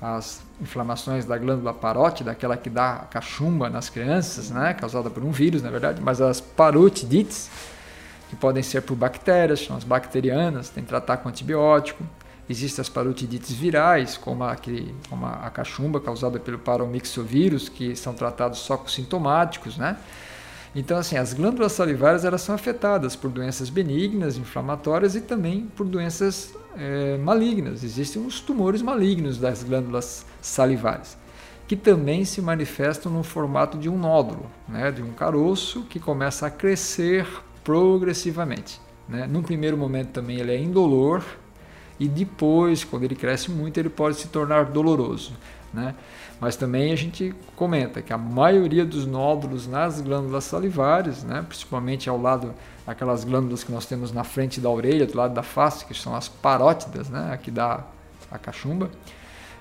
as 0.00 0.42
inflamações 0.60 1.24
da 1.24 1.36
glândula 1.36 1.74
parótida, 1.74 2.30
aquela 2.30 2.56
que 2.56 2.70
dá 2.70 3.06
cachumba 3.10 3.68
nas 3.68 3.88
crianças, 3.88 4.50
né? 4.50 4.74
causada 4.74 5.10
por 5.10 5.24
um 5.24 5.30
vírus, 5.30 5.62
na 5.62 5.70
verdade, 5.70 6.00
mas 6.00 6.20
as 6.20 6.40
parotidites, 6.40 7.50
que 8.30 8.36
podem 8.36 8.62
ser 8.62 8.82
por 8.82 8.94
bactérias, 8.94 9.64
são 9.64 9.76
as 9.76 9.84
bacterianas, 9.84 10.68
tem 10.68 10.82
que 10.82 10.88
tratar 10.88 11.16
com 11.18 11.28
antibiótico. 11.28 12.04
Existem 12.48 12.80
as 12.80 12.88
parotidites 12.88 13.52
virais, 13.52 14.16
como 14.16 14.44
a, 14.44 14.56
que, 14.56 14.94
como 15.10 15.26
a 15.26 15.50
cachumba 15.50 16.00
causada 16.00 16.38
pelo 16.38 16.58
paromixovírus, 16.58 17.68
que 17.68 17.94
são 17.94 18.14
tratados 18.14 18.60
só 18.60 18.76
com 18.76 18.88
sintomáticos, 18.88 19.76
né? 19.76 19.98
Então, 20.74 20.98
assim, 20.98 21.16
as 21.16 21.32
glândulas 21.32 21.72
salivares 21.72 22.24
elas 22.24 22.42
são 22.42 22.54
afetadas 22.54 23.16
por 23.16 23.30
doenças 23.30 23.70
benignas, 23.70 24.36
inflamatórias 24.36 25.14
e 25.14 25.20
também 25.20 25.66
por 25.74 25.86
doenças 25.86 26.54
é, 26.76 27.16
malignas. 27.18 27.82
Existem 27.82 28.24
os 28.24 28.40
tumores 28.40 28.82
malignos 28.82 29.38
das 29.38 29.62
glândulas 29.62 30.24
salivares, 30.40 31.16
que 31.66 31.74
também 31.74 32.24
se 32.24 32.40
manifestam 32.40 33.10
no 33.10 33.22
formato 33.22 33.78
de 33.78 33.88
um 33.88 33.98
nódulo, 33.98 34.46
né, 34.68 34.92
de 34.92 35.02
um 35.02 35.12
caroço 35.12 35.82
que 35.88 35.98
começa 35.98 36.46
a 36.46 36.50
crescer 36.50 37.26
progressivamente. 37.64 38.80
Né? 39.08 39.26
Num 39.26 39.42
primeiro 39.42 39.76
momento 39.76 40.08
também 40.10 40.38
ele 40.38 40.52
é 40.52 40.58
indolor 40.58 41.24
e 41.98 42.06
depois, 42.06 42.84
quando 42.84 43.04
ele 43.04 43.16
cresce 43.16 43.50
muito, 43.50 43.78
ele 43.78 43.88
pode 43.88 44.16
se 44.16 44.28
tornar 44.28 44.66
doloroso. 44.66 45.32
Né? 45.72 45.94
Mas 46.40 46.56
também 46.56 46.92
a 46.92 46.96
gente 46.96 47.34
comenta 47.54 48.00
que 48.00 48.12
a 48.12 48.18
maioria 48.18 48.86
dos 48.86 49.06
nódulos 49.06 49.66
nas 49.66 50.00
glândulas 50.00 50.44
salivares, 50.44 51.22
né, 51.22 51.44
principalmente 51.46 52.08
ao 52.08 52.18
lado 52.18 52.54
aquelas 52.86 53.22
glândulas 53.22 53.62
que 53.62 53.70
nós 53.70 53.84
temos 53.84 54.10
na 54.12 54.24
frente 54.24 54.60
da 54.60 54.70
orelha, 54.70 55.06
do 55.06 55.16
lado 55.16 55.34
da 55.34 55.42
face, 55.42 55.84
que 55.84 55.92
são 55.92 56.14
as 56.14 56.26
parótidas, 56.26 57.10
né, 57.10 57.30
aqui 57.32 57.50
da 57.50 57.84
a 58.30 58.38
cachumba, 58.38 58.90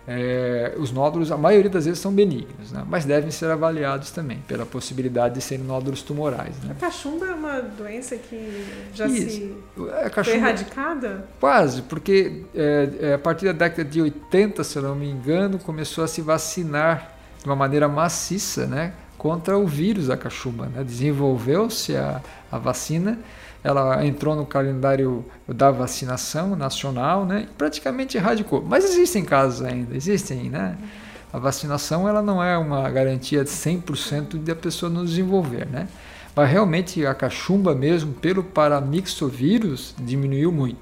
é, 0.08 0.74
os 0.78 0.90
nódulos, 0.90 1.34
a 1.34 1.38
maioria 1.38 1.70
das 1.70 1.84
vezes, 1.84 2.00
são 2.00 2.14
benignos, 2.14 2.72
né? 2.72 2.84
mas 2.88 3.04
devem 3.04 3.30
ser 3.30 3.52
avaliados 3.52 4.10
também 4.10 4.40
pela 4.48 4.66
possibilidade 4.66 5.36
de 5.36 5.42
serem 5.42 5.66
nódulos 5.66 6.02
tumorais. 6.02 6.56
Né? 6.64 6.72
A 6.72 6.80
cachumba 6.80 7.26
é 7.26 7.34
uma 7.34 7.60
doença 7.60 8.16
que 8.16 8.66
já 8.94 9.06
Isso. 9.06 9.30
se 9.30 9.58
a 10.06 10.10
cachumba, 10.10 10.24
foi 10.24 10.34
erradicada? 10.36 11.28
Quase, 11.42 11.82
porque 11.82 12.44
é, 12.56 12.90
é, 13.02 13.14
a 13.16 13.20
partir 13.20 13.46
da 13.48 13.52
década 13.52 13.84
de 13.84 14.02
80, 14.02 14.64
se 14.64 14.78
eu 14.78 14.84
não 14.84 14.96
me 14.96 15.10
engano, 15.10 15.60
começou 15.60 16.06
a 16.06 16.08
se 16.08 16.22
vacinar 16.22 17.14
de 17.40 17.46
uma 17.46 17.56
maneira 17.56 17.90
maciça 17.90 18.66
né? 18.66 18.94
contra 19.18 19.58
o 19.58 19.68
vírus 19.68 20.08
da 20.08 20.16
cachumba. 20.16 20.68
Né? 20.68 20.86
Desenvolveu-se 20.86 21.98
a, 21.98 22.22
a 22.50 22.58
vacina 22.58 23.20
ela 23.68 24.06
entrou 24.06 24.34
no 24.34 24.46
calendário 24.46 25.26
da 25.46 25.70
vacinação 25.70 26.56
nacional, 26.56 27.26
né? 27.26 27.42
E 27.44 27.48
praticamente 27.48 28.16
erradicou. 28.16 28.64
Mas 28.66 28.86
existem 28.86 29.26
casos 29.26 29.62
ainda, 29.62 29.94
existem, 29.94 30.50
né? 30.50 30.78
A 31.34 31.38
vacinação 31.38 32.08
ela 32.08 32.22
não 32.22 32.42
é 32.42 32.58
uma 32.58 32.90
garantia 32.90 33.44
de 33.44 33.50
100% 33.50 34.42
de 34.42 34.52
a 34.52 34.56
pessoa 34.56 34.90
não 34.90 35.04
desenvolver, 35.04 35.68
né? 35.68 35.90
Mas 36.34 36.50
realmente 36.50 37.06
a 37.06 37.14
cachumba 37.14 37.76
mesmo, 37.76 38.14
pelo 38.14 38.42
paramixovírus, 38.42 39.94
diminuiu 40.00 40.50
muito. 40.50 40.78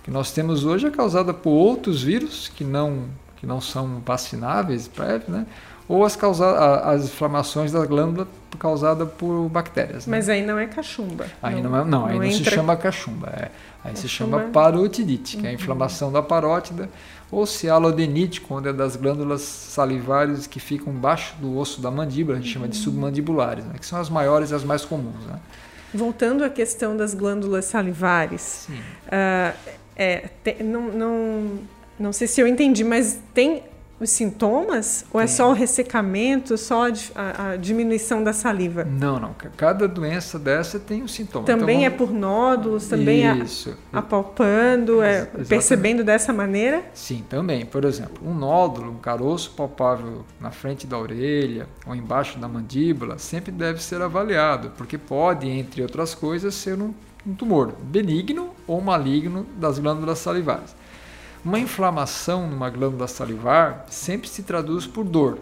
O 0.00 0.04
que 0.04 0.10
nós 0.10 0.30
temos 0.30 0.66
hoje 0.66 0.86
é 0.86 0.90
causada 0.90 1.32
por 1.32 1.52
outros 1.52 2.02
vírus 2.02 2.52
que 2.54 2.62
não, 2.62 3.04
que 3.38 3.46
não 3.46 3.58
são 3.58 4.02
vacináveis, 4.04 4.86
prévio, 4.86 5.30
né? 5.30 5.46
Ou 5.88 6.04
as, 6.04 6.14
causa, 6.14 6.80
as 6.80 7.04
inflamações 7.04 7.72
da 7.72 7.84
glândula 7.86 8.28
causadas 8.58 9.08
por 9.16 9.48
bactérias. 9.48 10.06
Né? 10.06 10.16
Mas 10.16 10.28
aí 10.28 10.44
não 10.44 10.58
é 10.58 10.66
cachumba. 10.66 11.26
Aí 11.42 11.62
não, 11.62 11.70
não, 11.70 11.78
é, 11.78 11.84
não, 11.84 12.00
não 12.00 12.06
aí 12.06 12.18
não 12.18 12.30
se 12.30 12.44
chama 12.44 12.76
cachumba. 12.76 13.28
É, 13.28 13.42
aí 13.42 13.50
cachumba. 13.82 13.96
se 13.96 14.08
chama 14.08 14.40
parotidite, 14.52 15.36
que 15.36 15.46
é 15.46 15.50
a 15.50 15.52
uhum. 15.52 15.58
inflamação 15.58 16.12
da 16.12 16.22
parótida, 16.22 16.90
ou 17.30 17.46
cialodenite, 17.46 18.40
quando 18.40 18.68
é 18.68 18.72
das 18.72 18.96
glândulas 18.96 19.42
salivares 19.42 20.46
que 20.46 20.60
ficam 20.60 20.92
embaixo 20.92 21.34
do 21.40 21.56
osso 21.56 21.80
da 21.80 21.90
mandíbula, 21.90 22.38
a 22.38 22.40
gente 22.40 22.52
chama 22.52 22.68
de 22.68 22.76
uhum. 22.76 22.84
submandibulares, 22.84 23.64
né? 23.64 23.74
que 23.78 23.86
são 23.86 23.98
as 24.00 24.10
maiores 24.10 24.50
e 24.50 24.54
as 24.54 24.64
mais 24.64 24.84
comuns. 24.84 25.24
Né? 25.26 25.38
Voltando 25.94 26.44
à 26.44 26.50
questão 26.50 26.96
das 26.96 27.14
glândulas 27.14 27.64
salivares, 27.66 28.68
uh, 29.06 29.56
é, 29.96 30.28
te, 30.44 30.62
não, 30.62 30.82
não, 30.88 31.58
não 31.98 32.12
sei 32.12 32.26
se 32.26 32.40
eu 32.40 32.46
entendi, 32.46 32.84
mas 32.84 33.20
tem 33.32 33.62
os 34.00 34.10
sintomas? 34.10 35.04
Ou 35.12 35.20
é 35.20 35.26
só 35.26 35.50
o 35.50 35.52
ressecamento, 35.52 36.56
só 36.56 36.86
a, 37.14 37.50
a, 37.50 37.56
diminuição 37.56 38.22
da 38.22 38.32
saliva? 38.32 38.84
Não, 38.84 39.18
não. 39.18 39.34
Cada 39.56 39.88
doença 39.88 40.38
dessa 40.38 40.78
tem 40.78 41.02
um 41.02 41.08
sintoma. 41.08 41.44
Também 41.44 41.84
então, 41.84 41.86
é 41.86 41.90
por 41.90 42.12
nódulos, 42.12 42.86
também 42.86 43.28
é 43.28 43.36
Isso. 43.36 43.70
é 43.70 43.98
apalpando, 43.98 45.02
é 45.02 45.24
percebendo 45.48 46.04
dessa 46.04 46.32
maneira? 46.32 46.82
Sim, 46.94 47.24
também. 47.28 47.66
Por 47.66 47.84
exemplo, 47.84 48.18
um 48.24 48.34
nódulo, 48.34 48.92
um 48.92 48.98
caroço 48.98 49.50
palpável 49.56 50.24
na 50.40 50.50
frente 50.50 50.86
da 50.86 50.98
orelha 50.98 51.66
ou 51.86 51.94
embaixo 51.94 52.38
da 52.38 52.48
mandíbula, 52.48 53.18
sempre 53.18 53.50
deve 53.50 53.82
ser 53.82 54.00
avaliado, 54.00 54.72
porque 54.76 54.96
pode, 54.96 55.48
entre 55.48 55.82
outras 55.82 56.14
coisas, 56.14 56.54
ser 56.54 56.80
um, 56.80 56.92
um 57.26 57.34
tumor 57.34 57.72
benigno 57.82 58.50
ou 58.66 58.80
maligno 58.80 59.46
das 59.56 59.78
glândulas 59.78 60.18
salivares. 60.18 60.74
Uma 61.44 61.58
inflamação 61.58 62.48
numa 62.48 62.68
glândula 62.68 63.06
salivar 63.06 63.84
sempre 63.88 64.28
se 64.28 64.42
traduz 64.42 64.86
por 64.86 65.04
dor. 65.04 65.38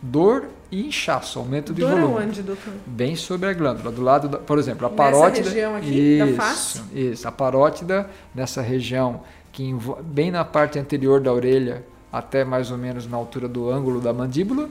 Dor 0.00 0.48
e 0.70 0.86
inchaço, 0.86 1.38
aumento 1.38 1.72
de 1.72 1.80
dor 1.80 1.98
volume. 1.98 2.26
onde, 2.26 2.42
doutor? 2.42 2.72
Bem 2.86 3.16
sobre 3.16 3.48
a 3.48 3.52
glândula, 3.52 3.90
do 3.90 4.02
lado, 4.02 4.28
da, 4.28 4.38
por 4.38 4.58
exemplo, 4.58 4.86
a 4.86 4.90
parótida. 4.90 5.38
Nessa 5.38 5.50
região 5.50 5.76
aqui 5.76 5.88
isso, 5.88 6.26
da 6.26 6.42
face? 6.42 6.82
Isso, 6.94 7.28
a 7.28 7.32
parótida 7.32 8.10
nessa 8.34 8.62
região 8.62 9.22
que 9.50 9.74
bem 10.02 10.30
na 10.30 10.44
parte 10.44 10.78
anterior 10.78 11.20
da 11.20 11.32
orelha, 11.32 11.84
até 12.12 12.44
mais 12.44 12.70
ou 12.70 12.78
menos 12.78 13.06
na 13.06 13.16
altura 13.16 13.48
do 13.48 13.70
ângulo 13.70 14.00
da 14.00 14.12
mandíbula, 14.12 14.68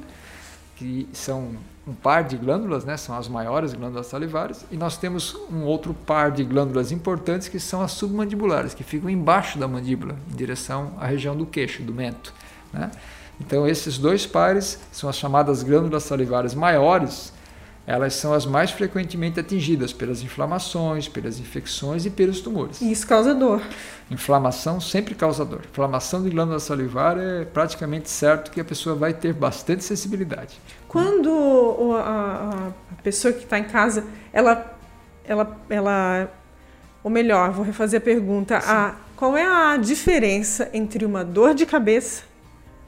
que 0.75 1.09
são 1.11 1.51
um 1.87 1.93
par 1.93 2.23
de 2.23 2.35
glândulas, 2.35 2.83
né, 2.83 2.97
são 2.97 3.17
as 3.17 3.29
maiores 3.29 3.73
glândulas 3.73 4.07
salivares, 4.07 4.65
e 4.69 4.75
nós 4.75 4.97
temos 4.97 5.35
um 5.49 5.63
outro 5.63 5.93
par 5.93 6.31
de 6.31 6.43
glândulas 6.43 6.91
importantes 6.91 7.47
que 7.47 7.59
são 7.59 7.81
as 7.81 7.91
submandibulares, 7.93 8.73
que 8.73 8.83
ficam 8.83 9.09
embaixo 9.09 9.57
da 9.57 9.67
mandíbula, 9.67 10.15
em 10.31 10.35
direção 10.35 10.91
à 10.99 11.07
região 11.07 11.35
do 11.35 11.45
queixo, 11.45 11.81
do 11.81 11.93
mento. 11.93 12.33
Né? 12.73 12.91
Então, 13.39 13.67
esses 13.67 13.97
dois 13.97 14.25
pares 14.25 14.79
são 14.91 15.09
as 15.09 15.15
chamadas 15.15 15.63
glândulas 15.63 16.03
salivares 16.03 16.53
maiores, 16.53 17.31
elas 17.87 18.15
são 18.15 18.33
as 18.33 18.45
mais 18.45 18.69
frequentemente 18.69 19.39
atingidas 19.39 19.93
pelas 19.93 20.21
inflamações, 20.21 21.07
pelas 21.07 21.39
infecções 21.39 22.05
e 22.05 22.09
pelos 22.09 22.41
tumores. 22.41 22.81
E 22.81 22.91
isso 22.91 23.07
causa 23.07 23.33
dor. 23.33 23.61
Inflamação 24.11 24.81
sempre 24.81 25.15
causa 25.15 25.45
dor. 25.45 25.61
Inflamação 25.71 26.21
de 26.21 26.29
glândula 26.29 26.59
salivar 26.59 27.17
é 27.17 27.45
praticamente 27.45 28.09
certo 28.09 28.51
que 28.51 28.59
a 28.59 28.65
pessoa 28.65 28.93
vai 28.93 29.13
ter 29.13 29.33
bastante 29.33 29.85
sensibilidade. 29.85 30.59
Quando 30.85 31.93
a, 31.95 32.71
a 32.91 33.01
pessoa 33.01 33.33
que 33.33 33.45
está 33.45 33.57
em 33.57 33.63
casa, 33.63 34.03
ela, 34.33 34.77
ela, 35.23 35.57
ela, 35.69 36.29
ou 37.01 37.09
melhor, 37.09 37.51
vou 37.51 37.63
refazer 37.63 38.01
a 38.01 38.03
pergunta, 38.03 38.57
a, 38.57 38.95
qual 39.15 39.37
é 39.37 39.45
a 39.45 39.77
diferença 39.77 40.69
entre 40.73 41.05
uma 41.05 41.23
dor 41.23 41.53
de 41.53 41.65
cabeça 41.65 42.23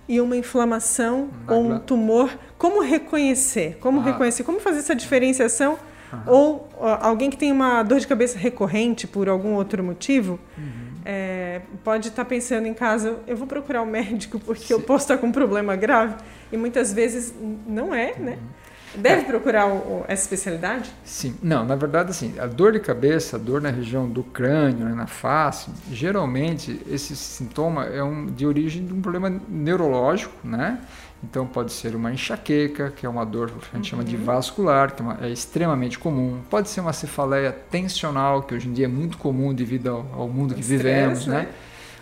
e 0.09 0.19
uma 0.19 0.35
inflamação 0.35 1.29
Na 1.45 1.53
ou 1.53 1.63
um 1.63 1.79
tumor, 1.79 2.35
como 2.57 2.81
reconhecer? 2.81 3.77
Como 3.79 4.01
ah. 4.01 4.03
reconhecer? 4.03 4.43
Como 4.43 4.59
fazer 4.59 4.79
essa 4.79 4.95
diferenciação? 4.95 5.77
Uhum. 6.11 6.19
Ou 6.25 6.69
alguém 6.99 7.29
que 7.29 7.37
tem 7.37 7.51
uma 7.51 7.83
dor 7.83 7.99
de 7.99 8.07
cabeça 8.07 8.35
recorrente 8.37 9.05
por 9.05 9.29
algum 9.29 9.53
outro 9.53 9.83
motivo, 9.83 10.39
uhum. 10.57 10.63
é, 11.05 11.61
pode 11.83 12.07
estar 12.07 12.23
tá 12.23 12.29
pensando 12.29 12.65
em 12.65 12.73
casa, 12.73 13.19
eu 13.27 13.37
vou 13.37 13.45
procurar 13.45 13.83
um 13.83 13.85
médico 13.85 14.39
porque 14.39 14.65
Sim. 14.65 14.73
eu 14.73 14.81
posso 14.81 15.03
estar 15.03 15.19
com 15.19 15.27
um 15.27 15.31
problema 15.31 15.75
grave. 15.75 16.15
E 16.51 16.57
muitas 16.57 16.91
vezes 16.91 17.31
não 17.67 17.93
é, 17.93 18.15
né? 18.17 18.31
Uhum. 18.31 18.58
Deve 18.95 19.25
procurar 19.25 19.67
o, 19.67 20.03
essa 20.07 20.23
especialidade? 20.23 20.89
Sim, 21.03 21.35
não, 21.41 21.63
na 21.63 21.75
verdade, 21.75 22.09
assim, 22.09 22.33
a 22.39 22.45
dor 22.45 22.71
de 22.71 22.79
cabeça, 22.79 23.35
a 23.35 23.39
dor 23.39 23.61
na 23.61 23.69
região 23.69 24.09
do 24.09 24.23
crânio, 24.23 24.85
né, 24.85 24.93
na 24.93 25.07
face, 25.07 25.69
geralmente 25.91 26.81
esse 26.89 27.15
sintoma 27.15 27.85
é 27.85 28.03
um, 28.03 28.25
de 28.25 28.45
origem 28.45 28.85
de 28.85 28.93
um 28.93 29.01
problema 29.01 29.41
neurológico, 29.47 30.35
né? 30.43 30.79
Então 31.23 31.45
pode 31.45 31.73
ser 31.73 31.95
uma 31.95 32.11
enxaqueca, 32.13 32.93
que 32.95 33.05
é 33.05 33.09
uma 33.09 33.25
dor 33.25 33.51
que 33.51 33.57
a 33.57 33.75
gente 33.75 33.75
uhum. 33.75 33.83
chama 33.83 34.03
de 34.03 34.15
uhum. 34.15 34.23
vascular, 34.23 34.95
que 34.95 35.01
é, 35.01 35.05
uma, 35.05 35.17
é, 35.21 35.29
extremamente 35.29 35.99
comum. 35.99 36.39
Pode 36.49 36.69
ser 36.69 36.79
uma 36.79 36.93
cefaleia 36.93 37.51
tensional, 37.51 38.43
que 38.43 38.55
hoje 38.55 38.69
em 38.69 38.73
dia 38.73 38.85
é 38.85 38.87
muito 38.87 39.17
comum 39.17 39.53
devido 39.53 39.89
ao, 39.89 40.05
ao 40.13 40.27
mundo 40.29 40.53
que 40.53 40.61
Estresse, 40.61 40.83
vivemos, 40.83 41.27
né? 41.27 41.41
né? 41.41 41.49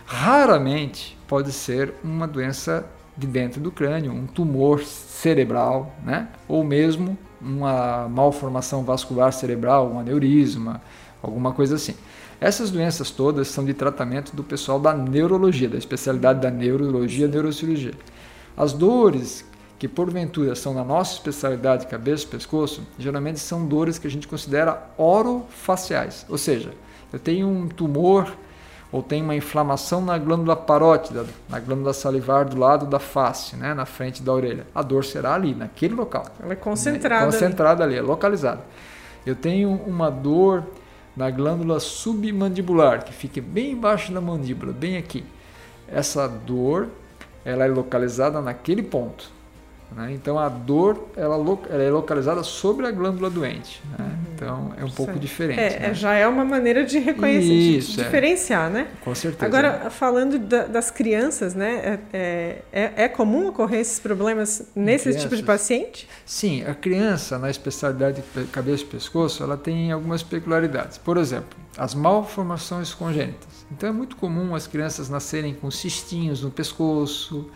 Raramente 0.06 1.18
pode 1.26 1.52
ser 1.52 1.92
uma 2.02 2.26
doença 2.26 2.86
de 3.18 3.26
dentro 3.26 3.60
do 3.60 3.72
crânio, 3.72 4.12
um 4.12 4.26
tumor 4.26 4.84
cerebral, 4.84 5.92
né? 6.04 6.28
ou 6.46 6.62
mesmo 6.62 7.18
uma 7.40 8.08
malformação 8.08 8.84
vascular 8.84 9.32
cerebral, 9.32 9.90
um 9.90 9.98
aneurisma, 9.98 10.80
alguma 11.20 11.52
coisa 11.52 11.74
assim. 11.74 11.94
Essas 12.40 12.70
doenças 12.70 13.10
todas 13.10 13.48
são 13.48 13.64
de 13.64 13.74
tratamento 13.74 14.34
do 14.36 14.44
pessoal 14.44 14.78
da 14.78 14.94
neurologia, 14.94 15.68
da 15.68 15.76
especialidade 15.76 16.40
da 16.40 16.50
neurologia 16.50 17.26
e 17.26 17.28
neurocirurgia. 17.28 17.94
As 18.56 18.72
dores 18.72 19.44
que 19.78 19.88
porventura 19.88 20.54
são 20.54 20.72
na 20.72 20.84
nossa 20.84 21.14
especialidade 21.14 21.86
cabeça 21.86 22.24
e 22.24 22.28
pescoço, 22.28 22.82
geralmente 22.98 23.40
são 23.40 23.66
dores 23.66 23.98
que 23.98 24.06
a 24.06 24.10
gente 24.10 24.28
considera 24.28 24.90
orofaciais, 24.96 26.24
ou 26.28 26.38
seja, 26.38 26.72
eu 27.12 27.18
tenho 27.18 27.48
um 27.48 27.68
tumor 27.68 28.32
ou 28.90 29.02
tenho 29.02 29.24
uma 29.24 29.36
inflamação 29.36 30.00
na 30.00 30.16
glândula 30.16 30.56
parótida, 30.56 31.26
na 31.48 31.60
glândula 31.60 31.92
salivar 31.92 32.46
do 32.46 32.58
lado 32.58 32.86
da 32.86 32.98
face, 32.98 33.54
né, 33.56 33.74
na 33.74 33.84
frente 33.84 34.22
da 34.22 34.32
orelha. 34.32 34.66
A 34.74 34.82
dor 34.82 35.04
será 35.04 35.34
ali, 35.34 35.54
naquele 35.54 35.94
local. 35.94 36.24
Ela 36.42 36.54
é 36.54 36.56
concentrada. 36.56 37.26
Né, 37.26 37.32
concentrada 37.32 37.84
ali. 37.84 37.96
ali, 37.96 38.04
é 38.04 38.06
localizada. 38.08 38.62
Eu 39.26 39.36
tenho 39.36 39.70
uma 39.86 40.10
dor 40.10 40.64
na 41.14 41.30
glândula 41.30 41.80
submandibular, 41.80 43.04
que 43.04 43.12
fica 43.12 43.42
bem 43.42 43.72
embaixo 43.72 44.12
da 44.12 44.20
mandíbula, 44.20 44.72
bem 44.72 44.96
aqui. 44.96 45.24
Essa 45.86 46.26
dor, 46.28 46.88
ela 47.44 47.64
é 47.64 47.68
localizada 47.68 48.40
naquele 48.40 48.82
ponto. 48.82 49.37
Né? 49.90 50.12
Então 50.12 50.38
a 50.38 50.48
dor 50.48 51.08
ela, 51.16 51.36
ela, 51.36 51.82
é 51.82 51.90
localizada 51.90 52.42
sobre 52.42 52.86
a 52.86 52.90
glândula 52.90 53.30
doente. 53.30 53.82
Né? 53.98 54.04
Uhum. 54.04 54.32
Então 54.34 54.74
é 54.76 54.84
um 54.84 54.90
pouco 54.90 55.12
certo. 55.12 55.18
diferente. 55.18 55.60
É, 55.60 55.80
né? 55.80 55.94
Já 55.94 56.14
é 56.14 56.26
uma 56.26 56.44
maneira 56.44 56.84
de 56.84 56.98
reconhecer, 56.98 57.52
Isso, 57.52 57.92
de 57.92 58.00
é. 58.00 58.04
diferenciar, 58.04 58.70
né? 58.70 58.88
Com 59.02 59.14
certeza. 59.14 59.46
Agora, 59.46 59.90
falando 59.90 60.38
da, 60.38 60.66
das 60.66 60.90
crianças, 60.90 61.54
né? 61.54 61.98
É, 62.12 62.62
é, 62.72 62.92
é, 62.96 63.08
comum 63.08 63.48
ocorrer 63.48 63.80
esses 63.80 63.98
problemas 63.98 64.70
nesse 64.76 65.16
tipo 65.16 65.34
de 65.34 65.42
paciente? 65.42 66.08
Sim, 66.24 66.64
a 66.64 66.74
criança, 66.74 67.38
na 67.38 67.50
especialidade 67.50 68.22
de 68.22 68.44
cabeça 68.48 68.82
e 68.82 68.86
pescoço, 68.86 69.42
ela 69.42 69.56
tem 69.56 69.90
algumas 69.90 70.22
peculiaridades. 70.22 70.98
Por 70.98 71.16
exemplo, 71.16 71.58
as 71.76 71.94
malformações 71.94 72.92
congênitas. 72.92 73.48
Então 73.72 73.88
é 73.88 73.92
muito 73.92 74.16
comum 74.16 74.54
as 74.54 74.66
crianças 74.66 75.08
nascerem 75.08 75.54
com 75.54 75.70
cistinhos 75.70 76.42
no 76.42 76.50
pescoço, 76.50 77.50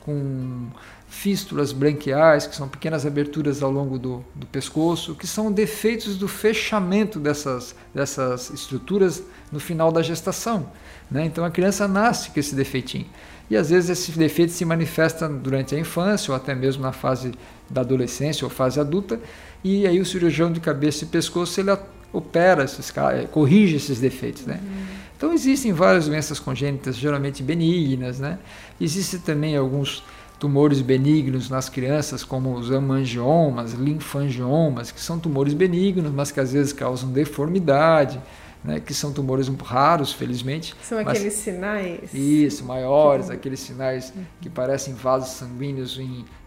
com 0.00 0.68
fístulas 1.08 1.72
branquiais, 1.72 2.46
que 2.46 2.56
são 2.56 2.68
pequenas 2.68 3.06
aberturas 3.06 3.62
ao 3.62 3.70
longo 3.70 3.98
do, 3.98 4.24
do 4.34 4.46
pescoço, 4.46 5.14
que 5.14 5.26
são 5.26 5.52
defeitos 5.52 6.16
do 6.16 6.26
fechamento 6.26 7.18
dessas, 7.20 7.74
dessas 7.94 8.50
estruturas 8.50 9.22
no 9.50 9.60
final 9.60 9.92
da 9.92 10.02
gestação. 10.02 10.68
Né? 11.10 11.24
Então 11.24 11.44
a 11.44 11.50
criança 11.50 11.86
nasce 11.86 12.30
com 12.30 12.40
esse 12.40 12.54
defeitinho. 12.54 13.06
E 13.48 13.56
às 13.56 13.70
vezes 13.70 13.90
esse 13.90 14.18
defeito 14.18 14.52
se 14.52 14.64
manifesta 14.64 15.28
durante 15.28 15.74
a 15.74 15.78
infância 15.78 16.32
ou 16.32 16.36
até 16.36 16.54
mesmo 16.54 16.82
na 16.82 16.92
fase 16.92 17.32
da 17.70 17.82
adolescência 17.82 18.44
ou 18.44 18.50
fase 18.50 18.80
adulta, 18.80 19.20
e 19.62 19.86
aí 19.86 20.00
o 20.00 20.06
cirurgião 20.06 20.50
de 20.52 20.60
cabeça 20.60 21.04
e 21.04 21.06
pescoço 21.06 21.60
ele 21.60 21.70
opera 22.12 22.64
esses 22.64 22.92
corrige 23.30 23.76
esses 23.76 24.00
defeitos, 24.00 24.46
né? 24.46 24.60
Uhum. 24.62 24.86
Então 25.16 25.32
existem 25.32 25.72
várias 25.72 26.06
doenças 26.06 26.38
congênitas, 26.38 26.96
geralmente 26.96 27.42
benignas, 27.42 28.18
né? 28.18 28.38
Existem 28.80 29.18
também 29.20 29.56
alguns 29.56 30.04
tumores 30.38 30.80
benignos 30.80 31.48
nas 31.48 31.68
crianças, 31.68 32.22
como 32.22 32.54
os 32.54 32.70
hemangiomas, 32.70 33.72
linfangiomas, 33.72 34.90
que 34.90 35.00
são 35.00 35.18
tumores 35.18 35.54
benignos, 35.54 36.12
mas 36.12 36.30
que 36.30 36.40
às 36.40 36.52
vezes 36.52 36.72
causam 36.72 37.10
deformidade, 37.10 38.20
né, 38.62 38.80
que 38.80 38.92
são 38.92 39.12
tumores 39.12 39.48
raros, 39.48 40.12
felizmente. 40.12 40.74
São 40.82 41.02
mas, 41.02 41.16
aqueles 41.16 41.34
sinais? 41.34 42.12
Isso, 42.12 42.64
maiores, 42.64 43.30
aqueles 43.30 43.60
sinais 43.60 44.12
que 44.40 44.50
parecem 44.50 44.92
vasos 44.92 45.30
sanguíneos 45.30 45.98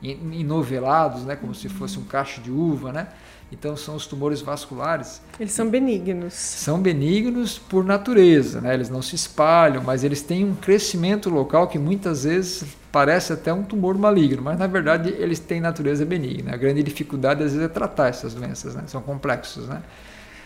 enovelados, 0.04 1.23
né, 1.23 1.36
como 1.36 1.56
se 1.56 1.69
fosse 1.69 1.97
um 1.97 2.04
cacho 2.04 2.41
de 2.41 2.52
uva, 2.52 2.91
né? 2.91 3.08
Então 3.52 3.75
são 3.75 3.95
os 3.95 4.06
tumores 4.06 4.41
vasculares. 4.41 5.21
Eles 5.39 5.54
são 5.54 5.67
benignos. 5.67 6.36
São 6.36 6.80
benignos 6.80 7.58
por 7.58 7.84
natureza, 7.84 8.62
né? 8.62 8.75
Eles 8.75 8.89
não 8.89 9.02
se 9.02 9.15
espalham, 9.15 9.82
mas 9.82 10.04
eles 10.04 10.21
têm 10.21 10.45
um 10.45 10.54
crescimento 10.54 11.32
local 11.32 11.67
que 11.67 11.80
muitas 11.80 12.25
vezes 12.25 12.63
parece 12.91 13.34
até 13.34 13.54
um 13.54 13.63
tumor 13.63 13.97
maligno, 13.97 14.41
mas 14.41 14.58
na 14.58 14.67
verdade 14.67 15.10
eles 15.17 15.39
têm 15.39 15.62
natureza 15.62 16.06
benigna. 16.06 16.54
A 16.54 16.58
grande 16.58 16.82
dificuldade 16.84 17.43
às 17.43 17.54
vezes 17.54 17.65
é 17.65 17.69
tratar 17.69 18.10
essas 18.10 18.34
doenças, 18.34 18.75
né? 18.75 18.84
São 18.88 19.02
complexos, 19.02 19.67
né? 19.67 19.82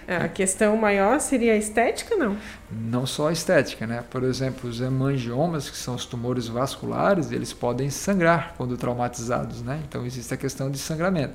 É, 0.06 0.17
a 0.17 0.27
questão 0.27 0.75
maior 0.75 1.19
seria 1.21 1.53
a 1.53 1.56
estética, 1.56 2.15
não? 2.15 2.36
Não 2.69 3.06
só 3.06 3.29
a 3.29 3.32
estética, 3.32 3.88
né? 3.88 4.03
Por 4.10 4.23
exemplo, 4.23 4.69
os 4.69 4.82
hemangiomas, 4.82 5.69
que 5.69 5.77
são 5.77 5.95
os 5.95 6.06
tumores 6.06 6.47
vasculares, 6.47 7.32
eles 7.32 7.53
podem 7.53 7.89
sangrar 7.89 8.53
quando 8.58 8.75
traumatizados, 8.75 9.62
né? 9.62 9.79
Então 9.88 10.06
existe 10.06 10.34
a 10.34 10.38
questão 10.38 10.69
de 10.69 10.77
sangramento. 10.77 11.34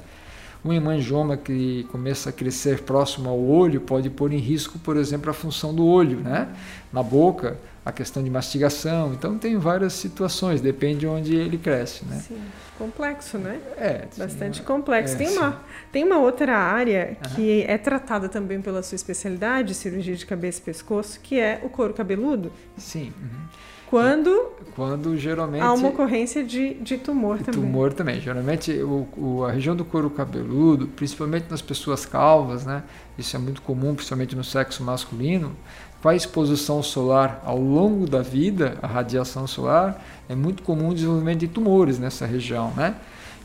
Um 0.65 0.73
hemangioma 0.73 1.37
que 1.37 1.87
começa 1.93 2.31
a 2.31 2.33
crescer 2.33 2.83
próximo 2.83 3.29
ao 3.29 3.39
olho 3.39 3.81
pode 3.81 4.11
pôr 4.11 4.33
em 4.33 4.39
risco, 4.39 4.79
por 4.79 4.97
exemplo, 4.97 5.31
a 5.31 5.35
função 5.35 5.75
do 5.75 5.87
olho, 5.87 6.19
né? 6.21 6.49
Na 6.93 7.03
boca, 7.03 7.57
a 7.85 7.93
questão 7.93 8.23
de 8.23 8.29
mastigação. 8.29 9.13
Então 9.13 9.39
tem 9.39 9.57
várias 9.57 9.95
situações, 9.95 10.61
depende 10.61 11.01
de 11.01 11.07
onde 11.07 11.35
ele 11.35 11.57
cresce, 11.57 12.05
né? 12.05 12.17
Sim. 12.27 12.41
Complexo, 12.77 13.39
né? 13.39 13.61
É. 13.77 14.07
Bastante 14.17 14.59
sim, 14.59 14.65
complexo. 14.65 15.15
É, 15.15 15.17
tem, 15.17 15.29
uma, 15.37 15.63
tem 15.91 16.05
uma 16.05 16.19
outra 16.19 16.57
área 16.57 17.17
que 17.35 17.63
é 17.63 17.77
tratada 17.77 18.29
também 18.29 18.61
pela 18.61 18.83
sua 18.83 18.95
especialidade, 18.95 19.75
cirurgia 19.75 20.15
de 20.15 20.25
cabeça 20.25 20.61
e 20.61 20.63
pescoço, 20.63 21.19
que 21.21 21.41
é 21.41 21.61
o 21.65 21.69
couro 21.69 21.95
cabeludo. 21.95 22.53
Sim. 22.77 23.13
Uhum. 23.21 23.49
Quando, 23.91 24.53
quando 24.77 25.17
geralmente 25.17 25.63
há 25.63 25.73
uma 25.73 25.89
ocorrência 25.89 26.45
de, 26.45 26.75
de 26.75 26.99
tumor 26.99 27.39
também. 27.39 27.61
Tumor 27.61 27.93
também. 27.93 28.21
Geralmente 28.21 28.73
o, 28.73 29.09
o, 29.17 29.45
a 29.45 29.51
região 29.51 29.75
do 29.75 29.85
couro 29.85 30.11
cabeludo, 30.11 30.87
principalmente 30.89 31.47
nas 31.51 31.63
pessoas 31.63 32.05
calvas, 32.05 32.67
né? 32.67 32.83
Isso 33.17 33.35
é 33.35 33.39
muito 33.39 33.63
comum, 33.63 33.95
principalmente 33.95 34.37
no 34.37 34.45
sexo 34.45 34.83
masculino. 34.83 35.57
Com 36.03 36.09
a 36.09 36.15
exposição 36.15 36.83
solar 36.83 37.43
ao 37.45 37.59
longo 37.59 38.07
da 38.07 38.23
vida, 38.23 38.79
a 38.83 38.87
radiação 38.87 39.47
solar, 39.47 40.05
é 40.29 40.35
muito 40.35 40.63
comum 40.63 40.91
o 40.91 40.95
desenvolvimento 40.95 41.41
de 41.41 41.49
tumores 41.49 41.99
nessa 41.99 42.25
região, 42.25 42.73
né? 42.77 42.95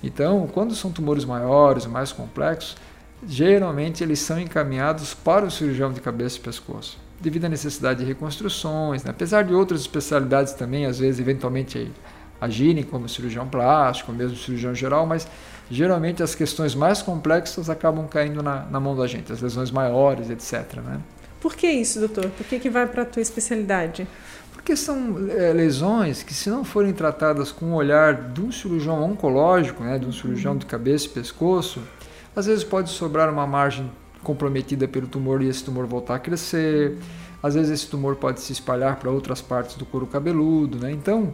Então, 0.03 0.47
quando 0.53 0.75
são 0.75 0.91
tumores 0.91 1.23
maiores, 1.23 1.85
mais 1.85 2.11
complexos, 2.11 2.75
geralmente 3.25 4.03
eles 4.03 4.19
são 4.19 4.39
encaminhados 4.39 5.13
para 5.13 5.45
o 5.45 5.51
cirurgião 5.51 5.91
de 5.91 6.01
cabeça 6.01 6.37
e 6.37 6.41
pescoço 6.41 7.02
devido 7.23 7.45
à 7.45 7.49
necessidade 7.49 8.01
de 8.01 8.05
reconstruções, 8.05 9.03
né? 9.03 9.11
apesar 9.11 9.43
de 9.43 9.53
outras 9.53 9.79
especialidades 9.79 10.53
também, 10.53 10.85
às 10.85 10.99
vezes, 10.99 11.21
eventualmente 11.21 11.89
agirem 12.39 12.83
como 12.83 13.07
cirurgião 13.07 13.47
plástico, 13.47 14.11
mesmo 14.11 14.35
cirurgião 14.35 14.75
geral, 14.75 15.05
mas 15.05 15.25
geralmente 15.71 16.21
as 16.21 16.35
questões 16.35 16.75
mais 16.75 17.01
complexas 17.01 17.69
acabam 17.69 18.05
caindo 18.07 18.43
na, 18.43 18.65
na 18.65 18.79
mão 18.79 18.93
da 18.93 19.07
gente, 19.07 19.31
as 19.31 19.41
lesões 19.41 19.71
maiores, 19.71 20.29
etc. 20.29 20.81
Né? 20.83 20.99
Por 21.39 21.55
que 21.55 21.65
isso, 21.65 21.99
doutor? 21.99 22.29
Por 22.31 22.45
que, 22.45 22.59
que 22.59 22.69
vai 22.69 22.85
para 22.85 23.03
a 23.03 23.05
tua 23.05 23.21
especialidade? 23.21 24.05
Porque 24.51 24.75
são 24.75 25.29
é, 25.29 25.53
lesões 25.53 26.23
que, 26.23 26.33
se 26.33 26.49
não 26.49 26.65
forem 26.65 26.91
tratadas 26.91 27.53
com 27.53 27.67
o 27.67 27.75
olhar 27.75 28.13
de 28.31 28.41
um 28.41 28.51
cirurgião 28.51 29.01
oncológico, 29.01 29.81
né, 29.81 29.97
de 29.97 30.05
um 30.05 30.11
cirurgião 30.11 30.57
de 30.57 30.65
cabeça 30.65 31.05
e 31.05 31.09
pescoço, 31.09 31.81
às 32.35 32.47
vezes 32.47 32.65
pode 32.65 32.89
sobrar 32.89 33.29
uma 33.29 33.47
margem 33.47 33.89
comprometida 34.23 34.87
pelo 34.87 35.07
tumor 35.07 35.41
e 35.41 35.47
esse 35.47 35.63
tumor 35.63 35.85
voltar 35.85 36.15
a 36.15 36.19
crescer. 36.19 36.97
Às 37.41 37.55
vezes 37.55 37.71
esse 37.71 37.87
tumor 37.87 38.15
pode 38.15 38.39
se 38.41 38.53
espalhar 38.53 38.95
para 38.95 39.11
outras 39.11 39.41
partes 39.41 39.75
do 39.75 39.85
couro 39.85 40.07
cabeludo, 40.07 40.79
né? 40.79 40.91
Então, 40.91 41.33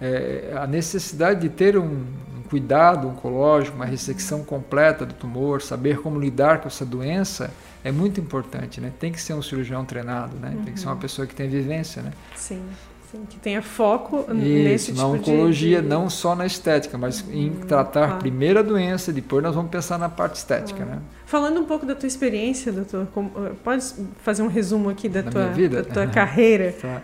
é, 0.00 0.54
a 0.56 0.66
necessidade 0.66 1.42
de 1.42 1.50
ter 1.50 1.76
um, 1.76 1.84
um, 1.84 2.42
cuidado 2.48 3.06
oncológico, 3.06 3.76
uma 3.76 3.84
ressecção 3.84 4.42
completa 4.42 5.04
do 5.04 5.12
tumor, 5.12 5.60
saber 5.60 6.00
como 6.00 6.18
lidar 6.18 6.60
com 6.62 6.68
essa 6.68 6.86
doença 6.86 7.50
é 7.84 7.92
muito 7.92 8.18
importante, 8.18 8.80
né? 8.80 8.90
Tem 8.98 9.12
que 9.12 9.20
ser 9.20 9.34
um 9.34 9.42
cirurgião 9.42 9.84
treinado, 9.84 10.36
né? 10.36 10.54
Uhum. 10.56 10.64
Tem 10.64 10.74
que 10.74 10.80
ser 10.80 10.86
uma 10.86 10.94
uhum. 10.94 11.00
pessoa 11.00 11.26
que 11.26 11.34
tem 11.34 11.48
vivência, 11.48 12.02
né? 12.02 12.12
Sim. 12.34 12.62
Sim, 13.10 13.26
que 13.28 13.38
tenha 13.38 13.60
foco 13.60 14.20
Isso, 14.20 14.34
nesse 14.34 14.86
tipo 14.92 14.98
na 14.98 15.06
oncologia, 15.08 15.82
de... 15.82 15.88
não 15.88 16.08
só 16.08 16.36
na 16.36 16.46
estética, 16.46 16.96
mas 16.96 17.24
em 17.28 17.50
hum, 17.50 17.60
tratar 17.66 18.18
primeiro 18.20 18.60
a 18.60 18.62
doença, 18.62 19.12
depois 19.12 19.42
nós 19.42 19.52
vamos 19.52 19.70
pensar 19.70 19.98
na 19.98 20.08
parte 20.08 20.36
estética, 20.36 20.84
né? 20.84 21.00
Falando 21.26 21.58
um 21.58 21.64
pouco 21.64 21.84
da 21.84 21.96
tua 21.96 22.06
experiência, 22.06 22.70
doutor, 22.72 23.08
como, 23.12 23.30
pode 23.64 23.84
fazer 24.22 24.42
um 24.42 24.46
resumo 24.46 24.88
aqui 24.88 25.08
da, 25.08 25.22
da 25.22 25.30
tua, 25.30 25.46
vida? 25.48 25.82
Da 25.82 25.92
tua 25.92 26.06
carreira? 26.12 26.72
Tá. 26.80 27.02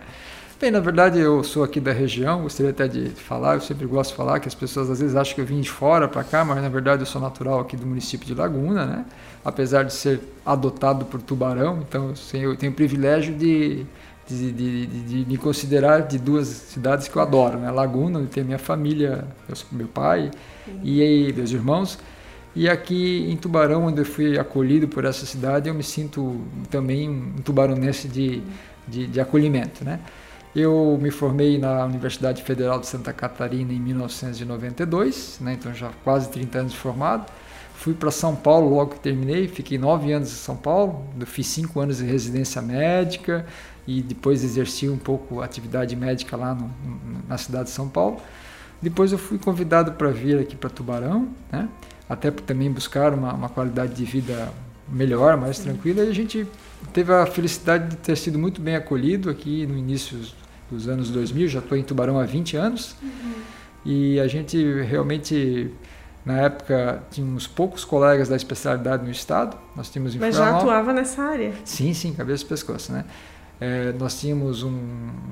Bem, 0.59 0.71
na 0.71 0.79
verdade 0.79 1.19
eu 1.19 1.43
sou 1.43 1.61
aqui 1.61 1.79
da 1.79 1.91
região, 1.91 2.41
gostaria 2.41 2.71
até 2.71 2.87
de 2.87 3.09
falar, 3.09 3.55
eu 3.55 3.61
sempre 3.61 3.85
gosto 3.85 4.11
de 4.11 4.17
falar 4.17 4.39
que 4.39 4.47
as 4.47 4.55
pessoas 4.55 4.89
às 4.89 5.01
vezes 5.01 5.15
acham 5.15 5.35
que 5.35 5.41
eu 5.41 5.45
vim 5.45 5.59
de 5.59 5.69
fora 5.69 6.07
para 6.07 6.23
cá, 6.23 6.43
mas 6.45 6.61
na 6.61 6.69
verdade 6.69 7.01
eu 7.01 7.05
sou 7.05 7.21
natural 7.21 7.59
aqui 7.59 7.75
do 7.75 7.85
município 7.85 8.25
de 8.25 8.33
Laguna, 8.33 8.85
né? 8.85 9.05
Apesar 9.43 9.83
de 9.83 9.93
ser 9.93 10.21
adotado 10.45 11.05
por 11.05 11.21
Tubarão, 11.21 11.83
então 11.87 12.13
eu 12.33 12.55
tenho 12.55 12.71
o 12.71 12.75
privilégio 12.75 13.35
de 13.35 13.85
de, 14.27 14.51
de, 14.51 14.85
de, 14.85 15.25
me 15.25 15.37
considerar 15.37 16.01
de 16.01 16.17
duas 16.19 16.47
cidades 16.47 17.07
que 17.07 17.15
eu 17.15 17.21
adoro, 17.21 17.57
né? 17.57 17.71
Laguna, 17.71 18.19
onde 18.19 18.27
tem 18.27 18.43
minha 18.43 18.59
família, 18.59 19.25
meu 19.71 19.87
pai 19.87 20.31
Sim. 20.65 20.79
e 20.83 21.33
meus 21.33 21.51
irmãos, 21.51 21.97
e 22.55 22.67
aqui 22.67 23.29
em 23.29 23.37
Tubarão, 23.37 23.85
onde 23.85 24.01
eu 24.01 24.05
fui 24.05 24.37
acolhido 24.37 24.87
por 24.87 25.05
essa 25.05 25.25
cidade, 25.25 25.69
eu 25.69 25.75
me 25.75 25.83
sinto 25.83 26.41
também 26.69 27.09
um 27.09 27.33
tubaronense 27.43 28.07
de, 28.07 28.41
de, 28.87 29.07
de 29.07 29.21
acolhimento, 29.21 29.85
né? 29.85 29.99
Eu 30.55 30.97
me 30.99 31.11
formei 31.11 31.59
na 31.59 31.85
Universidade 31.85 32.41
Federal 32.41 32.79
de 32.79 32.87
Santa 32.87 33.13
Catarina 33.13 33.71
em 33.71 33.79
1992, 33.79 35.37
né? 35.39 35.53
então 35.53 35.71
já 35.71 35.91
quase 36.03 36.29
30 36.29 36.57
anos 36.57 36.73
formado. 36.73 37.31
Fui 37.75 37.93
para 37.93 38.09
São 38.09 38.35
Paulo 38.35 38.73
logo 38.73 38.95
que 38.95 38.99
terminei, 39.01 39.47
fiquei 39.47 39.77
nove 39.77 40.11
anos 40.11 40.29
em 40.29 40.35
São 40.35 40.55
Paulo, 40.55 41.05
fiz 41.27 41.45
cinco 41.45 41.79
anos 41.79 41.99
de 41.99 42.05
residência 42.05 42.59
médica, 42.59 43.45
e 43.87 44.01
depois 44.01 44.43
exerci 44.43 44.89
um 44.89 44.97
pouco 44.97 45.41
atividade 45.41 45.95
médica 45.95 46.35
lá 46.35 46.53
no, 46.53 46.69
na 47.27 47.37
cidade 47.37 47.65
de 47.65 47.69
São 47.69 47.87
Paulo. 47.87 48.21
Depois 48.81 49.11
eu 49.11 49.17
fui 49.17 49.37
convidado 49.37 49.93
para 49.93 50.09
vir 50.09 50.37
aqui 50.37 50.55
para 50.55 50.69
Tubarão, 50.69 51.29
né? 51.51 51.67
até 52.07 52.29
também 52.29 52.71
buscar 52.71 53.13
uma, 53.13 53.33
uma, 53.33 53.49
qualidade 53.49 53.93
de 53.95 54.05
vida 54.05 54.51
melhor, 54.87 55.35
mais 55.37 55.59
tranquila, 55.59 56.03
e 56.03 56.09
a 56.09 56.13
gente 56.13 56.47
teve 56.93 57.11
a 57.11 57.25
felicidade 57.25 57.89
de 57.89 57.95
ter 57.97 58.15
sido 58.15 58.37
muito 58.37 58.61
bem 58.61 58.75
acolhido 58.75 59.29
aqui 59.29 59.65
no 59.65 59.77
início 59.77 60.17
dos 60.69 60.87
anos 60.87 61.09
2000, 61.09 61.47
já 61.47 61.59
estou 61.59 61.77
em 61.77 61.83
Tubarão 61.83 62.19
há 62.19 62.25
20 62.25 62.55
anos, 62.55 62.95
uhum. 63.01 63.33
e 63.85 64.19
a 64.19 64.27
gente 64.27 64.81
realmente, 64.83 65.71
na 66.25 66.39
época, 66.39 67.03
tínhamos 67.11 67.47
poucos 67.47 67.83
colegas 67.83 68.29
da 68.29 68.35
especialidade 68.35 69.03
no 69.03 69.11
estado, 69.11 69.57
nós 69.75 69.89
tínhamos 69.89 70.15
Mas 70.15 70.35
já 70.35 70.57
atuava 70.57 70.93
nessa 70.93 71.21
área? 71.23 71.51
Sim, 71.65 71.93
sim, 71.93 72.13
cabeça 72.13 72.43
e 72.43 72.47
pescoço, 72.47 72.93
né? 72.93 73.03
É, 73.59 73.91
nós 73.93 74.19
tínhamos 74.19 74.63
um, 74.63 74.77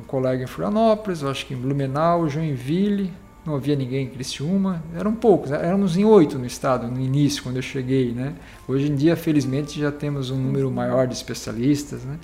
colega 0.07 0.43
em 0.43 0.47
Florianópolis, 0.47 1.23
acho 1.23 1.45
que 1.45 1.53
em 1.53 1.57
Blumenau, 1.57 2.27
Joinville, 2.27 3.13
não 3.45 3.55
havia 3.55 3.75
ninguém 3.75 4.05
em 4.05 4.09
Criciúma, 4.09 4.83
eram 4.95 5.13
poucos, 5.13 5.51
né? 5.51 5.59
éramos 5.61 5.95
em 5.95 6.03
oito 6.03 6.39
no 6.39 6.45
estado 6.47 6.88
no 6.88 6.99
início, 6.99 7.43
quando 7.43 7.57
eu 7.57 7.61
cheguei. 7.61 8.11
Né? 8.11 8.33
Hoje 8.67 8.91
em 8.91 8.95
dia, 8.95 9.15
felizmente, 9.15 9.79
já 9.79 9.91
temos 9.91 10.31
um 10.31 10.38
número 10.38 10.71
maior 10.71 11.05
de 11.05 11.13
especialistas. 11.13 12.03
Né? 12.03 12.17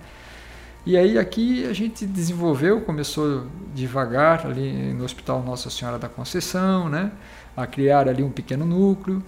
E 0.84 0.98
aí 0.98 1.20
aqui 1.20 1.64
a 1.66 1.74
gente 1.74 2.08
desenvolveu, 2.08 2.82
começou 2.82 3.46
devagar 3.76 4.48
ali 4.48 4.94
no 4.94 5.04
Hospital 5.04 5.44
Nossa 5.44 5.70
Senhora 5.70 6.00
da 6.00 6.10
Conceição, 6.10 6.90
né? 6.90 7.12
a 7.56 7.68
criar 7.68 8.08
ali 8.08 8.24
um 8.24 8.32
pequeno 8.32 8.66
núcleo, 8.66 9.22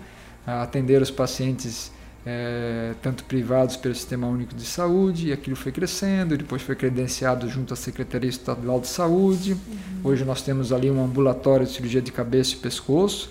a 0.47 0.63
atender 0.63 0.99
os 0.99 1.12
pacientes 1.12 1.91
é, 2.25 2.93
tanto 3.01 3.23
privados 3.25 3.75
pelo 3.75 3.93
Sistema 3.93 4.27
Único 4.27 4.55
de 4.55 4.65
Saúde, 4.65 5.27
e 5.27 5.33
aquilo 5.33 5.55
foi 5.55 5.71
crescendo, 5.71 6.38
depois 6.38 6.62
foi 6.62 6.75
credenciado 6.75 7.49
junto 7.49 7.73
à 7.73 7.77
Secretaria 7.77 8.29
Estadual 8.29 8.79
de 8.79 8.88
Saúde. 8.88 9.53
Uhum. 9.53 10.12
Hoje 10.12 10.23
nós 10.23 10.41
temos 10.41 10.71
ali 10.71 10.89
um 10.89 11.03
ambulatório 11.03 11.65
de 11.65 11.73
cirurgia 11.73 12.01
de 12.01 12.12
cabeça 12.12 12.53
e 12.53 12.57
pescoço, 12.57 13.29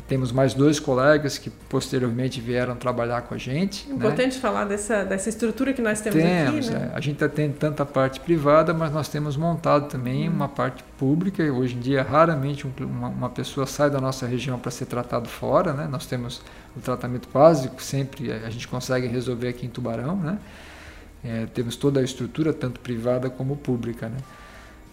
e 0.00 0.02
temos 0.02 0.32
mais 0.32 0.54
dois 0.54 0.80
colegas 0.80 1.36
que 1.36 1.50
posteriormente 1.50 2.40
vieram 2.40 2.74
trabalhar 2.74 3.20
com 3.22 3.34
a 3.34 3.38
gente. 3.38 3.86
Né? 3.86 3.96
Importante 3.96 4.36
né? 4.36 4.40
falar 4.40 4.64
dessa, 4.64 5.04
dessa 5.04 5.28
estrutura 5.28 5.74
que 5.74 5.82
nós 5.82 6.00
temos, 6.00 6.18
temos 6.22 6.68
aqui. 6.68 6.78
Né? 6.78 6.90
É. 6.90 6.96
A 6.96 7.00
gente 7.00 7.28
tem 7.28 7.52
tanta 7.52 7.84
parte 7.84 8.18
privada, 8.18 8.72
mas 8.72 8.90
nós 8.90 9.08
temos 9.08 9.36
montado 9.36 9.88
também 9.88 10.26
uhum. 10.26 10.34
uma 10.34 10.48
parte 10.48 10.82
pública. 10.98 11.42
Hoje 11.42 11.76
em 11.76 11.80
dia, 11.80 12.02
raramente 12.02 12.66
uma, 12.80 13.08
uma 13.08 13.28
pessoa 13.28 13.66
sai 13.66 13.90
da 13.90 14.00
nossa 14.00 14.26
região 14.26 14.58
para 14.58 14.70
ser 14.70 14.86
tratado 14.86 15.28
fora. 15.28 15.74
Né? 15.74 15.86
Nós 15.90 16.06
temos 16.06 16.40
o 16.74 16.80
tratamento 16.80 17.28
básico, 17.30 17.82
sempre 17.82 18.32
a 18.32 18.48
gente 18.48 18.66
consegue 18.66 19.06
resolver 19.06 19.48
aqui 19.48 19.66
em 19.66 19.68
Tubarão. 19.68 20.16
Né? 20.16 20.38
É, 21.22 21.46
temos 21.52 21.76
toda 21.76 22.00
a 22.00 22.02
estrutura, 22.02 22.54
tanto 22.54 22.80
privada 22.80 23.28
como 23.28 23.54
pública. 23.54 24.08
Né? 24.08 24.16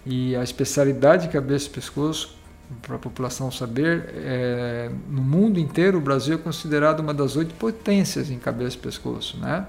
E 0.06 0.36
a 0.36 0.44
especialidade 0.44 1.28
de 1.28 1.30
cabeça 1.30 1.68
e 1.68 1.70
pescoço 1.70 2.36
para 2.82 2.96
a 2.96 3.00
população 3.00 3.52
saber, 3.52 4.10
é, 4.14 4.92
no 5.10 5.22
mundo 5.22 5.60
inteiro 5.60 5.98
o 5.98 6.02
Brasil 6.02 6.36
é 6.36 6.38
considerado 6.38 7.00
uma 7.00 7.14
das 7.14 7.36
oito 7.36 7.54
potências 7.56 8.30
em 8.30 8.38
cabeça 8.38 8.76
e 8.76 8.80
pescoço, 8.80 9.38
né? 9.38 9.66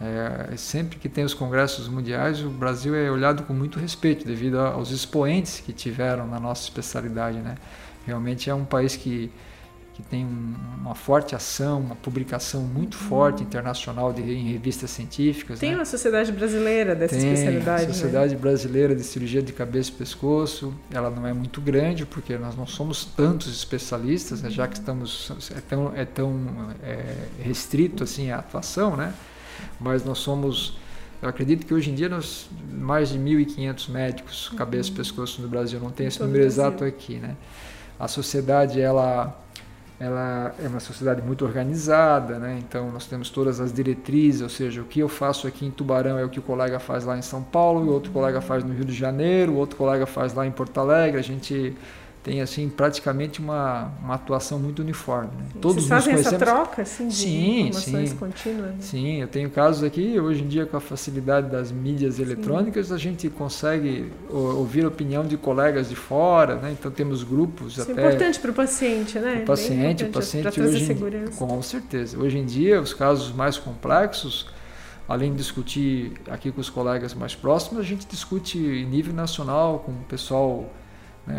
É, 0.00 0.56
sempre 0.56 0.98
que 0.98 1.08
tem 1.08 1.22
os 1.22 1.32
congressos 1.32 1.86
mundiais, 1.86 2.42
o 2.42 2.50
Brasil 2.50 2.94
é 2.94 3.08
olhado 3.08 3.44
com 3.44 3.52
muito 3.52 3.78
respeito 3.78 4.26
devido 4.26 4.58
aos 4.58 4.90
expoentes 4.90 5.60
que 5.60 5.72
tiveram 5.72 6.26
na 6.26 6.40
nossa 6.40 6.64
especialidade, 6.64 7.38
né? 7.38 7.54
Realmente 8.04 8.50
é 8.50 8.54
um 8.54 8.64
país 8.64 8.96
que 8.96 9.30
que 9.94 10.02
tem 10.02 10.24
um, 10.24 10.54
uma 10.80 10.94
forte 10.94 11.34
ação, 11.34 11.80
uma 11.80 11.94
publicação 11.94 12.62
muito 12.62 12.94
uhum. 12.94 13.08
forte 13.08 13.42
internacional 13.42 14.12
de, 14.12 14.22
em 14.22 14.50
revistas 14.50 14.90
científicas. 14.90 15.58
Tem 15.58 15.70
né? 15.70 15.76
uma 15.76 15.84
sociedade 15.84 16.32
brasileira 16.32 16.94
dessa 16.94 17.16
tem, 17.16 17.32
especialidade. 17.32 17.84
A 17.84 17.86
né? 17.88 17.92
Sociedade 17.92 18.34
né? 18.34 18.40
Brasileira 18.40 18.94
de 18.96 19.02
Cirurgia 19.02 19.42
de 19.42 19.52
Cabeça 19.52 19.90
e 19.90 19.92
Pescoço. 19.92 20.74
Ela 20.90 21.10
não 21.10 21.26
é 21.26 21.32
muito 21.32 21.60
grande 21.60 22.06
porque 22.06 22.38
nós 22.38 22.56
não 22.56 22.66
somos 22.66 23.04
tantos 23.04 23.52
especialistas, 23.54 24.40
né? 24.40 24.48
já 24.48 24.66
que 24.66 24.78
estamos 24.78 25.30
é 25.54 25.60
tão, 25.60 25.92
é 25.94 26.04
tão 26.04 26.74
é, 26.82 27.14
restrito 27.40 28.02
assim 28.02 28.30
a 28.30 28.38
atuação, 28.38 28.96
né? 28.96 29.12
Mas 29.78 30.04
nós 30.04 30.18
somos 30.18 30.78
eu 31.20 31.28
acredito 31.28 31.64
que 31.64 31.72
hoje 31.72 31.90
em 31.90 31.94
dia 31.94 32.08
nós 32.08 32.50
mais 32.72 33.10
de 33.10 33.18
1.500 33.18 33.90
médicos 33.90 34.52
cabeça 34.56 34.88
e 34.88 34.92
uhum. 34.92 34.96
pescoço 34.96 35.42
no 35.42 35.48
Brasil. 35.48 35.78
Não 35.78 35.90
tem 35.90 36.06
esse 36.06 36.18
número 36.20 36.42
exato 36.42 36.82
aqui, 36.82 37.16
né? 37.16 37.36
A 38.00 38.08
sociedade 38.08 38.80
ela 38.80 39.41
ela 40.02 40.52
é 40.58 40.66
uma 40.66 40.80
sociedade 40.80 41.22
muito 41.22 41.44
organizada, 41.44 42.36
né? 42.36 42.58
então 42.58 42.90
nós 42.90 43.06
temos 43.06 43.30
todas 43.30 43.60
as 43.60 43.72
diretrizes, 43.72 44.42
ou 44.42 44.48
seja, 44.48 44.80
o 44.80 44.84
que 44.84 44.98
eu 44.98 45.08
faço 45.08 45.46
aqui 45.46 45.64
em 45.64 45.70
Tubarão 45.70 46.18
é 46.18 46.24
o 46.24 46.28
que 46.28 46.40
o 46.40 46.42
colega 46.42 46.80
faz 46.80 47.04
lá 47.04 47.16
em 47.16 47.22
São 47.22 47.40
Paulo, 47.40 47.88
o 47.88 47.92
outro 47.92 48.10
colega 48.10 48.40
faz 48.40 48.64
no 48.64 48.74
Rio 48.74 48.84
de 48.84 48.92
Janeiro, 48.92 49.52
o 49.52 49.56
outro 49.56 49.76
colega 49.76 50.04
faz 50.04 50.34
lá 50.34 50.44
em 50.44 50.50
Porto 50.50 50.80
Alegre, 50.80 51.20
a 51.20 51.22
gente 51.22 51.76
tem 52.22 52.40
assim 52.40 52.68
praticamente 52.68 53.40
uma, 53.40 53.90
uma 54.02 54.14
atuação 54.14 54.58
muito 54.58 54.80
uniforme. 54.80 55.30
Né? 55.36 55.44
Todos 55.60 55.84
Vocês 55.84 55.88
fazem 55.88 56.14
essa 56.14 56.38
troca 56.38 56.82
assim, 56.82 57.08
de 57.08 57.14
sim, 57.14 57.60
informações 57.62 58.10
sim. 58.10 58.16
contínuas? 58.16 58.70
Né? 58.70 58.76
Sim, 58.80 59.20
eu 59.20 59.28
tenho 59.28 59.50
casos 59.50 59.82
aqui, 59.82 60.20
hoje 60.20 60.42
em 60.42 60.48
dia 60.48 60.64
com 60.64 60.76
a 60.76 60.80
facilidade 60.80 61.50
das 61.50 61.72
mídias 61.72 62.20
eletrônicas, 62.20 62.88
sim. 62.88 62.94
a 62.94 62.96
gente 62.96 63.28
consegue 63.28 64.12
ouvir 64.30 64.84
a 64.84 64.88
opinião 64.88 65.26
de 65.26 65.36
colegas 65.36 65.88
de 65.88 65.96
fora, 65.96 66.56
né? 66.56 66.76
então 66.78 66.92
temos 66.92 67.24
grupos 67.24 67.72
Isso 67.72 67.82
até... 67.82 67.90
é 67.90 68.06
importante 68.06 68.38
para 68.38 68.50
o 68.52 68.54
paciente, 68.54 69.18
né? 69.18 69.40
O 69.42 69.46
paciente, 69.46 70.04
o 70.04 70.10
paciente 70.10 70.60
hoje, 70.60 70.86
segurança. 70.86 71.44
com 71.44 71.60
certeza. 71.60 72.18
Hoje 72.18 72.38
em 72.38 72.44
dia, 72.44 72.80
os 72.80 72.94
casos 72.94 73.32
mais 73.32 73.58
complexos, 73.58 74.46
além 75.08 75.32
de 75.32 75.38
discutir 75.38 76.12
aqui 76.30 76.52
com 76.52 76.60
os 76.60 76.70
colegas 76.70 77.14
mais 77.14 77.34
próximos, 77.34 77.80
a 77.80 77.82
gente 77.82 78.06
discute 78.06 78.58
em 78.58 78.86
nível 78.86 79.12
nacional 79.12 79.80
com 79.80 79.90
o 79.90 80.04
pessoal? 80.08 80.70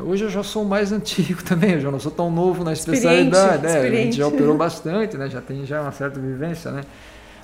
Hoje 0.05 0.23
eu 0.23 0.29
já 0.29 0.43
sou 0.43 0.63
mais 0.63 0.91
antigo 0.93 1.43
também, 1.43 1.71
eu 1.71 1.81
já 1.81 1.91
não 1.91 1.99
sou 1.99 2.11
tão 2.11 2.31
novo 2.31 2.63
na 2.63 2.73
especialidade. 2.73 3.63
Né? 3.63 3.79
A 3.79 3.89
gente 3.91 4.17
já 4.17 4.27
operou 4.27 4.57
bastante, 4.57 5.17
né? 5.17 5.29
já 5.29 5.41
tem 5.41 5.65
já 5.65 5.81
uma 5.81 5.91
certa 5.91 6.19
vivência. 6.19 6.71
Né? 6.71 6.83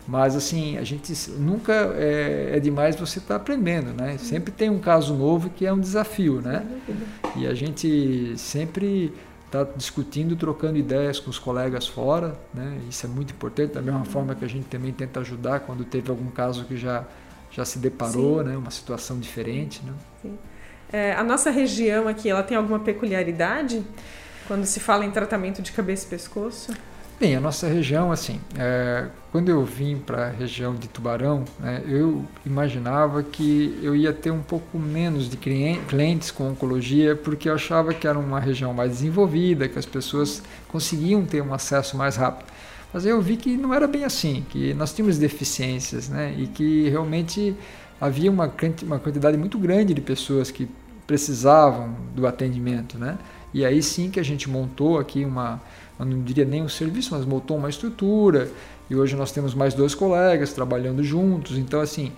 Mas 0.10 0.36
assim, 0.36 0.78
a 0.78 0.84
gente 0.84 1.14
nunca 1.38 1.74
é, 1.96 2.54
é 2.56 2.60
demais 2.60 2.96
você 2.96 3.20
estar 3.20 3.36
tá 3.36 3.42
aprendendo, 3.42 3.94
né? 3.94 4.18
Sempre 4.18 4.52
tem 4.52 4.68
um 4.68 4.80
caso 4.80 5.14
novo 5.14 5.52
que 5.52 5.68
é 5.68 5.72
um 5.72 5.80
desafio, 5.80 6.42
né? 6.42 6.66
E 7.36 7.46
a 7.46 7.54
gente 7.54 8.34
sempre 8.36 9.14
está 9.46 9.64
discutindo, 9.64 10.36
trocando 10.36 10.80
ideias 10.80 11.20
com 11.20 11.30
os 11.30 11.38
colegas 11.38 11.88
fora, 11.88 12.36
né? 12.52 12.80
Isso 12.90 13.06
é 13.06 13.10
muito 13.10 13.34
importante. 13.34 13.74
Da 13.74 13.84
mesma 13.84 14.04
forma 14.04 14.34
que 14.34 14.44
a 14.44 14.48
gente 14.48 14.66
também 14.66 14.92
tenta 14.92 15.20
ajudar 15.20 15.60
quando 15.60 15.84
teve 15.84 16.10
algum 16.10 16.32
caso 16.32 16.66
que 16.66 16.76
já 16.76 17.06
já 17.52 17.66
se 17.66 17.78
deparou, 17.78 18.40
Sim. 18.40 18.50
né? 18.50 18.58
Uma 18.58 18.72
situação 18.72 19.20
diferente, 19.20 19.82
né? 19.86 19.94
Sim. 20.24 20.38
É, 20.92 21.14
a 21.14 21.24
nossa 21.24 21.52
região 21.52 22.08
aqui, 22.08 22.30
ela 22.30 22.44
tem 22.44 22.58
alguma 22.58 22.80
peculiaridade 22.80 23.84
quando 24.48 24.66
se 24.66 24.80
fala 24.80 25.06
em 25.06 25.12
tratamento 25.12 25.62
de 25.62 25.72
cabeça 25.72 26.08
e 26.08 26.10
pescoço? 26.10 26.74
Bem, 27.20 27.36
a 27.36 27.40
nossa 27.42 27.68
região, 27.68 28.14
assim, 28.14 28.40
é, 28.58 29.08
quando 29.30 29.50
eu 29.50 29.64
vim 29.66 29.98
para 29.98 30.28
a 30.28 30.30
região 30.30 30.74
de 30.74 30.88
Tubarão, 30.88 31.44
né, 31.60 31.84
eu 31.86 32.26
imaginava 32.46 33.22
que 33.22 33.78
eu 33.84 33.94
ia 33.94 34.14
ter 34.14 34.32
um 34.32 34.42
pouco 34.42 34.80
menos 34.80 35.30
de 35.30 35.36
clientes 35.36 36.32
com 36.32 36.50
oncologia, 36.50 37.18
porque 37.18 37.50
eu 37.50 37.56
achava 37.56 37.94
que 37.94 38.08
era 38.08 38.18
uma 38.18 38.40
região 38.40 38.74
mais 38.74 38.92
desenvolvida, 38.92 39.68
que 39.68 39.78
as 39.78 39.86
pessoas 39.86 40.42
conseguiam 40.70 41.26
ter 41.26 41.44
um 41.44 41.54
acesso 41.54 41.98
mais 41.98 42.16
rápido. 42.16 42.48
Mas 42.94 43.06
eu 43.06 43.22
vi 43.22 43.36
que 43.36 43.58
não 43.58 43.74
era 43.74 43.86
bem 43.86 44.06
assim, 44.06 44.46
que 44.50 44.74
nós 44.74 44.94
tínhamos 44.94 45.18
deficiências, 45.18 46.08
né, 46.08 46.34
e 46.38 46.48
que 46.48 46.88
realmente 46.88 47.54
havia 48.00 48.32
uma, 48.32 48.50
uma 48.84 48.98
quantidade 48.98 49.38
muito 49.38 49.60
grande 49.60 49.94
de 49.94 50.00
pessoas 50.00 50.50
que 50.52 50.70
precisavam 51.10 51.96
do 52.14 52.28
atendimento, 52.28 53.00
né? 53.00 53.18
E 53.52 53.66
aí 53.66 53.82
sim 53.82 54.12
que 54.12 54.20
a 54.20 54.24
gente 54.24 54.48
montou 54.48 55.00
aqui 55.00 55.26
uma, 55.26 55.60
eu 56.00 56.06
não 56.06 56.22
diria 56.22 56.46
nem 56.46 56.62
um 56.62 56.70
serviço, 56.70 57.16
mas 57.16 57.26
montou 57.26 57.58
uma 57.58 57.68
estrutura. 57.68 58.48
E 58.88 58.96
hoje 58.96 59.16
nós 59.16 59.32
temos 59.32 59.56
mais 59.56 59.74
dois 59.74 59.96
colegas 59.96 60.54
trabalhando 60.54 61.04
juntos. 61.04 61.58
Então, 61.58 61.82
assim, 61.82 62.12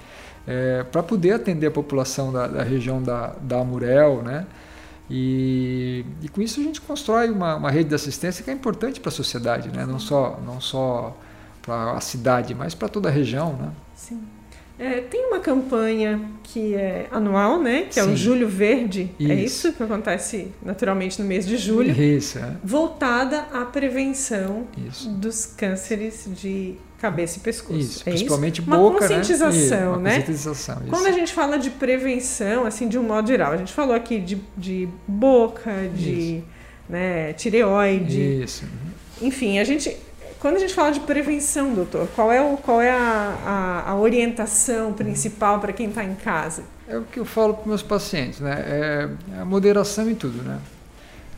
é, 0.46 0.84
para 0.84 1.02
poder 1.02 1.32
atender 1.32 1.68
a 1.68 1.72
população 1.72 2.34
da, 2.34 2.48
da, 2.48 2.64
região 2.64 3.02
da, 3.02 3.28
da 3.42 3.62
Amurel, 3.62 4.22
né? 4.24 4.46
E, 5.10 6.06
e 6.22 6.28
com 6.28 6.42
isso 6.42 6.60
a 6.60 6.64
gente 6.64 6.82
constrói 6.82 7.30
uma, 7.30 7.56
uma 7.56 7.72
rede 7.72 7.88
de 7.88 7.96
assistência 7.96 8.44
que 8.44 8.50
é 8.50 8.54
importante 8.54 9.00
para 9.00 9.08
a 9.08 9.14
sociedade, 9.14 9.70
né? 9.70 9.86
Não 9.86 10.00
só, 10.00 10.38
não 10.46 10.60
só 10.60 11.16
para 11.62 11.94
a 11.94 12.02
cidade, 12.02 12.54
mas 12.54 12.76
para 12.76 12.90
toda 12.90 13.08
a 13.08 13.12
região, 13.12 13.54
né? 13.54 13.72
Sim. 13.96 14.22
É, 14.82 15.00
tem 15.00 15.28
uma 15.28 15.40
campanha 15.40 16.20
que 16.42 16.74
é 16.74 17.06
anual, 17.12 17.62
né? 17.62 17.84
Que 17.84 17.94
Sim. 17.94 18.00
é 18.00 18.04
o 18.06 18.16
Julho 18.16 18.50
Verde. 18.50 19.12
É 19.20 19.24
isso. 19.24 19.32
É 19.32 19.36
isso 19.36 19.74
que 19.74 19.84
acontece 19.84 20.48
naturalmente 20.60 21.22
no 21.22 21.28
mês 21.28 21.46
de 21.46 21.56
julho. 21.56 21.92
Isso. 21.92 22.40
É. 22.40 22.56
Voltada 22.64 23.42
à 23.54 23.64
prevenção 23.64 24.66
isso. 24.88 25.08
dos 25.08 25.46
cânceres 25.46 26.28
de 26.36 26.74
cabeça 26.98 27.38
e 27.38 27.42
pescoço. 27.42 27.80
Isso, 27.80 28.02
é 28.02 28.12
principalmente 28.12 28.60
isso? 28.60 28.68
boca, 28.70 28.82
uma 28.82 29.00
conscientização, 29.00 29.80
né? 29.80 29.88
Uma 29.88 29.98
né? 29.98 30.16
Conscientização, 30.16 30.78
isso. 30.78 30.90
Quando 30.90 31.06
a 31.06 31.12
gente 31.12 31.32
fala 31.32 31.60
de 31.60 31.70
prevenção, 31.70 32.66
assim, 32.66 32.88
de 32.88 32.98
um 32.98 33.04
modo 33.04 33.28
geral, 33.28 33.52
a 33.52 33.58
gente 33.58 33.74
falou 33.74 33.96
aqui 33.96 34.20
de, 34.20 34.42
de 34.58 34.90
boca, 35.08 35.72
de 35.94 36.42
né, 36.90 37.34
tireoide. 37.34 38.44
Isso. 38.44 38.66
Enfim, 39.22 39.60
a 39.60 39.64
gente 39.64 39.96
quando 40.42 40.56
a 40.56 40.60
gente 40.60 40.74
fala 40.74 40.92
de 40.92 41.00
prevenção, 41.00 41.74
doutor, 41.76 42.08
qual 42.16 42.32
é, 42.32 42.42
o, 42.42 42.58
qual 42.58 42.82
é 42.82 42.90
a, 42.90 43.84
a, 43.86 43.92
a 43.92 43.96
orientação 43.96 44.92
principal 44.92 45.60
para 45.60 45.72
quem 45.72 45.88
está 45.88 46.04
em 46.04 46.16
casa? 46.16 46.64
É 46.88 46.98
o 46.98 47.04
que 47.04 47.20
eu 47.20 47.26
falo 47.26 47.54
para 47.54 47.68
meus 47.68 47.84
pacientes, 47.84 48.40
né? 48.40 48.56
É 48.68 49.10
a 49.40 49.46
moderação 49.46 50.10
em 50.10 50.16
tudo, 50.16 50.42
né? 50.42 50.60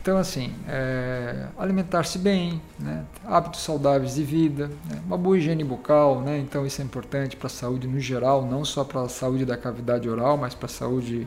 Então, 0.01 0.17
assim, 0.17 0.53
é, 0.67 1.47
alimentar-se 1.57 2.17
bem, 2.17 2.61
né? 2.79 3.03
hábitos 3.25 3.61
saudáveis 3.61 4.15
de 4.15 4.23
vida, 4.23 4.67
né? 4.89 5.01
uma 5.05 5.17
boa 5.17 5.37
higiene 5.37 5.63
bucal, 5.63 6.19
né? 6.19 6.39
então 6.39 6.65
isso 6.65 6.81
é 6.81 6.83
importante 6.83 7.37
para 7.37 7.47
a 7.47 7.49
saúde 7.49 7.87
no 7.87 8.01
geral, 8.01 8.45
não 8.45 8.65
só 8.65 8.83
para 8.83 9.01
a 9.01 9.07
saúde 9.07 9.45
da 9.45 9.55
cavidade 9.55 10.09
oral, 10.09 10.35
mas 10.35 10.53
para 10.53 10.65
a 10.65 10.69
saúde 10.69 11.25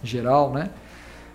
geral, 0.00 0.52
né? 0.52 0.70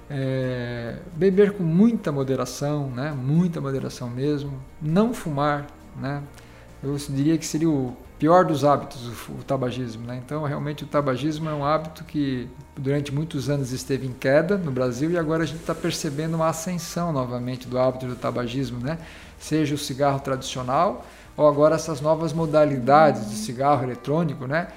É, 0.09 0.95
beber 1.13 1.53
com 1.53 1.63
muita 1.63 2.11
moderação, 2.11 2.89
né? 2.89 3.11
muita 3.11 3.61
moderação 3.61 4.09
mesmo, 4.09 4.53
não 4.81 5.13
fumar, 5.13 5.67
né? 5.95 6.23
eu 6.81 6.95
diria 7.09 7.37
que 7.37 7.45
seria 7.45 7.69
o 7.69 7.95
pior 8.17 8.43
dos 8.43 8.65
hábitos, 8.65 9.07
o, 9.27 9.33
o 9.33 9.43
tabagismo. 9.43 10.05
Né? 10.07 10.21
Então, 10.25 10.43
realmente, 10.43 10.83
o 10.83 10.87
tabagismo 10.87 11.47
é 11.49 11.53
um 11.53 11.63
hábito 11.63 12.03
que 12.03 12.49
durante 12.75 13.13
muitos 13.13 13.49
anos 13.49 13.71
esteve 13.71 14.07
em 14.07 14.13
queda 14.13 14.57
no 14.57 14.71
Brasil 14.71 15.11
e 15.11 15.17
agora 15.17 15.43
a 15.43 15.45
gente 15.45 15.59
está 15.59 15.75
percebendo 15.75 16.35
uma 16.35 16.47
ascensão 16.47 17.13
novamente 17.13 17.67
do 17.67 17.77
hábito 17.77 18.07
do 18.07 18.15
tabagismo, 18.15 18.79
né? 18.79 18.97
seja 19.39 19.75
o 19.75 19.77
cigarro 19.77 20.19
tradicional 20.19 21.05
ou 21.39 21.47
agora 21.47 21.75
essas 21.75 22.01
novas 22.01 22.33
modalidades 22.33 23.29
de 23.29 23.35
cigarro 23.37 23.83
eletrônico, 23.83 24.45
né? 24.45 24.67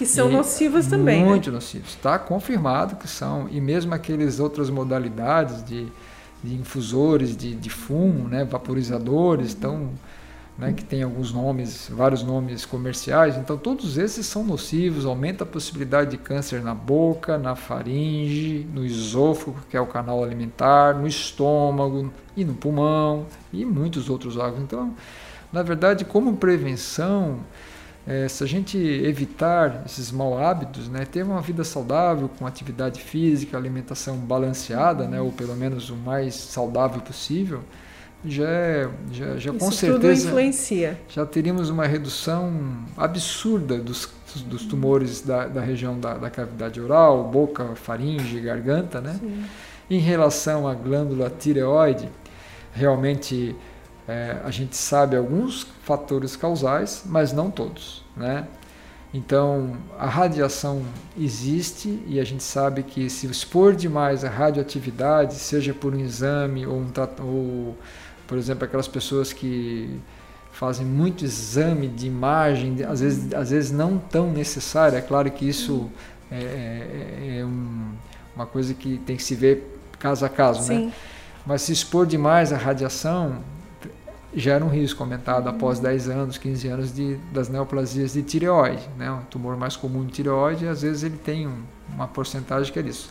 Que 0.00 0.06
são 0.06 0.30
e 0.30 0.32
nocivas 0.32 0.86
também. 0.86 1.22
Né? 1.22 1.28
Muito 1.28 1.50
né? 1.50 1.56
nocivos. 1.56 1.90
Está 1.90 2.18
confirmado 2.18 2.96
que 2.96 3.06
são. 3.06 3.46
E 3.50 3.60
mesmo 3.60 3.92
aquelas 3.92 4.40
outras 4.40 4.70
modalidades 4.70 5.62
de, 5.62 5.88
de 6.42 6.54
infusores 6.54 7.36
de, 7.36 7.54
de 7.54 7.68
fumo, 7.68 8.26
né? 8.26 8.42
vaporizadores, 8.42 9.48
estão 9.48 9.90
né, 10.56 10.72
que 10.72 10.82
tem 10.82 11.02
alguns 11.02 11.34
nomes, 11.34 11.90
vários 11.92 12.22
nomes 12.22 12.64
comerciais. 12.64 13.36
Então, 13.36 13.58
todos 13.58 13.98
esses 13.98 14.24
são 14.24 14.42
nocivos, 14.42 15.04
aumenta 15.04 15.44
a 15.44 15.46
possibilidade 15.46 16.12
de 16.12 16.16
câncer 16.16 16.62
na 16.62 16.74
boca, 16.74 17.36
na 17.36 17.54
faringe, 17.54 18.66
no 18.72 18.82
esôfago, 18.82 19.58
que 19.68 19.76
é 19.76 19.80
o 19.82 19.86
canal 19.86 20.24
alimentar, 20.24 20.94
no 20.94 21.06
estômago 21.06 22.10
e 22.34 22.42
no 22.42 22.54
pulmão 22.54 23.26
e 23.52 23.66
muitos 23.66 24.08
outros 24.08 24.38
órgãos. 24.38 24.62
Então, 24.62 24.94
na 25.52 25.62
verdade, 25.62 26.06
como 26.06 26.36
prevenção, 26.36 27.40
é, 28.06 28.26
se 28.28 28.42
a 28.42 28.46
gente 28.46 28.78
evitar 28.78 29.82
esses 29.84 30.10
maus 30.10 30.40
hábitos, 30.40 30.88
né, 30.88 31.04
ter 31.04 31.22
uma 31.22 31.40
vida 31.40 31.62
saudável, 31.64 32.30
com 32.38 32.46
atividade 32.46 33.00
física, 33.00 33.56
alimentação 33.56 34.16
balanceada, 34.16 35.06
né, 35.06 35.20
ou 35.20 35.30
pelo 35.30 35.54
menos 35.54 35.90
o 35.90 35.96
mais 35.96 36.34
saudável 36.34 37.00
possível, 37.02 37.62
já, 38.24 38.48
é, 38.48 38.88
já, 39.12 39.36
já 39.36 39.52
com 39.52 39.70
certeza 39.70 40.28
influencia. 40.28 40.98
já 41.08 41.24
teríamos 41.24 41.70
uma 41.70 41.86
redução 41.86 42.52
absurda 42.96 43.78
dos, 43.78 44.08
dos 44.46 44.64
tumores 44.66 45.22
da, 45.22 45.46
da 45.46 45.60
região 45.60 45.98
da, 45.98 46.14
da, 46.14 46.28
cavidade 46.28 46.80
oral, 46.80 47.24
boca, 47.24 47.74
faringe, 47.76 48.38
garganta, 48.40 49.00
né? 49.00 49.16
Sim. 49.18 49.44
Em 49.88 49.98
relação 49.98 50.68
à 50.68 50.74
glândula 50.74 51.30
tireoide, 51.30 52.08
realmente 52.72 53.56
é, 54.10 54.40
a 54.44 54.50
gente 54.50 54.76
sabe 54.76 55.16
alguns 55.16 55.64
fatores 55.84 56.34
causais, 56.34 57.04
mas 57.06 57.32
não 57.32 57.48
todos, 57.48 58.04
né? 58.16 58.44
Então, 59.14 59.76
a 59.96 60.06
radiação 60.06 60.82
existe 61.18 62.02
e 62.08 62.18
a 62.18 62.24
gente 62.24 62.42
sabe 62.42 62.82
que 62.82 63.08
se 63.08 63.28
expor 63.28 63.74
demais 63.74 64.24
a 64.24 64.28
radioatividade, 64.28 65.34
seja 65.34 65.72
por 65.72 65.94
um 65.94 66.00
exame 66.00 66.66
ou, 66.66 66.80
um, 66.80 66.92
ou 67.22 67.78
por 68.26 68.36
exemplo, 68.36 68.64
aquelas 68.64 68.88
pessoas 68.88 69.32
que 69.32 70.00
fazem 70.52 70.84
muito 70.84 71.24
exame 71.24 71.86
de 71.86 72.08
imagem, 72.08 72.82
às 72.84 73.00
vezes, 73.00 73.32
às 73.32 73.50
vezes 73.50 73.70
não 73.70 73.96
tão 73.96 74.32
necessário. 74.32 74.98
É 74.98 75.00
claro 75.00 75.30
que 75.30 75.48
isso 75.48 75.88
é, 76.30 76.36
é, 76.36 77.38
é 77.38 77.44
um, 77.44 77.92
uma 78.34 78.46
coisa 78.46 78.74
que 78.74 78.98
tem 78.98 79.16
que 79.16 79.22
se 79.22 79.36
ver 79.36 79.80
caso 80.00 80.24
a 80.24 80.28
caso, 80.28 80.60
né? 80.60 80.66
Sim. 80.66 80.86
né? 80.86 80.92
Mas 81.46 81.62
se 81.62 81.72
expor 81.72 82.06
demais 82.06 82.52
à 82.52 82.56
radiação 82.56 83.38
gera 84.34 84.64
um 84.64 84.68
risco 84.68 85.02
aumentado 85.02 85.48
uhum. 85.48 85.56
após 85.56 85.80
10 85.80 86.08
anos, 86.08 86.38
15 86.38 86.68
anos 86.68 86.94
de, 86.94 87.16
das 87.32 87.48
neoplasias 87.48 88.12
de 88.12 88.22
tireoide. 88.22 88.88
Né? 88.96 89.10
Um 89.10 89.22
tumor 89.22 89.56
mais 89.56 89.76
comum 89.76 90.04
de 90.04 90.12
tireoide, 90.12 90.66
às 90.66 90.82
vezes 90.82 91.02
ele 91.02 91.16
tem 91.16 91.46
um, 91.46 91.62
uma 91.92 92.06
porcentagem 92.06 92.72
que 92.72 92.78
é 92.78 92.82
isso. 92.82 93.10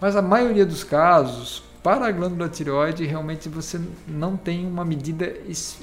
Mas 0.00 0.16
a 0.16 0.22
maioria 0.22 0.66
dos 0.66 0.84
casos, 0.84 1.62
para 1.82 2.06
a 2.06 2.12
glândula 2.12 2.48
tireoide, 2.48 3.04
realmente 3.04 3.48
você 3.48 3.80
não 4.06 4.36
tem 4.36 4.66
uma 4.66 4.84
medida 4.84 5.32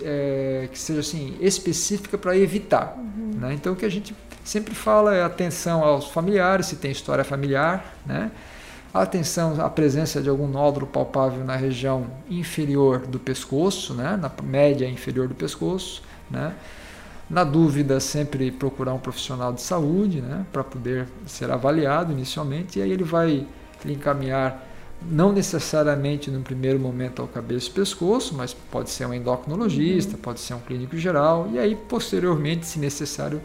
é, 0.01 0.69
que 0.71 0.79
seja 0.79 0.99
assim 0.99 1.37
específica 1.41 2.17
para 2.17 2.37
evitar. 2.37 2.95
Uhum. 2.97 3.39
Né? 3.39 3.53
Então, 3.53 3.73
o 3.73 3.75
que 3.75 3.85
a 3.85 3.89
gente 3.89 4.15
sempre 4.43 4.73
fala 4.73 5.15
é 5.15 5.23
atenção 5.23 5.83
aos 5.83 6.07
familiares, 6.07 6.67
se 6.67 6.75
tem 6.75 6.91
história 6.91 7.23
familiar, 7.23 7.95
né? 8.05 8.31
Atenção 8.93 9.59
à 9.63 9.69
presença 9.69 10.21
de 10.21 10.29
algum 10.29 10.47
nódulo 10.47 10.85
palpável 10.85 11.43
na 11.45 11.55
região 11.55 12.07
inferior 12.29 12.99
do 12.99 13.19
pescoço, 13.19 13.93
né? 13.93 14.17
na 14.17 14.31
média 14.43 14.87
inferior 14.87 15.27
do 15.27 15.35
pescoço. 15.35 16.03
Né? 16.29 16.53
Na 17.29 17.43
dúvida, 17.43 17.99
sempre 17.99 18.51
procurar 18.51 18.93
um 18.93 18.99
profissional 18.99 19.53
de 19.53 19.61
saúde 19.61 20.19
né? 20.19 20.45
para 20.51 20.63
poder 20.63 21.07
ser 21.25 21.49
avaliado 21.49 22.11
inicialmente, 22.11 22.79
e 22.79 22.81
aí 22.81 22.91
ele 22.91 23.03
vai 23.03 23.47
lhe 23.85 23.93
encaminhar 23.93 24.67
não 25.01 25.31
necessariamente 25.31 26.29
no 26.29 26.41
primeiro 26.41 26.79
momento 26.79 27.21
ao 27.21 27.27
cabeça 27.27 27.69
e 27.69 27.71
pescoço, 27.71 28.35
mas 28.35 28.53
pode 28.53 28.89
ser 28.89 29.05
um 29.07 29.13
endocrinologista, 29.13 30.13
uhum. 30.15 30.21
pode 30.21 30.39
ser 30.39 30.53
um 30.53 30.59
clínico 30.59 30.95
geral, 30.97 31.49
e 31.51 31.57
aí 31.57 31.75
posteriormente, 31.75 32.67
se 32.67 32.77
necessário, 32.77 33.41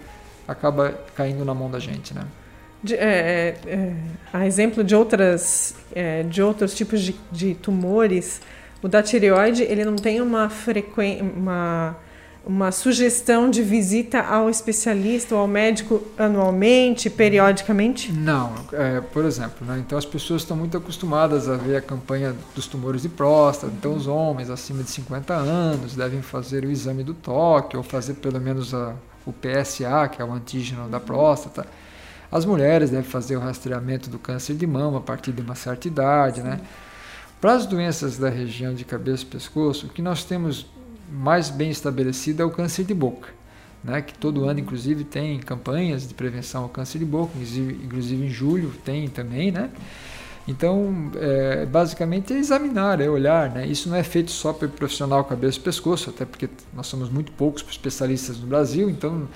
acaba 0.46 0.90
caindo 1.14 1.44
na 1.44 1.54
mão 1.54 1.70
da 1.70 1.78
gente, 1.78 2.12
né? 2.12 2.26
De, 2.86 2.94
é, 2.94 3.56
é, 3.66 3.68
é 3.72 3.92
a 4.32 4.46
exemplo 4.46 4.84
de 4.84 4.94
outras 4.94 5.74
é, 5.94 6.22
de 6.22 6.42
outros 6.42 6.74
tipos 6.74 7.00
de, 7.00 7.14
de 7.32 7.54
tumores, 7.54 8.40
o 8.82 8.88
da 8.88 9.02
tireoide 9.02 9.62
ele 9.62 9.84
não 9.84 9.96
tem 9.96 10.20
uma 10.20 10.48
frequência, 10.48 11.24
uma 11.24 11.96
uma 12.46 12.70
sugestão 12.70 13.50
de 13.50 13.60
visita 13.60 14.20
ao 14.20 14.48
especialista 14.48 15.34
ou 15.34 15.40
ao 15.40 15.48
médico 15.48 16.00
anualmente, 16.16 17.10
periodicamente? 17.10 18.12
Não, 18.12 18.52
é, 18.72 19.00
por 19.00 19.24
exemplo, 19.24 19.66
né, 19.66 19.82
então 19.84 19.98
as 19.98 20.04
pessoas 20.04 20.42
estão 20.42 20.56
muito 20.56 20.76
acostumadas 20.76 21.48
a 21.48 21.56
ver 21.56 21.74
a 21.74 21.80
campanha 21.80 22.36
dos 22.54 22.68
tumores 22.68 23.02
de 23.02 23.08
próstata, 23.08 23.72
então 23.76 23.94
os 23.94 24.06
homens 24.06 24.48
acima 24.48 24.84
de 24.84 24.90
50 24.90 25.34
anos 25.34 25.96
devem 25.96 26.22
fazer 26.22 26.64
o 26.64 26.70
exame 26.70 27.02
do 27.02 27.14
toque 27.14 27.76
ou 27.76 27.82
fazer 27.82 28.14
pelo 28.14 28.40
menos 28.40 28.72
a, 28.72 28.94
o 29.26 29.32
PSA, 29.32 30.08
que 30.08 30.22
é 30.22 30.24
o 30.24 30.32
antígeno 30.32 30.88
da 30.88 31.00
próstata. 31.00 31.66
As 32.30 32.44
mulheres 32.44 32.90
devem 32.90 33.04
fazer 33.04 33.36
o 33.36 33.40
rastreamento 33.40 34.10
do 34.10 34.18
câncer 34.18 34.54
de 34.54 34.66
mama 34.66 34.98
a 34.98 35.00
partir 35.00 35.32
de 35.32 35.40
uma 35.40 35.54
certa 35.54 35.86
idade, 35.86 36.42
né? 36.42 36.60
Para 37.40 37.52
as 37.52 37.66
doenças 37.66 38.18
da 38.18 38.28
região 38.28 38.74
de 38.74 38.84
cabeça 38.84 39.22
e 39.22 39.26
pescoço, 39.26 39.86
o 39.86 39.88
que 39.90 40.02
nós 40.02 40.24
temos 40.24 40.66
mais 41.10 41.50
bem 41.50 41.70
estabelecido 41.70 42.42
é 42.42 42.44
o 42.44 42.50
câncer 42.50 42.84
de 42.84 42.94
boca, 42.94 43.28
né? 43.84 44.02
que 44.02 44.14
todo 44.14 44.44
ano, 44.44 44.58
inclusive, 44.58 45.04
tem 45.04 45.38
campanhas 45.38 46.08
de 46.08 46.14
prevenção 46.14 46.64
ao 46.64 46.68
câncer 46.68 46.98
de 46.98 47.04
boca, 47.04 47.32
inclusive, 47.34 47.84
inclusive 47.84 48.26
em 48.26 48.30
julho 48.30 48.72
tem 48.84 49.06
também, 49.08 49.52
né? 49.52 49.70
Então, 50.48 51.10
é, 51.16 51.66
basicamente 51.66 52.32
é 52.32 52.38
examinar, 52.38 53.00
é 53.00 53.08
olhar. 53.08 53.50
Né? 53.50 53.66
Isso 53.66 53.88
não 53.88 53.96
é 53.96 54.02
feito 54.02 54.30
só 54.30 54.52
pelo 54.52 54.70
profissional 54.70 55.24
cabeça 55.24 55.58
e 55.58 55.60
pescoço, 55.60 56.10
até 56.10 56.24
porque 56.24 56.48
nós 56.72 56.86
somos 56.86 57.10
muito 57.10 57.32
poucos 57.32 57.64
especialistas 57.68 58.38
no 58.38 58.46
Brasil, 58.46 58.88
então 58.88 59.28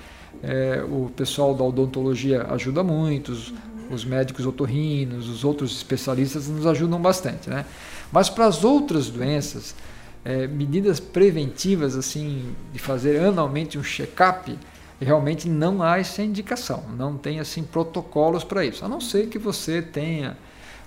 é, 0.43 0.83
o 0.83 1.11
pessoal 1.15 1.53
da 1.53 1.63
odontologia 1.63 2.47
ajuda 2.49 2.83
muito, 2.83 3.31
os, 3.31 3.53
os 3.89 4.05
médicos 4.05 4.45
otorrinos, 4.45 5.29
os 5.29 5.43
outros 5.43 5.75
especialistas 5.75 6.47
nos 6.47 6.65
ajudam 6.65 7.01
bastante. 7.01 7.49
Né? 7.49 7.65
Mas 8.11 8.29
para 8.29 8.45
as 8.45 8.63
outras 8.63 9.09
doenças, 9.09 9.75
é, 10.23 10.47
medidas 10.47 10.99
preventivas, 10.99 11.95
assim, 11.95 12.55
de 12.73 12.79
fazer 12.79 13.19
anualmente 13.19 13.77
um 13.77 13.83
check-up, 13.83 14.57
realmente 14.99 15.49
não 15.49 15.81
há 15.81 15.97
essa 15.97 16.21
indicação, 16.21 16.83
não 16.95 17.17
tem 17.17 17.39
assim 17.39 17.63
protocolos 17.63 18.43
para 18.43 18.63
isso, 18.63 18.85
a 18.85 18.87
não 18.87 19.01
ser 19.01 19.27
que 19.27 19.39
você 19.39 19.81
tenha 19.81 20.37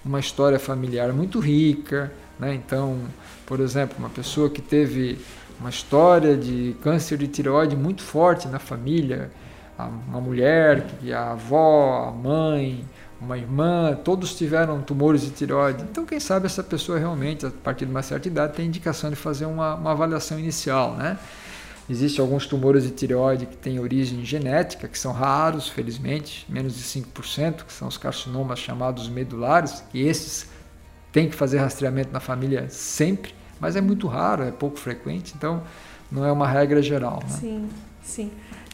uma 0.05 0.21
história 0.21 0.59
familiar 0.59 1.13
muito 1.13 1.41
rica, 1.41 2.13
né? 2.39 2.55
Então, 2.55 2.99
por 3.47 3.59
exemplo, 3.61 3.97
uma 3.99 4.11
pessoa 4.11 4.51
que 4.51 4.61
teve 4.61 5.19
uma 5.61 5.71
história 5.71 6.37
de 6.37 6.77
câncer 6.83 7.19
de 7.19 7.29
tireoide 7.29 7.77
muito 7.77 8.03
forte 8.03 8.49
na 8.49 8.59
família, 8.59 9.31
uma 10.09 10.21
mulher, 10.21 10.87
a 11.13 11.33
avó, 11.33 12.09
a 12.09 12.13
mãe, 12.13 12.85
uma 13.21 13.39
irmã, 13.39 13.99
todos 14.05 14.35
tiveram 14.37 14.83
tumores 14.83 15.23
de 15.23 15.31
tireoide. 15.31 15.83
Então, 15.83 16.05
quem 16.05 16.21
sabe 16.21 16.47
essa 16.47 16.63
pessoa 16.63 16.99
realmente, 16.99 17.47
a 17.47 17.51
partir 17.51 17.87
de 17.87 17.91
uma 17.91 18.03
certa 18.03 18.29
idade, 18.29 18.55
tem 18.55 18.67
indicação 18.67 19.11
de 19.11 19.17
fazer 19.17 19.47
uma, 19.47 19.75
uma 19.75 19.93
avaliação 19.93 20.39
inicial, 20.39 20.95
né? 20.95 21.19
Existem 21.89 22.23
alguns 22.23 22.47
tumores 22.47 22.85
de 22.85 22.91
tireoide 22.91 23.45
que 23.45 23.57
têm 23.57 23.79
origem 23.79 24.25
genética, 24.25 24.89
que 24.89 24.99
são 24.99 25.13
raros, 25.13 25.69
felizmente, 25.69 26.47
menos 26.49 26.75
de 26.75 26.83
5%, 26.83 27.65
que 27.65 27.73
são 27.73 27.89
os 27.89 27.99
carcinomas 27.99 28.59
chamados 28.59 29.09
medulares, 29.09 29.85
e 29.93 30.03
esses 30.03 30.49
têm 31.13 31.29
que 31.29 31.37
fazer 31.37 31.59
rastreamento 31.59 32.11
na 32.11 32.21
família 32.21 32.69
sempre, 32.71 33.35
mas 33.61 33.77
é 33.77 33.81
muito 33.81 34.07
raro, 34.07 34.43
é 34.43 34.51
pouco 34.51 34.79
frequente, 34.79 35.35
então 35.37 35.63
não 36.11 36.25
é 36.25 36.33
uma 36.33 36.47
regra 36.47 36.83
geral. 36.83 37.21
Né? 37.23 37.37
Sim, 37.41 37.69
sim. 38.03 38.31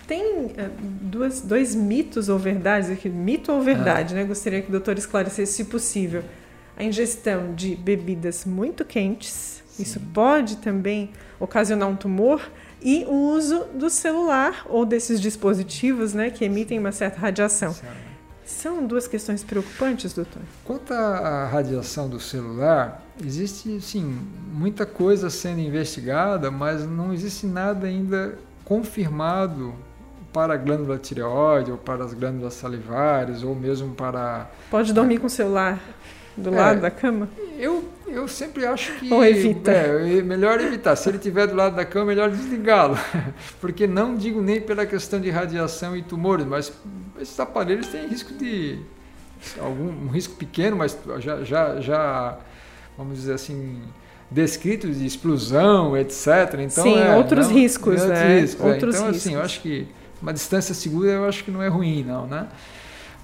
Tem 0.07 0.47
uh, 0.47 0.53
duas, 0.81 1.41
dois 1.41 1.74
mitos 1.74 2.28
ou 2.28 2.39
verdades 2.39 2.91
aqui, 2.91 3.09
mito 3.09 3.53
ou 3.53 3.62
verdade, 3.62 4.14
é. 4.14 4.16
né? 4.18 4.24
Gostaria 4.24 4.61
que 4.61 4.68
o 4.68 4.72
doutor 4.72 4.99
esclarecesse 4.99 5.53
se 5.53 5.64
possível. 5.64 6.24
a 6.76 6.83
ingestão 6.83 7.55
de 7.55 7.76
bebidas 7.76 8.45
muito 8.45 8.85
quentes, 8.85 9.62
Sim. 9.68 9.83
isso 9.83 10.01
pode 10.12 10.57
também 10.57 11.11
ocasionar 11.39 11.89
um 11.89 11.97
tumor, 11.97 12.43
e 12.83 13.05
o 13.07 13.35
uso 13.35 13.66
do 13.74 13.91
celular 13.91 14.66
ou 14.68 14.87
desses 14.87 15.20
dispositivos 15.20 16.14
né, 16.14 16.31
que 16.31 16.45
emitem 16.45 16.78
uma 16.78 16.93
certa 16.93 17.20
radiação. 17.20 17.74
São 18.51 18.87
duas 18.87 19.07
questões 19.07 19.43
preocupantes, 19.43 20.13
doutor? 20.13 20.43
Quanto 20.65 20.93
à 20.93 21.47
radiação 21.47 22.09
do 22.09 22.21
celular, 22.21 23.01
existe 23.25 23.81
sim 23.81 24.19
muita 24.53 24.85
coisa 24.85 25.31
sendo 25.31 25.61
investigada, 25.61 26.51
mas 26.51 26.87
não 26.87 27.15
existe 27.15 27.47
nada 27.47 27.87
ainda 27.87 28.37
confirmado 28.65 29.73
para 30.33 30.55
a 30.55 30.57
glândula 30.57 30.99
tireoide 30.99 31.71
ou 31.71 31.79
para 31.79 32.05
as 32.05 32.13
glândulas 32.13 32.55
salivares 32.55 33.43
ou 33.43 33.55
mesmo 33.55 33.95
para. 33.95 34.51
Pode 34.69 34.93
dormir 34.93 35.19
com 35.19 35.29
o 35.29 35.31
celular 35.31 35.81
do 36.37 36.51
lado 36.51 36.79
é, 36.79 36.81
da 36.81 36.91
cama? 36.91 37.29
Eu, 37.57 37.89
eu 38.13 38.29
sempre 38.29 38.67
acho 38.67 38.93
que. 38.99 39.11
Ou 39.13 39.25
evita. 39.25 39.71
É, 39.71 40.23
melhor 40.23 40.61
evitar. 40.61 40.97
Se 40.97 41.09
ele 41.09 41.17
estiver 41.17 41.47
do 41.47 41.55
lado 41.55 41.77
da 41.77 41.85
cama, 41.85 42.07
melhor 42.07 42.31
desligá-lo. 42.31 42.99
Porque 43.61 43.87
não 43.87 44.15
digo 44.15 44.41
nem 44.41 44.61
pela 44.61 44.87
questão 44.87 45.21
de 45.21 45.31
radiação 45.31 45.97
e 45.97 46.03
tumores, 46.03 46.47
mas 46.47 46.73
esses 47.21 47.39
aparelhos 47.39 47.89
têm 47.89 48.07
risco 48.07 48.33
de. 48.35 48.79
algum 49.59 50.07
um 50.07 50.09
risco 50.09 50.35
pequeno, 50.35 50.77
mas 50.77 50.99
já, 51.19 51.43
já, 51.43 51.81
já 51.81 52.39
vamos 52.97 53.17
dizer 53.17 53.35
assim 53.35 53.83
descritos 54.31 54.99
de 54.99 55.07
explosão, 55.07 55.97
etc. 55.97 56.27
Então, 56.61 56.85
Sim, 56.85 56.99
é, 56.99 57.17
outros 57.17 57.49
não, 57.49 57.55
riscos, 57.55 58.05
né? 58.05 58.41
Riscos, 58.41 58.65
é. 58.65 58.69
outros 58.69 58.95
é. 58.95 58.99
Então, 58.99 59.11
riscos. 59.11 59.27
assim, 59.27 59.35
eu 59.35 59.43
acho 59.43 59.61
que 59.61 59.89
uma 60.23 60.33
distância 60.33 60.75
segura 60.75 61.11
eu 61.11 61.25
acho 61.25 61.43
que 61.43 61.51
não 61.51 61.63
é 61.63 61.69
ruim, 61.69 62.05
não, 62.05 62.27
né? 62.27 62.47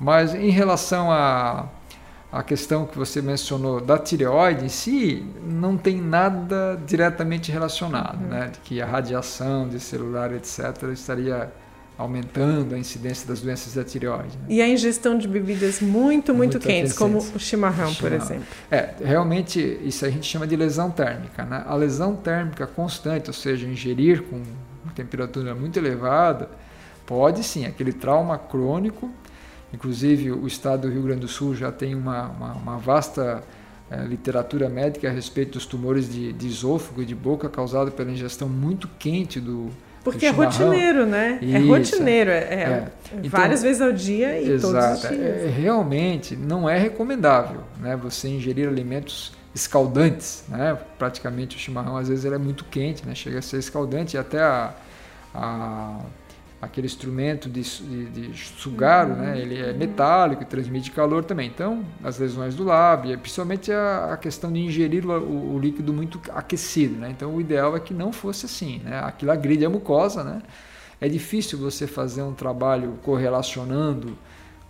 Mas 0.00 0.34
em 0.34 0.50
relação 0.50 1.10
a 1.10 1.68
a 2.36 2.42
questão 2.42 2.84
que 2.84 2.98
você 2.98 3.22
mencionou 3.22 3.80
da 3.80 3.96
tireoide 3.96 4.66
em 4.66 4.68
si 4.68 5.24
não 5.42 5.76
tem 5.76 6.00
nada 6.00 6.78
diretamente 6.86 7.50
relacionado, 7.50 8.22
uhum. 8.22 8.28
né? 8.28 8.50
De 8.52 8.58
que 8.60 8.80
a 8.80 8.86
radiação 8.86 9.66
de 9.66 9.80
celular, 9.80 10.32
etc., 10.32 10.82
estaria 10.92 11.50
aumentando 11.96 12.74
a 12.74 12.78
incidência 12.78 13.26
das 13.26 13.40
doenças 13.40 13.72
da 13.72 13.82
tireoide. 13.82 14.36
Né? 14.36 14.44
E 14.50 14.60
a 14.60 14.68
ingestão 14.68 15.16
de 15.16 15.26
bebidas 15.26 15.80
muito, 15.80 16.34
muito, 16.34 16.34
muito 16.34 16.58
quentes, 16.58 16.92
como 16.92 17.16
o 17.16 17.38
chimarrão, 17.38 17.90
chimarrão, 17.90 17.94
por 17.94 18.12
exemplo. 18.12 18.44
É, 18.70 18.90
realmente 19.02 19.80
isso 19.82 20.04
a 20.04 20.10
gente 20.10 20.26
chama 20.26 20.46
de 20.46 20.56
lesão 20.56 20.90
térmica. 20.90 21.42
Né? 21.42 21.64
A 21.66 21.74
lesão 21.74 22.14
térmica 22.14 22.66
constante, 22.66 23.28
ou 23.28 23.34
seja, 23.34 23.66
ingerir 23.66 24.22
com 24.24 24.42
temperatura 24.94 25.54
muito 25.54 25.78
elevada, 25.78 26.50
pode 27.06 27.42
sim, 27.42 27.64
aquele 27.64 27.94
trauma 27.94 28.36
crônico 28.36 29.10
Inclusive, 29.72 30.32
o 30.32 30.46
estado 30.46 30.82
do 30.82 30.88
Rio 30.88 31.02
Grande 31.02 31.20
do 31.20 31.28
Sul 31.28 31.54
já 31.54 31.72
tem 31.72 31.94
uma, 31.94 32.28
uma, 32.28 32.52
uma 32.52 32.78
vasta 32.78 33.42
é, 33.90 34.04
literatura 34.04 34.68
médica 34.68 35.08
a 35.08 35.12
respeito 35.12 35.52
dos 35.52 35.66
tumores 35.66 36.10
de, 36.10 36.32
de 36.32 36.48
esôfago 36.48 37.02
e 37.02 37.04
de 37.04 37.14
boca 37.14 37.48
causados 37.48 37.92
pela 37.94 38.10
ingestão 38.10 38.48
muito 38.48 38.88
quente 38.98 39.40
do, 39.40 39.70
porque 40.06 40.26
é 40.26 40.30
rotineiro, 40.30 41.04
né? 41.04 41.40
É 41.42 41.44
Isso, 41.44 41.56
é 41.56 41.58
rotineiro, 41.58 42.30
é, 42.30 42.36
é 42.36 42.88
então, 43.12 43.28
várias 43.28 43.60
vezes 43.60 43.82
ao 43.82 43.90
dia 43.90 44.40
e 44.40 44.52
exato, 44.52 44.72
todos 44.72 45.02
os 45.02 45.08
dias. 45.08 45.44
É, 45.44 45.48
realmente 45.48 46.36
não 46.36 46.70
é 46.70 46.78
recomendável, 46.78 47.62
né? 47.80 47.96
Você 47.96 48.28
ingerir 48.28 48.68
alimentos 48.68 49.32
escaldantes, 49.52 50.44
né? 50.48 50.78
Praticamente 50.96 51.56
o 51.56 51.58
chimarrão 51.58 51.96
às 51.96 52.08
vezes 52.08 52.24
ele 52.24 52.36
é 52.36 52.38
muito 52.38 52.64
quente, 52.66 53.04
né? 53.04 53.16
Chega 53.16 53.40
a 53.40 53.42
ser 53.42 53.58
escaldante 53.58 54.14
e 54.14 54.18
até 54.18 54.40
a, 54.40 54.74
a 55.34 55.98
aquele 56.66 56.86
instrumento 56.86 57.48
de, 57.48 57.62
de, 57.62 58.06
de 58.10 58.38
sugar, 58.38 59.08
uhum. 59.08 59.16
né? 59.16 59.40
ele 59.40 59.58
é 59.58 59.72
metálico 59.72 60.42
e 60.42 60.44
transmite 60.46 60.90
calor 60.90 61.24
também. 61.24 61.48
Então, 61.48 61.84
as 62.02 62.18
lesões 62.18 62.54
do 62.54 62.64
lábio, 62.64 63.18
principalmente 63.18 63.72
a, 63.72 64.12
a 64.12 64.16
questão 64.16 64.52
de 64.52 64.60
ingerir 64.60 65.06
o, 65.06 65.54
o, 65.54 65.58
líquido 65.58 65.92
muito 65.92 66.20
aquecido. 66.34 66.96
Né? 66.96 67.10
Então, 67.10 67.34
o 67.34 67.40
ideal 67.40 67.76
é 67.76 67.80
que 67.80 67.94
não 67.94 68.12
fosse 68.12 68.46
assim. 68.46 68.80
Né? 68.84 68.98
Aquilo 69.02 69.32
agride 69.32 69.64
a 69.64 69.70
mucosa. 69.70 70.22
Né? 70.22 70.42
É 71.00 71.08
difícil 71.08 71.58
você 71.58 71.86
fazer 71.86 72.22
um 72.22 72.34
trabalho 72.34 72.98
correlacionando 73.02 74.16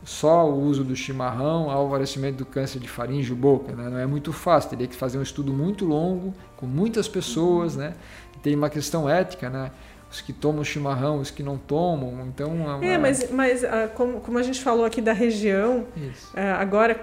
só 0.05 0.49
o 0.49 0.63
uso 0.63 0.85
do 0.85 0.95
chimarrão 0.95 1.69
ao 1.69 1.89
aparecimento 1.89 2.37
do 2.37 2.47
câncer 2.47 2.79
de 2.79 2.89
faringe 2.89 3.33
ou 3.33 3.39
boca. 3.39 3.75
Né? 3.75 3.89
Não 3.89 3.99
é 3.99 4.07
muito 4.07 4.33
fácil, 4.33 4.71
teria 4.71 4.87
que 4.87 4.95
fazer 4.95 5.19
um 5.19 5.23
estudo 5.23 5.53
muito 5.53 5.85
longo, 5.85 6.33
com 6.57 6.67
muitas 6.67 7.09
pessoas. 7.09 7.75
Né? 7.75 7.95
Tem 8.43 8.55
uma 8.55 8.71
questão 8.71 9.09
ética, 9.09 9.51
né? 9.51 9.71
Os 10.11 10.21
que 10.21 10.33
tomam 10.33 10.65
chimarrão, 10.65 11.21
os 11.21 11.31
que 11.31 11.43
não 11.43 11.59
tomam. 11.59 12.27
Então, 12.27 12.51
é, 12.51 12.75
uma... 12.75 12.87
é 12.87 12.99
mas, 12.99 13.31
mas 13.31 13.63
uh, 13.63 13.89
como, 13.95 14.21
como 14.21 14.39
a 14.39 14.43
gente 14.43 14.63
falou 14.63 14.85
aqui 14.85 15.01
da 15.01 15.13
região, 15.13 15.87
uh, 15.97 16.39
agora, 16.59 16.99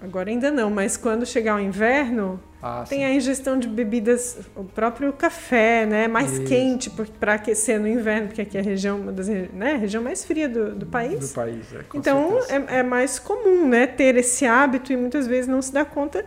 agora 0.00 0.30
ainda 0.30 0.50
não, 0.50 0.70
mas 0.70 0.96
quando 0.96 1.26
chegar 1.26 1.56
o 1.56 1.60
inverno, 1.60 2.40
ah, 2.62 2.84
tem 2.88 3.00
sim. 3.00 3.04
a 3.04 3.12
ingestão 3.12 3.58
de 3.58 3.68
bebidas, 3.68 4.38
o 4.56 4.64
próprio 4.64 5.12
café, 5.12 5.86
né, 5.86 6.08
mais 6.08 6.32
Isso. 6.32 6.44
quente 6.44 6.90
para 6.90 7.34
aquecer 7.34 7.78
no 7.78 7.86
inverno, 7.86 8.28
porque 8.28 8.42
aqui 8.42 8.56
é 8.56 8.60
a 8.60 8.64
região, 8.64 8.98
uma 8.98 9.12
das 9.12 9.28
né, 9.28 9.76
região 9.76 10.02
mais 10.02 10.24
fria 10.24 10.48
do, 10.48 10.74
do 10.74 10.86
país. 10.86 11.30
Do 11.30 11.34
país, 11.34 11.72
é, 11.74 11.80
Então 11.94 12.38
é, 12.48 12.78
é 12.78 12.82
mais 12.82 13.18
comum, 13.18 13.68
né, 13.68 13.86
ter 13.86 14.16
esse 14.16 14.46
hábito 14.46 14.92
e 14.92 14.96
muitas 14.96 15.26
vezes 15.26 15.46
não 15.46 15.60
se 15.60 15.72
dá 15.72 15.84
conta 15.84 16.24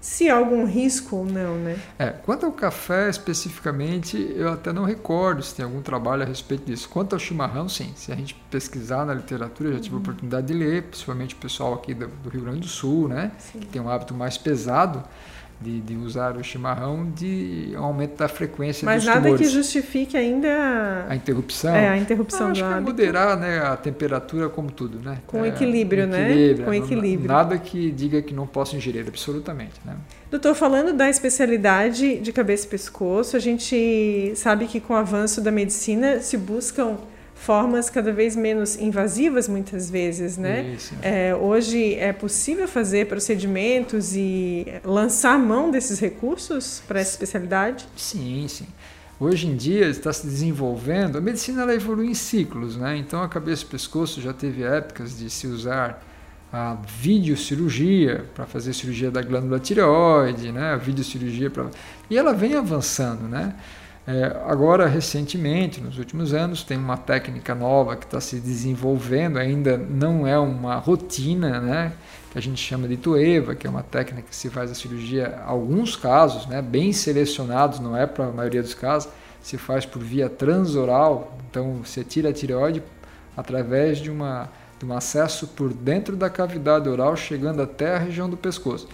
se 0.00 0.30
há 0.30 0.36
algum 0.36 0.64
risco 0.64 1.16
ou 1.16 1.24
não, 1.26 1.56
né? 1.56 1.78
É, 1.98 2.08
quanto 2.08 2.46
ao 2.46 2.52
café 2.52 3.10
especificamente, 3.10 4.32
eu 4.34 4.50
até 4.50 4.72
não 4.72 4.84
recordo 4.84 5.42
se 5.42 5.54
tem 5.54 5.64
algum 5.64 5.82
trabalho 5.82 6.22
a 6.22 6.24
respeito 6.24 6.64
disso. 6.64 6.88
Quanto 6.88 7.12
ao 7.12 7.18
chimarrão, 7.18 7.68
sim. 7.68 7.92
Se 7.94 8.10
a 8.10 8.16
gente 8.16 8.34
pesquisar 8.50 9.04
na 9.04 9.12
literatura, 9.12 9.68
eu 9.68 9.74
já 9.74 9.80
tive 9.80 9.94
a 9.94 9.96
uhum. 9.96 10.02
oportunidade 10.02 10.46
de 10.46 10.54
ler, 10.54 10.84
principalmente 10.84 11.34
o 11.34 11.38
pessoal 11.38 11.74
aqui 11.74 11.92
do, 11.92 12.06
do 12.06 12.30
Rio 12.30 12.42
Grande 12.42 12.60
do 12.60 12.68
Sul, 12.68 13.08
né? 13.08 13.32
Sim. 13.38 13.60
Que 13.60 13.66
tem 13.66 13.82
um 13.82 13.90
hábito 13.90 14.14
mais 14.14 14.38
pesado 14.38 15.04
de, 15.60 15.80
de, 15.80 15.96
usar 15.96 16.36
o 16.36 16.42
chimarrão 16.42 17.10
de 17.10 17.72
aumento 17.76 18.16
da 18.16 18.28
frequência 18.28 18.84
Mas 18.84 19.04
dos 19.04 19.14
nada 19.14 19.36
que 19.36 19.44
justifique 19.44 20.16
ainda 20.16 21.06
a 21.08 21.14
interrupção. 21.14 21.74
É, 21.74 21.88
a 21.88 21.96
interrupção 21.96 22.48
ah, 22.48 22.50
acho 22.50 22.64
que 22.64 22.72
é 22.72 22.80
moderar 22.80 23.36
né, 23.38 23.58
a 23.58 23.76
temperatura 23.76 24.48
como 24.48 24.70
tudo, 24.70 24.98
né? 24.98 25.18
Com 25.26 25.44
é, 25.44 25.48
equilíbrio, 25.48 26.06
né? 26.06 26.54
Com 26.64 26.72
equilíbrio. 26.72 27.28
Nada 27.28 27.58
que 27.58 27.90
diga 27.90 28.22
que 28.22 28.32
não 28.32 28.46
posso 28.46 28.74
ingerir, 28.76 29.06
absolutamente, 29.06 29.74
né? 29.84 29.96
Doutor, 30.30 30.54
falando 30.54 30.92
da 30.92 31.10
especialidade 31.10 32.20
de 32.20 32.32
cabeça 32.32 32.66
e 32.66 32.70
pescoço, 32.70 33.36
a 33.36 33.40
gente 33.40 34.32
sabe 34.36 34.66
que 34.66 34.80
com 34.80 34.94
o 34.94 34.96
avanço 34.96 35.40
da 35.40 35.50
medicina 35.50 36.20
se 36.20 36.36
buscam 36.36 36.96
formas 37.40 37.88
cada 37.88 38.12
vez 38.12 38.36
menos 38.36 38.76
invasivas 38.76 39.48
muitas 39.48 39.90
vezes, 39.90 40.36
né? 40.36 40.76
É, 41.00 41.34
hoje 41.34 41.94
é 41.94 42.12
possível 42.12 42.68
fazer 42.68 43.06
procedimentos 43.06 44.14
e 44.14 44.66
lançar 44.84 45.38
mão 45.38 45.70
desses 45.70 45.98
recursos 45.98 46.82
para 46.86 47.00
essa 47.00 47.12
especialidade? 47.12 47.88
Sim, 47.96 48.46
sim. 48.46 48.66
Hoje 49.18 49.46
em 49.46 49.56
dia 49.56 49.86
está 49.86 50.12
se 50.12 50.26
desenvolvendo, 50.26 51.16
a 51.16 51.20
medicina 51.20 51.62
ela 51.62 51.74
evolui 51.74 52.08
em 52.08 52.14
ciclos, 52.14 52.76
né? 52.76 52.96
Então 52.98 53.22
a 53.22 53.28
cabeça 53.28 53.64
e 53.64 53.66
pescoço 53.66 54.20
já 54.20 54.34
teve 54.34 54.62
épocas 54.62 55.18
de 55.18 55.30
se 55.30 55.46
usar 55.46 56.06
a 56.52 56.76
videocirurgia 56.98 58.26
para 58.34 58.44
fazer 58.44 58.74
cirurgia 58.74 59.10
da 59.10 59.22
glândula 59.22 59.58
tireoide, 59.58 60.52
né? 60.52 60.72
A 60.72 60.76
videocirurgia 60.76 61.48
para 61.50 61.70
e 62.10 62.18
ela 62.18 62.34
vem 62.34 62.54
avançando, 62.54 63.22
né? 63.22 63.54
É, 64.12 64.36
agora, 64.44 64.88
recentemente, 64.88 65.80
nos 65.80 65.96
últimos 65.96 66.34
anos, 66.34 66.64
tem 66.64 66.76
uma 66.76 66.96
técnica 66.96 67.54
nova 67.54 67.94
que 67.94 68.04
está 68.04 68.20
se 68.20 68.40
desenvolvendo, 68.40 69.38
ainda 69.38 69.78
não 69.78 70.26
é 70.26 70.36
uma 70.36 70.74
rotina, 70.74 71.60
né, 71.60 71.92
que 72.32 72.36
a 72.36 72.42
gente 72.42 72.60
chama 72.60 72.88
de 72.88 72.96
Toeva, 72.96 73.54
que 73.54 73.68
é 73.68 73.70
uma 73.70 73.84
técnica 73.84 74.26
que 74.28 74.34
se 74.34 74.50
faz 74.50 74.68
a 74.68 74.74
cirurgia, 74.74 75.40
alguns 75.46 75.94
casos, 75.94 76.44
né, 76.48 76.60
bem 76.60 76.92
selecionados, 76.92 77.78
não 77.78 77.96
é 77.96 78.04
para 78.04 78.24
a 78.24 78.32
maioria 78.32 78.60
dos 78.60 78.74
casos, 78.74 79.08
se 79.40 79.56
faz 79.56 79.86
por 79.86 80.02
via 80.02 80.28
transoral, 80.28 81.38
então 81.48 81.74
você 81.74 82.02
tira 82.02 82.30
a 82.30 82.32
tireoide 82.32 82.82
através 83.36 83.98
de, 83.98 84.10
uma, 84.10 84.48
de 84.80 84.86
um 84.86 84.92
acesso 84.92 85.46
por 85.46 85.72
dentro 85.72 86.16
da 86.16 86.28
cavidade 86.28 86.88
oral, 86.88 87.16
chegando 87.16 87.62
até 87.62 87.94
a 87.94 87.98
região 87.98 88.28
do 88.28 88.36
pescoço. 88.36 88.88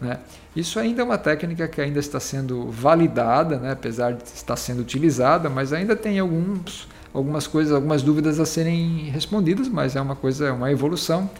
Né? 0.00 0.18
Isso 0.56 0.78
ainda 0.78 1.02
é 1.02 1.04
uma 1.04 1.18
técnica 1.18 1.68
que 1.68 1.80
ainda 1.80 2.00
está 2.00 2.18
sendo 2.18 2.70
validada, 2.70 3.58
né? 3.58 3.72
apesar 3.72 4.12
de 4.12 4.24
estar 4.24 4.56
sendo 4.56 4.80
utilizada, 4.80 5.48
mas 5.48 5.72
ainda 5.72 5.94
tem 5.94 6.18
alguns, 6.18 6.88
algumas 7.12 7.46
coisas, 7.46 7.72
algumas 7.72 8.02
dúvidas 8.02 8.40
a 8.40 8.46
serem 8.46 9.10
respondidas, 9.10 9.68
mas 9.68 9.94
é 9.94 10.00
uma 10.00 10.16
coisa, 10.16 10.48
é 10.48 10.52
uma 10.52 10.70
evolução. 10.72 11.30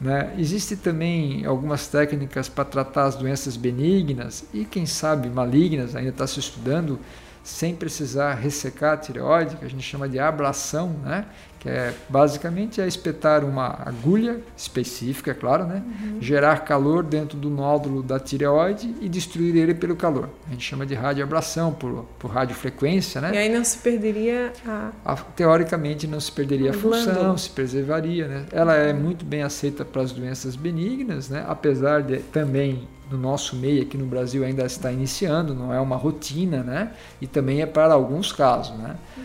Né? 0.00 0.34
Existe 0.38 0.76
também 0.76 1.44
algumas 1.46 1.88
técnicas 1.88 2.48
para 2.48 2.64
tratar 2.64 3.04
as 3.04 3.16
doenças 3.16 3.56
benignas 3.56 4.44
e, 4.52 4.64
quem 4.64 4.86
sabe, 4.86 5.28
malignas, 5.28 5.96
ainda 5.96 6.10
está 6.10 6.26
se 6.26 6.38
estudando 6.38 6.98
sem 7.44 7.76
precisar 7.76 8.34
ressecar 8.34 8.94
a 8.94 8.96
tireoide, 8.96 9.56
que 9.56 9.64
a 9.64 9.68
gente 9.68 9.82
chama 9.82 10.08
de 10.08 10.18
ablação, 10.18 10.96
né? 11.04 11.26
que 11.64 11.70
é 11.70 11.94
basicamente 12.10 12.78
é 12.78 12.86
espetar 12.86 13.42
uma 13.42 13.68
agulha 13.86 14.38
específica, 14.54 15.30
é 15.30 15.34
claro, 15.34 15.64
né? 15.64 15.82
Uhum. 15.82 16.18
gerar 16.20 16.58
calor 16.58 17.02
dentro 17.02 17.38
do 17.38 17.48
nódulo 17.48 18.02
da 18.02 18.20
tireoide 18.20 18.94
e 19.00 19.08
destruir 19.08 19.56
ele 19.56 19.74
pelo 19.74 19.96
calor. 19.96 20.28
A 20.46 20.50
gente 20.50 20.62
chama 20.62 20.84
de 20.84 20.94
radioabração 20.94 21.72
por, 21.72 22.04
por 22.18 22.30
radiofrequência, 22.30 23.18
né? 23.18 23.30
E 23.32 23.38
aí 23.38 23.48
não 23.48 23.64
se 23.64 23.78
perderia 23.78 24.52
a... 24.66 24.90
a 25.06 25.16
teoricamente 25.16 26.06
não 26.06 26.20
se 26.20 26.30
perderia 26.30 26.70
a, 26.70 26.74
a 26.74 26.76
função, 26.76 27.38
se 27.38 27.48
preservaria, 27.48 28.28
né? 28.28 28.44
Ela 28.52 28.74
é 28.74 28.92
muito 28.92 29.24
bem 29.24 29.42
aceita 29.42 29.86
para 29.86 30.02
as 30.02 30.12
doenças 30.12 30.56
benignas, 30.56 31.30
né? 31.30 31.46
Apesar 31.48 32.02
de 32.02 32.18
também 32.18 32.86
no 33.14 33.20
nosso 33.20 33.56
meio 33.56 33.82
aqui 33.82 33.96
no 33.96 34.06
Brasil 34.06 34.44
ainda 34.44 34.64
está 34.64 34.90
iniciando, 34.90 35.54
não 35.54 35.72
é 35.72 35.80
uma 35.80 35.96
rotina, 35.96 36.62
né? 36.62 36.92
E 37.20 37.26
também 37.26 37.62
é 37.62 37.66
para 37.66 37.94
alguns 37.94 38.32
casos, 38.32 38.76
né? 38.76 38.96
Uhum. 39.16 39.24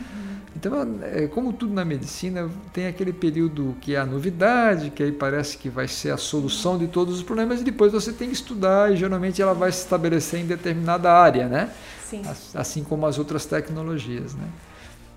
Então, 0.55 0.73
é, 1.03 1.27
como 1.27 1.53
tudo 1.53 1.73
na 1.73 1.85
medicina, 1.85 2.49
tem 2.73 2.87
aquele 2.87 3.13
período 3.13 3.75
que 3.79 3.95
é 3.95 3.99
a 3.99 4.05
novidade, 4.05 4.89
que 4.89 5.01
aí 5.01 5.11
parece 5.11 5.57
que 5.57 5.69
vai 5.69 5.87
ser 5.87 6.11
a 6.11 6.17
solução 6.17 6.77
de 6.77 6.87
todos 6.87 7.15
os 7.15 7.23
problemas, 7.23 7.61
e 7.61 7.63
depois 7.63 7.91
você 7.91 8.11
tem 8.11 8.27
que 8.27 8.33
estudar, 8.33 8.91
e 8.91 8.97
geralmente 8.97 9.41
ela 9.41 9.53
vai 9.53 9.71
se 9.71 9.79
estabelecer 9.79 10.39
em 10.39 10.45
determinada 10.45 11.11
área, 11.11 11.47
né? 11.47 11.69
Sim. 12.05 12.23
Assim 12.53 12.83
como 12.83 13.05
as 13.05 13.17
outras 13.17 13.45
tecnologias, 13.45 14.33
né? 14.33 14.47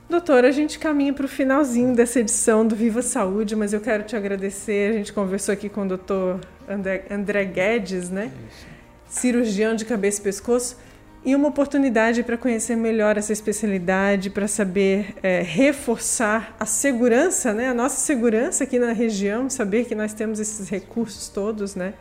Doutor, 0.09 0.45
a 0.45 0.51
gente 0.51 0.79
caminha 0.79 1.13
para 1.13 1.25
o 1.25 1.29
finalzinho 1.29 1.97
dessa 1.97 2.21
edição 2.21 2.67
do 2.67 2.77
Viva 2.77 3.01
Saúde, 3.01 3.57
mas 3.57 3.73
eu 3.73 3.81
quero 3.81 4.03
te 4.03 4.15
agradecer. 4.15 4.91
A 4.91 4.93
gente 4.93 5.13
conversou 5.13 5.55
aqui 5.55 5.71
com 5.71 5.85
o 5.85 5.89
doutor 5.89 6.39
André, 6.73 7.05
André 7.11 7.45
Guedes, 7.45 8.11
né? 8.11 8.31
Isso. 8.49 8.67
Cirurgião 9.09 9.75
de 9.75 9.85
cabeça 9.85 10.21
e 10.21 10.25
pescoço 10.25 10.77
e 11.25 11.37
uma 11.37 11.49
oportunidade 11.49 12.23
para 12.23 12.37
conhecer 12.37 12.77
melhor 12.77 13.17
essa 13.17 13.33
especialidade, 13.33 14.29
para 14.29 14.49
saber 14.49 15.15
é, 15.23 15.41
reforçar 15.41 16.57
a 16.59 16.67
segurança, 16.67 17.53
né, 17.53 17.69
a 17.69 17.75
nossa 17.75 18.01
segurança 18.01 18.65
aqui 18.65 18.79
na 18.79 18.93
região, 18.93 19.49
saber 19.49 19.85
que 19.85 19.95
nós 19.95 20.13
temos 20.13 20.41
esses 20.41 20.69
recursos 20.69 21.29
todos, 21.29 21.77
né? 21.77 21.95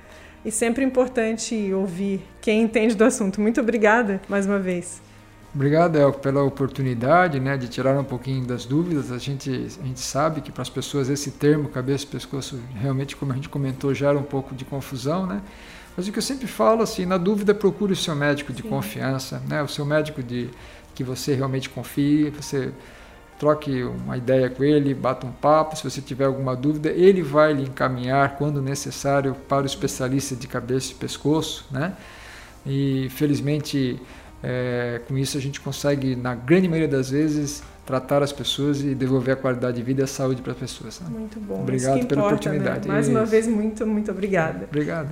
E 0.43 0.49
sempre 0.49 0.84
importante 0.84 1.72
ouvir 1.72 2.22
quem 2.41 2.63
entende 2.63 2.95
do 2.95 3.03
assunto. 3.03 3.39
Muito 3.39 3.61
obrigada 3.61 4.19
mais 4.28 4.47
uma 4.47 4.57
vez. 4.57 4.99
Obrigado, 5.54 5.97
El, 5.97 6.14
pela 6.14 6.41
oportunidade 6.43 7.38
né, 7.38 7.58
de 7.58 7.68
tirar 7.68 7.99
um 7.99 8.06
pouquinho 8.06 8.45
das 8.45 8.66
dúvidas. 8.66 9.12
A 9.12 9.18
gente, 9.18 9.49
a 9.49 9.86
gente 9.86 9.99
sabe 9.99 10.39
que 10.39 10.49
para 10.49 10.62
as 10.62 10.70
pessoas 10.70 11.10
esse 11.10 11.32
termo 11.32 11.68
cabeça 11.68 12.06
e 12.06 12.08
pescoço 12.08 12.58
realmente, 12.74 13.18
como 13.18 13.34
a 13.34 13.36
gente 13.36 13.49
comentou, 13.49 13.93
gera 13.93 14.18
um 14.18 14.24
pouco 14.24 14.56
de 14.56 14.64
confusão, 14.64 15.26
né? 15.26 15.41
Mas 15.95 16.08
o 16.08 16.12
que 16.12 16.20
eu 16.20 16.24
sempre 16.24 16.47
falo, 16.47 16.82
assim, 16.82 17.06
na 17.06 17.18
dúvida, 17.18 17.54
procure 17.54 17.91
o 17.91 17.95
seu 17.97 18.16
médico 18.16 18.54
de 18.54 18.62
Sim. 18.62 18.70
confiança, 18.70 19.41
né? 19.45 19.62
o 19.62 19.68
seu 19.68 19.86
médico 19.86 20.24
de 20.24 20.49
que 20.95 21.04
você 21.04 21.34
realmente 21.34 21.70
confie, 21.70 22.30
você 22.30 22.72
troque 23.38 23.84
uma 23.84 24.16
ideia 24.16 24.49
com 24.49 24.64
ele, 24.64 24.93
bata 24.93 25.26
um 25.26 25.32
papo, 25.32 25.76
se 25.76 25.84
você 25.84 25.99
tiver 25.99 26.26
alguma 26.26 26.56
dúvida, 26.56 26.89
ele 26.89 27.22
vai 27.22 27.52
lhe 27.54 27.64
encaminhar, 27.64 28.38
quando 28.38 28.62
necessário, 28.62 29.36
para 29.49 29.64
o 29.64 29.66
especialista 29.66 30.36
de 30.36 30.47
cabeça 30.47 30.91
e 30.91 30.95
pescoço, 30.95 31.66
né? 31.72 31.93
E 32.66 33.10
felizmente, 33.10 33.99
é, 34.43 35.01
com 35.07 35.17
isso 35.17 35.37
a 35.37 35.41
gente 35.41 35.59
consegue, 35.61 36.15
na 36.15 36.33
grande 36.33 36.67
maioria 36.67 36.87
das 36.87 37.11
vezes, 37.11 37.63
tratar 37.85 38.23
as 38.23 38.31
pessoas 38.31 38.81
e 38.81 38.95
devolver 38.95 39.33
a 39.33 39.37
qualidade 39.37 39.77
de 39.77 39.83
vida 39.83 40.01
e 40.01 40.03
a 40.03 40.07
saúde 40.07 40.41
para 40.41 40.53
as 40.53 40.57
pessoas. 40.57 40.99
Né? 40.99 41.07
Muito 41.09 41.39
bom. 41.39 41.61
Obrigado 41.61 42.05
pela 42.05 42.21
importa, 42.21 42.49
né? 42.49 42.57
oportunidade. 42.57 42.87
Né? 42.87 42.93
Mais 42.93 43.07
uma 43.07 43.25
vez, 43.25 43.47
muito, 43.47 43.85
muito 43.85 44.11
obrigada. 44.11 44.65
Obrigado. 44.65 45.09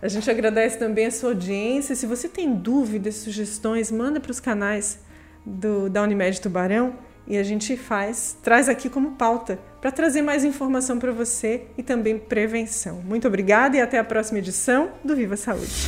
A 0.00 0.08
gente 0.08 0.30
agradece 0.30 0.78
também 0.78 1.06
a 1.06 1.10
sua 1.10 1.30
audiência. 1.30 1.94
Se 1.94 2.06
você 2.06 2.28
tem 2.28 2.54
dúvidas, 2.54 3.16
sugestões, 3.16 3.90
manda 3.90 4.20
para 4.20 4.30
os 4.30 4.40
canais 4.40 4.98
do, 5.44 5.88
da 5.88 6.02
Unimed 6.02 6.40
Tubarão 6.40 6.94
e 7.26 7.36
a 7.36 7.42
gente 7.42 7.76
faz, 7.76 8.36
traz 8.42 8.68
aqui 8.68 8.88
como 8.88 9.12
pauta 9.12 9.58
para 9.80 9.90
trazer 9.90 10.22
mais 10.22 10.44
informação 10.44 10.98
para 10.98 11.12
você 11.12 11.64
e 11.76 11.82
também 11.82 12.18
prevenção. 12.18 13.00
Muito 13.04 13.26
obrigada 13.26 13.76
e 13.76 13.80
até 13.80 13.98
a 13.98 14.04
próxima 14.04 14.38
edição 14.38 14.90
do 15.04 15.14
Viva 15.16 15.36
Saúde. 15.36 15.86